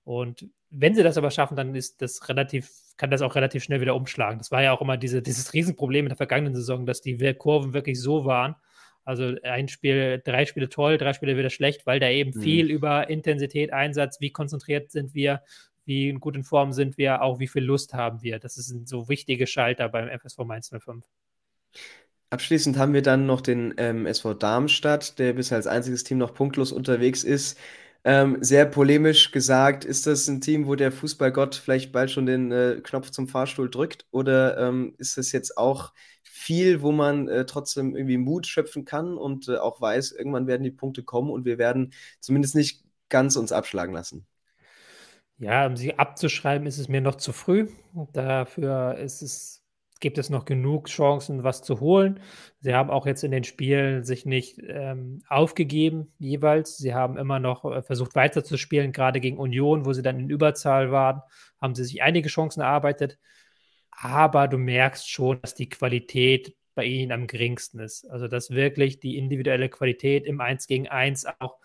Und 0.04 0.48
wenn 0.70 0.94
sie 0.94 1.02
das 1.02 1.16
aber 1.16 1.30
schaffen, 1.30 1.56
dann 1.56 1.74
ist 1.74 2.02
das 2.02 2.28
relativ, 2.28 2.70
kann 2.96 3.10
das 3.10 3.22
auch 3.22 3.34
relativ 3.34 3.62
schnell 3.62 3.80
wieder 3.80 3.94
umschlagen. 3.94 4.38
Das 4.38 4.50
war 4.50 4.62
ja 4.62 4.72
auch 4.72 4.80
immer 4.80 4.96
diese, 4.96 5.22
dieses 5.22 5.52
Riesenproblem 5.52 6.06
in 6.06 6.10
der 6.10 6.16
vergangenen 6.16 6.54
Saison, 6.54 6.84
dass 6.84 7.00
die 7.00 7.16
Kurven 7.34 7.72
wirklich 7.72 8.00
so 8.00 8.24
waren. 8.24 8.56
Also 9.04 9.34
ein 9.42 9.68
Spiel, 9.68 10.22
drei 10.24 10.46
Spiele 10.46 10.68
toll, 10.68 10.96
drei 10.96 11.12
Spiele 11.12 11.36
wieder 11.36 11.50
schlecht, 11.50 11.86
weil 11.86 12.00
da 12.00 12.08
eben 12.08 12.32
mhm. 12.34 12.42
viel 12.42 12.70
über 12.70 13.08
Intensität, 13.08 13.72
Einsatz, 13.72 14.20
wie 14.20 14.30
konzentriert 14.30 14.90
sind 14.90 15.14
wir, 15.14 15.42
wie 15.84 16.08
in 16.08 16.44
Form 16.44 16.72
sind 16.72 16.96
wir, 16.96 17.22
auch 17.22 17.38
wie 17.38 17.48
viel 17.48 17.62
Lust 17.62 17.94
haben 17.94 18.22
wir. 18.22 18.38
Das 18.38 18.54
sind 18.54 18.88
so 18.88 19.08
wichtige 19.08 19.46
Schalter 19.46 19.88
beim 19.88 20.08
FSV 20.08 20.38
Mainz 20.38 20.70
05. 20.70 21.04
Abschließend 22.30 22.76
haben 22.78 22.94
wir 22.94 23.02
dann 23.02 23.26
noch 23.26 23.40
den 23.40 23.74
ähm, 23.76 24.06
SV 24.06 24.34
Darmstadt, 24.34 25.18
der 25.18 25.34
bisher 25.34 25.56
als 25.56 25.66
einziges 25.68 26.04
Team 26.04 26.18
noch 26.18 26.34
punktlos 26.34 26.72
unterwegs 26.72 27.22
ist. 27.22 27.58
Ähm, 28.06 28.38
sehr 28.42 28.66
polemisch 28.66 29.30
gesagt, 29.30 29.84
ist 29.84 30.06
das 30.06 30.28
ein 30.28 30.40
Team, 30.40 30.66
wo 30.66 30.74
der 30.74 30.92
Fußballgott 30.92 31.54
vielleicht 31.54 31.92
bald 31.92 32.10
schon 32.10 32.26
den 32.26 32.52
äh, 32.52 32.80
Knopf 32.82 33.10
zum 33.10 33.28
Fahrstuhl 33.28 33.70
drückt? 33.70 34.06
Oder 34.10 34.58
ähm, 34.58 34.94
ist 34.98 35.16
das 35.16 35.32
jetzt 35.32 35.56
auch 35.56 35.92
viel, 36.22 36.82
wo 36.82 36.92
man 36.92 37.28
äh, 37.28 37.46
trotzdem 37.46 37.96
irgendwie 37.96 38.18
Mut 38.18 38.46
schöpfen 38.46 38.84
kann 38.84 39.16
und 39.16 39.48
äh, 39.48 39.56
auch 39.56 39.80
weiß, 39.80 40.12
irgendwann 40.12 40.46
werden 40.46 40.64
die 40.64 40.70
Punkte 40.70 41.02
kommen 41.02 41.30
und 41.30 41.44
wir 41.46 41.56
werden 41.58 41.94
zumindest 42.20 42.54
nicht 42.56 42.84
ganz 43.08 43.36
uns 43.36 43.52
abschlagen 43.52 43.94
lassen? 43.94 44.26
Ja, 45.38 45.66
um 45.66 45.76
sie 45.76 45.98
abzuschreiben, 45.98 46.66
ist 46.66 46.78
es 46.78 46.88
mir 46.88 47.00
noch 47.00 47.16
zu 47.16 47.32
früh. 47.32 47.68
Dafür 48.12 48.98
ist 48.98 49.22
es 49.22 49.63
gibt 50.00 50.18
es 50.18 50.30
noch 50.30 50.44
genug 50.44 50.88
Chancen, 50.88 51.44
was 51.44 51.62
zu 51.62 51.80
holen. 51.80 52.20
Sie 52.60 52.74
haben 52.74 52.90
auch 52.90 53.06
jetzt 53.06 53.24
in 53.24 53.30
den 53.30 53.44
Spielen 53.44 54.04
sich 54.04 54.26
nicht 54.26 54.60
ähm, 54.66 55.22
aufgegeben, 55.28 56.12
jeweils. 56.18 56.76
Sie 56.76 56.94
haben 56.94 57.16
immer 57.16 57.38
noch 57.38 57.64
äh, 57.64 57.82
versucht 57.82 58.14
weiterzuspielen, 58.14 58.92
gerade 58.92 59.20
gegen 59.20 59.38
Union, 59.38 59.86
wo 59.86 59.92
sie 59.92 60.02
dann 60.02 60.18
in 60.18 60.30
Überzahl 60.30 60.90
waren, 60.90 61.22
haben 61.60 61.74
sie 61.74 61.84
sich 61.84 62.02
einige 62.02 62.28
Chancen 62.28 62.60
erarbeitet. 62.60 63.18
Aber 63.90 64.48
du 64.48 64.58
merkst 64.58 65.08
schon, 65.08 65.40
dass 65.40 65.54
die 65.54 65.68
Qualität 65.68 66.54
bei 66.74 66.84
ihnen 66.84 67.12
am 67.12 67.26
geringsten 67.26 67.78
ist. 67.78 68.10
Also, 68.10 68.28
dass 68.28 68.50
wirklich 68.50 69.00
die 69.00 69.16
individuelle 69.16 69.68
Qualität 69.68 70.26
im 70.26 70.40
1 70.40 70.66
gegen 70.66 70.88
1 70.88 71.26
auch, 71.38 71.58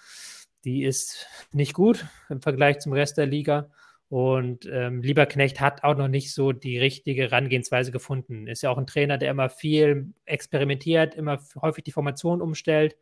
die 0.64 0.84
ist 0.84 1.28
nicht 1.52 1.74
gut 1.74 2.06
im 2.30 2.42
Vergleich 2.42 2.80
zum 2.80 2.94
Rest 2.94 3.18
der 3.18 3.26
Liga. 3.26 3.70
Und 4.10 4.66
ähm, 4.72 5.04
Lieberknecht 5.04 5.62
hat 5.62 5.84
auch 5.84 5.96
noch 5.96 6.08
nicht 6.08 6.34
so 6.34 6.52
die 6.52 6.80
richtige 6.80 7.24
Herangehensweise 7.24 7.92
gefunden. 7.92 8.48
Ist 8.48 8.64
ja 8.64 8.72
auch 8.72 8.78
ein 8.80 8.88
Trainer, 8.88 9.20
der 9.20 9.30
immer 9.30 9.50
viel 9.50 10.14
experimentiert, 10.26 11.14
immer 11.14 11.40
häufig 11.62 11.84
die 11.84 11.92
Formation 11.92 12.42
umstellt, 12.42 12.98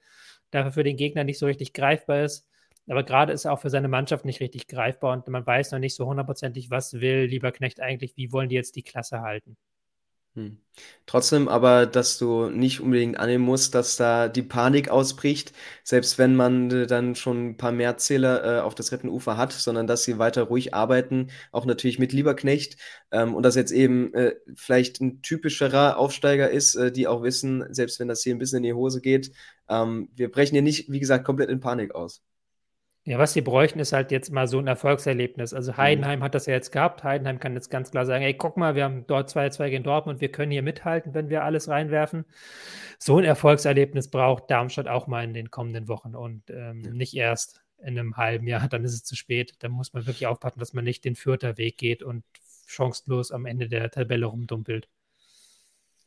dafür 0.51 0.73
für 0.73 0.83
den 0.83 0.97
Gegner 0.97 1.23
nicht 1.23 1.39
so 1.39 1.45
richtig 1.45 1.73
greifbar 1.73 2.23
ist. 2.23 2.47
Aber 2.89 3.03
gerade 3.03 3.33
ist 3.33 3.45
er 3.45 3.53
auch 3.53 3.59
für 3.59 3.69
seine 3.69 3.87
Mannschaft 3.87 4.25
nicht 4.25 4.41
richtig 4.41 4.67
greifbar 4.67 5.13
und 5.13 5.27
man 5.27 5.45
weiß 5.45 5.71
noch 5.71 5.79
nicht 5.79 5.95
so 5.95 6.05
hundertprozentig, 6.07 6.69
was 6.71 6.93
will 6.95 7.25
Lieberknecht 7.25 7.81
eigentlich, 7.81 8.15
wie 8.17 8.31
wollen 8.31 8.49
die 8.49 8.55
jetzt 8.55 8.75
die 8.75 8.83
Klasse 8.83 9.21
halten. 9.21 9.57
Hm. 10.37 10.59
Trotzdem 11.07 11.47
aber, 11.47 11.87
dass 11.87 12.19
du 12.19 12.49
nicht 12.51 12.79
unbedingt 12.79 13.17
annehmen 13.17 13.43
musst, 13.43 13.73
dass 13.73 13.95
da 13.95 14.27
die 14.27 14.43
Panik 14.43 14.87
ausbricht, 14.89 15.51
selbst 15.83 16.19
wenn 16.19 16.35
man 16.35 16.69
äh, 16.69 16.85
dann 16.85 17.15
schon 17.15 17.49
ein 17.49 17.57
paar 17.57 17.71
Mehrzähler 17.71 18.59
äh, 18.59 18.61
auf 18.61 18.75
das 18.75 18.91
Rettenufer 18.91 19.35
hat, 19.35 19.51
sondern 19.51 19.87
dass 19.87 20.03
sie 20.03 20.19
weiter 20.19 20.43
ruhig 20.43 20.75
arbeiten, 20.75 21.31
auch 21.51 21.65
natürlich 21.65 21.97
mit 21.97 22.13
Lieberknecht 22.13 22.77
ähm, 23.09 23.33
und 23.33 23.41
dass 23.41 23.55
jetzt 23.55 23.71
eben 23.71 24.13
äh, 24.13 24.35
vielleicht 24.55 25.01
ein 25.01 25.23
typischerer 25.23 25.97
Aufsteiger 25.97 26.51
ist, 26.51 26.75
äh, 26.75 26.91
die 26.91 27.07
auch 27.07 27.23
wissen, 27.23 27.65
selbst 27.73 27.99
wenn 27.99 28.07
das 28.07 28.21
hier 28.21 28.35
ein 28.35 28.39
bisschen 28.39 28.57
in 28.57 28.63
die 28.63 28.73
Hose 28.73 29.01
geht, 29.01 29.31
ähm, 29.69 30.09
wir 30.15 30.29
brechen 30.29 30.53
hier 30.53 30.61
nicht, 30.61 30.91
wie 30.91 30.99
gesagt, 30.99 31.25
komplett 31.25 31.49
in 31.49 31.61
Panik 31.61 31.95
aus. 31.95 32.21
Ja, 33.07 33.17
was 33.17 33.31
sie 33.31 33.39
bräuchten, 33.39 33.79
ist 33.79 33.93
halt 33.93 34.11
jetzt 34.11 34.33
mal 34.33 34.49
so 34.49 34.59
ein 34.59 34.67
Erfolgserlebnis. 34.67 35.53
Also 35.53 35.71
mhm. 35.71 35.77
Heidenheim 35.77 36.19
mhm. 36.19 36.23
hat 36.23 36.35
das 36.35 36.45
ja 36.45 36.53
jetzt 36.53 36.73
gehabt. 36.73 37.05
Heidenheim 37.05 37.39
kann 37.39 37.53
jetzt 37.53 37.69
ganz 37.69 37.89
klar 37.89 38.05
sagen, 38.05 38.21
ey, 38.21 38.33
guck 38.33 38.57
mal, 38.57 38.75
wir 38.75 38.83
haben 38.83 39.07
dort 39.07 39.29
2-2 39.29 39.69
gegen 39.69 39.83
Dortmund, 39.85 40.19
wir 40.19 40.29
können 40.29 40.51
hier 40.51 40.61
mithalten, 40.61 41.13
wenn 41.13 41.29
wir 41.29 41.45
alles 41.45 41.69
reinwerfen. 41.69 42.25
So 42.99 43.17
ein 43.17 43.23
Erfolgserlebnis 43.23 44.09
braucht 44.09 44.51
Darmstadt 44.51 44.89
auch 44.89 45.07
mal 45.07 45.23
in 45.23 45.33
den 45.33 45.49
kommenden 45.51 45.87
Wochen 45.87 46.15
und 46.15 46.49
ähm, 46.49 46.83
ja. 46.83 46.91
nicht 46.91 47.15
erst 47.15 47.61
in 47.77 47.97
einem 47.97 48.17
halben 48.17 48.45
Jahr, 48.45 48.67
dann 48.67 48.83
ist 48.83 48.93
es 48.93 49.05
zu 49.05 49.15
spät. 49.15 49.53
Da 49.59 49.69
muss 49.69 49.93
man 49.93 50.05
wirklich 50.05 50.27
aufpassen, 50.27 50.59
dass 50.59 50.73
man 50.73 50.83
nicht 50.83 51.05
den 51.05 51.15
Fürther 51.15 51.57
Weg 51.57 51.77
geht 51.77 52.03
und 52.03 52.25
chancenlos 52.65 53.31
am 53.31 53.45
Ende 53.45 53.69
der 53.69 53.89
Tabelle 53.89 54.25
rumdumpelt. 54.25 54.89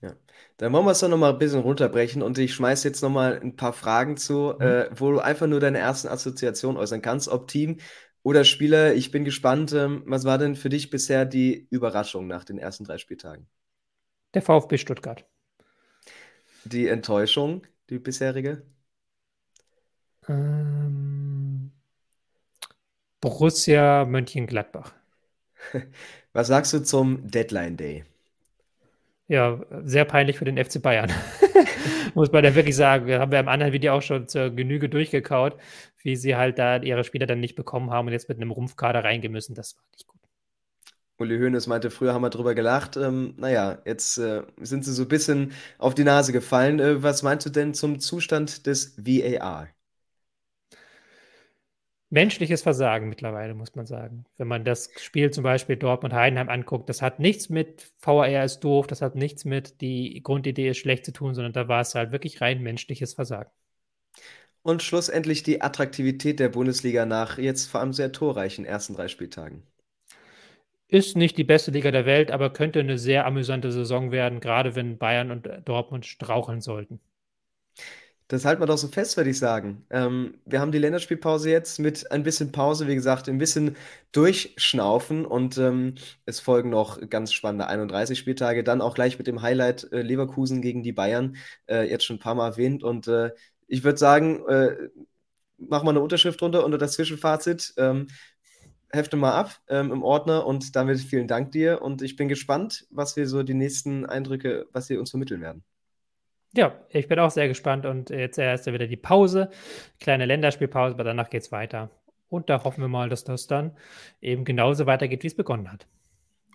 Ja, 0.03 0.17
dann 0.57 0.73
wollen 0.73 0.87
wir 0.87 0.93
es 0.93 1.01
doch 1.01 1.09
nochmal 1.09 1.33
ein 1.33 1.39
bisschen 1.39 1.61
runterbrechen 1.61 2.23
und 2.23 2.39
ich 2.39 2.55
schmeiße 2.55 2.89
jetzt 2.89 3.03
nochmal 3.03 3.39
ein 3.39 3.57
paar 3.57 3.75
Fragen 3.75 4.17
zu, 4.17 4.55
mhm. 4.59 4.67
äh, 4.67 4.91
wo 4.99 5.13
du 5.13 5.21
einfach 5.21 5.47
nur 5.47 5.61
deine 5.61 5.79
ersten 5.79 6.09
Assoziationen 6.09 6.79
äußern 6.79 7.03
kannst, 7.03 7.29
ob 7.29 7.49
Team 7.49 7.77
oder 8.23 8.45
Spieler. 8.45 8.95
Ich 8.95 9.11
bin 9.11 9.25
gespannt, 9.25 9.73
ähm, 9.73 10.03
was 10.07 10.25
war 10.25 10.39
denn 10.39 10.57
für 10.57 10.71
dich 10.71 10.89
bisher 10.89 11.27
die 11.27 11.67
Überraschung 11.71 12.27
nach 12.27 12.45
den 12.45 12.59
ersten 12.59 12.85
drei 12.85 12.97
Spieltagen? 12.97 13.47
Der 14.33 14.43
VfB 14.43 14.79
Stuttgart. 14.79 15.27
Die 16.65 16.89
Enttäuschung, 16.89 17.67
die 17.91 17.99
bisherige? 17.99 18.63
Ähm, 20.29 21.73
Borussia 23.21 24.05
Mönchengladbach. 24.07 24.95
Was 26.33 26.47
sagst 26.47 26.73
du 26.73 26.83
zum 26.83 27.29
Deadline 27.29 27.77
Day? 27.77 28.05
Ja, 29.31 29.61
sehr 29.85 30.05
peinlich 30.07 30.39
für 30.39 30.45
den 30.45 30.59
FC 30.59 30.83
Bayern. 30.83 31.09
Muss 32.17 32.33
man 32.33 32.43
da 32.43 32.53
wirklich 32.57 32.75
sagen. 32.75 33.07
Wir 33.07 33.21
haben 33.21 33.31
wir 33.31 33.39
im 33.39 33.47
anderen 33.47 33.73
Video 33.73 33.93
auch 33.93 34.03
schon 34.03 34.27
zur 34.27 34.51
Genüge 34.51 34.89
durchgekaut, 34.89 35.57
wie 36.03 36.17
sie 36.17 36.35
halt 36.35 36.59
da 36.59 36.79
ihre 36.79 37.05
Spieler 37.05 37.27
dann 37.27 37.39
nicht 37.39 37.55
bekommen 37.55 37.93
haben 37.93 38.09
und 38.09 38.13
jetzt 38.13 38.29
mit 38.29 38.39
einem 38.39 38.51
Rumpfkader 38.51 39.05
reingehen 39.05 39.33
müssen. 39.33 39.55
Das 39.55 39.77
war 39.77 39.85
nicht 39.93 40.09
gut. 40.09 40.19
Uli 41.19 41.39
Hoeneß 41.39 41.69
meinte, 41.69 41.91
früher 41.91 42.13
haben 42.13 42.23
wir 42.23 42.31
drüber 42.31 42.57
gelacht. 42.57 42.97
Ähm, 42.97 43.35
naja, 43.37 43.79
jetzt 43.85 44.19
äh, 44.19 44.43
sind 44.61 44.85
sie 44.85 44.93
so 44.93 45.03
ein 45.03 45.09
bisschen 45.09 45.53
auf 45.79 45.95
die 45.95 46.03
Nase 46.03 46.33
gefallen. 46.33 46.81
Äh, 46.81 47.01
was 47.05 47.23
meinst 47.23 47.47
du 47.47 47.51
denn 47.51 47.73
zum 47.73 48.01
Zustand 48.01 48.67
des 48.67 48.97
VAR? 48.99 49.69
Menschliches 52.11 52.63
Versagen 52.63 53.09
mittlerweile, 53.09 53.55
muss 53.55 53.75
man 53.75 53.87
sagen. 53.87 54.27
Wenn 54.37 54.49
man 54.49 54.65
das 54.65 54.91
Spiel 55.01 55.31
zum 55.31 55.45
Beispiel 55.45 55.77
Dortmund-Heidenheim 55.77 56.49
anguckt, 56.49 56.89
das 56.89 57.03
hat 57.03 57.21
nichts 57.21 57.49
mit 57.49 57.93
VAR 58.01 58.45
ist 58.45 58.61
doof, 58.61 58.87
das 58.87 59.01
hat 59.03 59.15
nichts 59.15 59.45
mit 59.45 59.81
die 59.81 60.23
Grundidee 60.23 60.71
ist 60.71 60.79
schlecht 60.79 61.05
zu 61.05 61.13
tun, 61.13 61.35
sondern 61.35 61.53
da 61.53 61.69
war 61.69 61.81
es 61.81 61.95
halt 61.95 62.13
wirklich 62.13 62.41
rein 62.41 62.63
menschliches 62.63 63.15
Versagen. 63.15 63.51
Und 64.63 64.83
schlussendlich 64.83 65.43
die 65.43 65.61
Attraktivität 65.63 66.41
der 66.41 66.49
Bundesliga 66.49 67.07
nach 67.07 67.39
jetzt 67.39 67.67
vor 67.67 67.81
allem 67.81 67.93
sehr 67.93 68.13
torreichen 68.13 68.65
ersten 68.65 68.95
drei 68.95 69.09
Spieltagen. 69.09 69.63
Ist 70.89 71.17
nicht 71.17 71.39
die 71.39 71.45
beste 71.45 71.71
Liga 71.71 71.91
der 71.91 72.05
Welt, 72.05 72.31
aber 72.31 72.53
könnte 72.53 72.81
eine 72.81 72.99
sehr 72.99 73.25
amüsante 73.25 73.73
Saison 73.73 74.11
werden, 74.11 74.41
gerade 74.41 74.75
wenn 74.75 74.99
Bayern 74.99 75.31
und 75.31 75.49
Dortmund 75.65 76.05
straucheln 76.05 76.61
sollten. 76.61 77.01
Das 78.31 78.45
halten 78.45 78.63
wir 78.63 78.67
doch 78.67 78.79
so 78.79 78.87
fest, 78.87 79.17
würde 79.17 79.31
ich 79.31 79.41
sagen. 79.41 79.85
Ähm, 79.91 80.39
wir 80.45 80.61
haben 80.61 80.71
die 80.71 80.79
Länderspielpause 80.79 81.51
jetzt 81.51 81.81
mit 81.81 82.13
ein 82.13 82.23
bisschen 82.23 82.53
Pause, 82.53 82.87
wie 82.87 82.95
gesagt, 82.95 83.29
ein 83.29 83.39
bisschen 83.39 83.75
durchschnaufen 84.13 85.25
und 85.27 85.59
ähm, 85.59 85.97
es 86.27 86.39
folgen 86.39 86.71
noch 86.71 87.01
ganz 87.11 87.33
spannende 87.33 87.67
31 87.67 88.17
Spieltage. 88.17 88.63
Dann 88.63 88.83
auch 88.83 88.95
gleich 88.95 89.19
mit 89.19 89.27
dem 89.27 89.43
Highlight 89.43 89.93
äh, 89.93 90.03
Leverkusen 90.03 90.63
gegen 90.63 90.85
die 90.85 90.93
Bayern, 90.93 91.39
äh, 91.69 91.91
jetzt 91.91 92.05
schon 92.05 92.17
ein 92.17 92.21
paar 92.21 92.37
Mal 92.37 92.51
erwähnt. 92.53 92.85
Und 92.85 93.09
äh, 93.09 93.33
ich 93.67 93.83
würde 93.83 93.99
sagen, 93.99 94.47
äh, 94.47 94.77
mach 95.59 95.83
mal 95.83 95.91
eine 95.91 96.01
Unterschrift 96.01 96.41
drunter 96.41 96.65
unter 96.65 96.79
das 96.79 96.93
Zwischenfazit. 96.93 97.75
Ähm, 97.79 98.07
hefte 98.93 99.17
mal 99.17 99.33
ab 99.33 99.61
ähm, 99.69 99.91
im 99.91 100.05
Ordner 100.05 100.47
und 100.47 100.77
damit 100.77 101.01
vielen 101.01 101.27
Dank 101.27 101.51
dir 101.51 101.83
und 101.83 102.01
ich 102.01 102.15
bin 102.15 102.29
gespannt, 102.29 102.87
was 102.91 103.17
wir 103.17 103.27
so 103.27 103.43
die 103.43 103.55
nächsten 103.55 104.07
Eindrücke, 104.07 104.69
was 104.73 104.89
wir 104.89 105.01
uns 105.01 105.11
vermitteln 105.11 105.41
werden. 105.41 105.65
Ja, 106.55 106.75
ich 106.89 107.07
bin 107.07 107.19
auch 107.19 107.31
sehr 107.31 107.49
gespannt 107.49 107.87
und 107.87 108.11
jetzt 108.11 108.39
erst 108.39 108.67
wieder 108.67 108.87
die 108.87 108.97
Pause, 108.97 109.51
kleine 110.01 110.27
Länderspielpause, 110.27 110.95
aber 110.95 111.05
danach 111.05 111.31
geht 111.31 111.43
es 111.43 111.53
weiter. 111.53 111.91
Und 112.29 112.51
da 112.51 112.65
hoffen 112.65 112.81
wir 112.81 112.89
mal, 112.89 113.09
dass 113.09 113.25
das 113.25 113.47
dann 113.47 113.77
eben 114.21 114.45
genauso 114.45 114.87
weitergeht, 114.87 115.23
wie 115.23 115.29
es 115.29 115.37
begonnen 115.37 115.71
hat. 115.71 115.87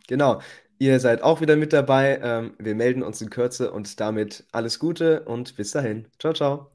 Genau. 0.07 0.41
Ihr 0.77 0.99
seid 0.99 1.21
auch 1.23 1.39
wieder 1.41 1.55
mit 1.55 1.71
dabei. 1.71 2.19
Ähm, 2.21 2.53
wir 2.59 2.75
melden 2.75 3.03
uns 3.03 3.21
in 3.21 3.29
Kürze 3.29 3.71
und 3.71 3.99
damit 3.99 4.45
alles 4.51 4.79
Gute 4.79 5.21
und 5.23 5.55
bis 5.55 5.71
dahin. 5.71 6.07
Ciao, 6.19 6.33
ciao. 6.33 6.74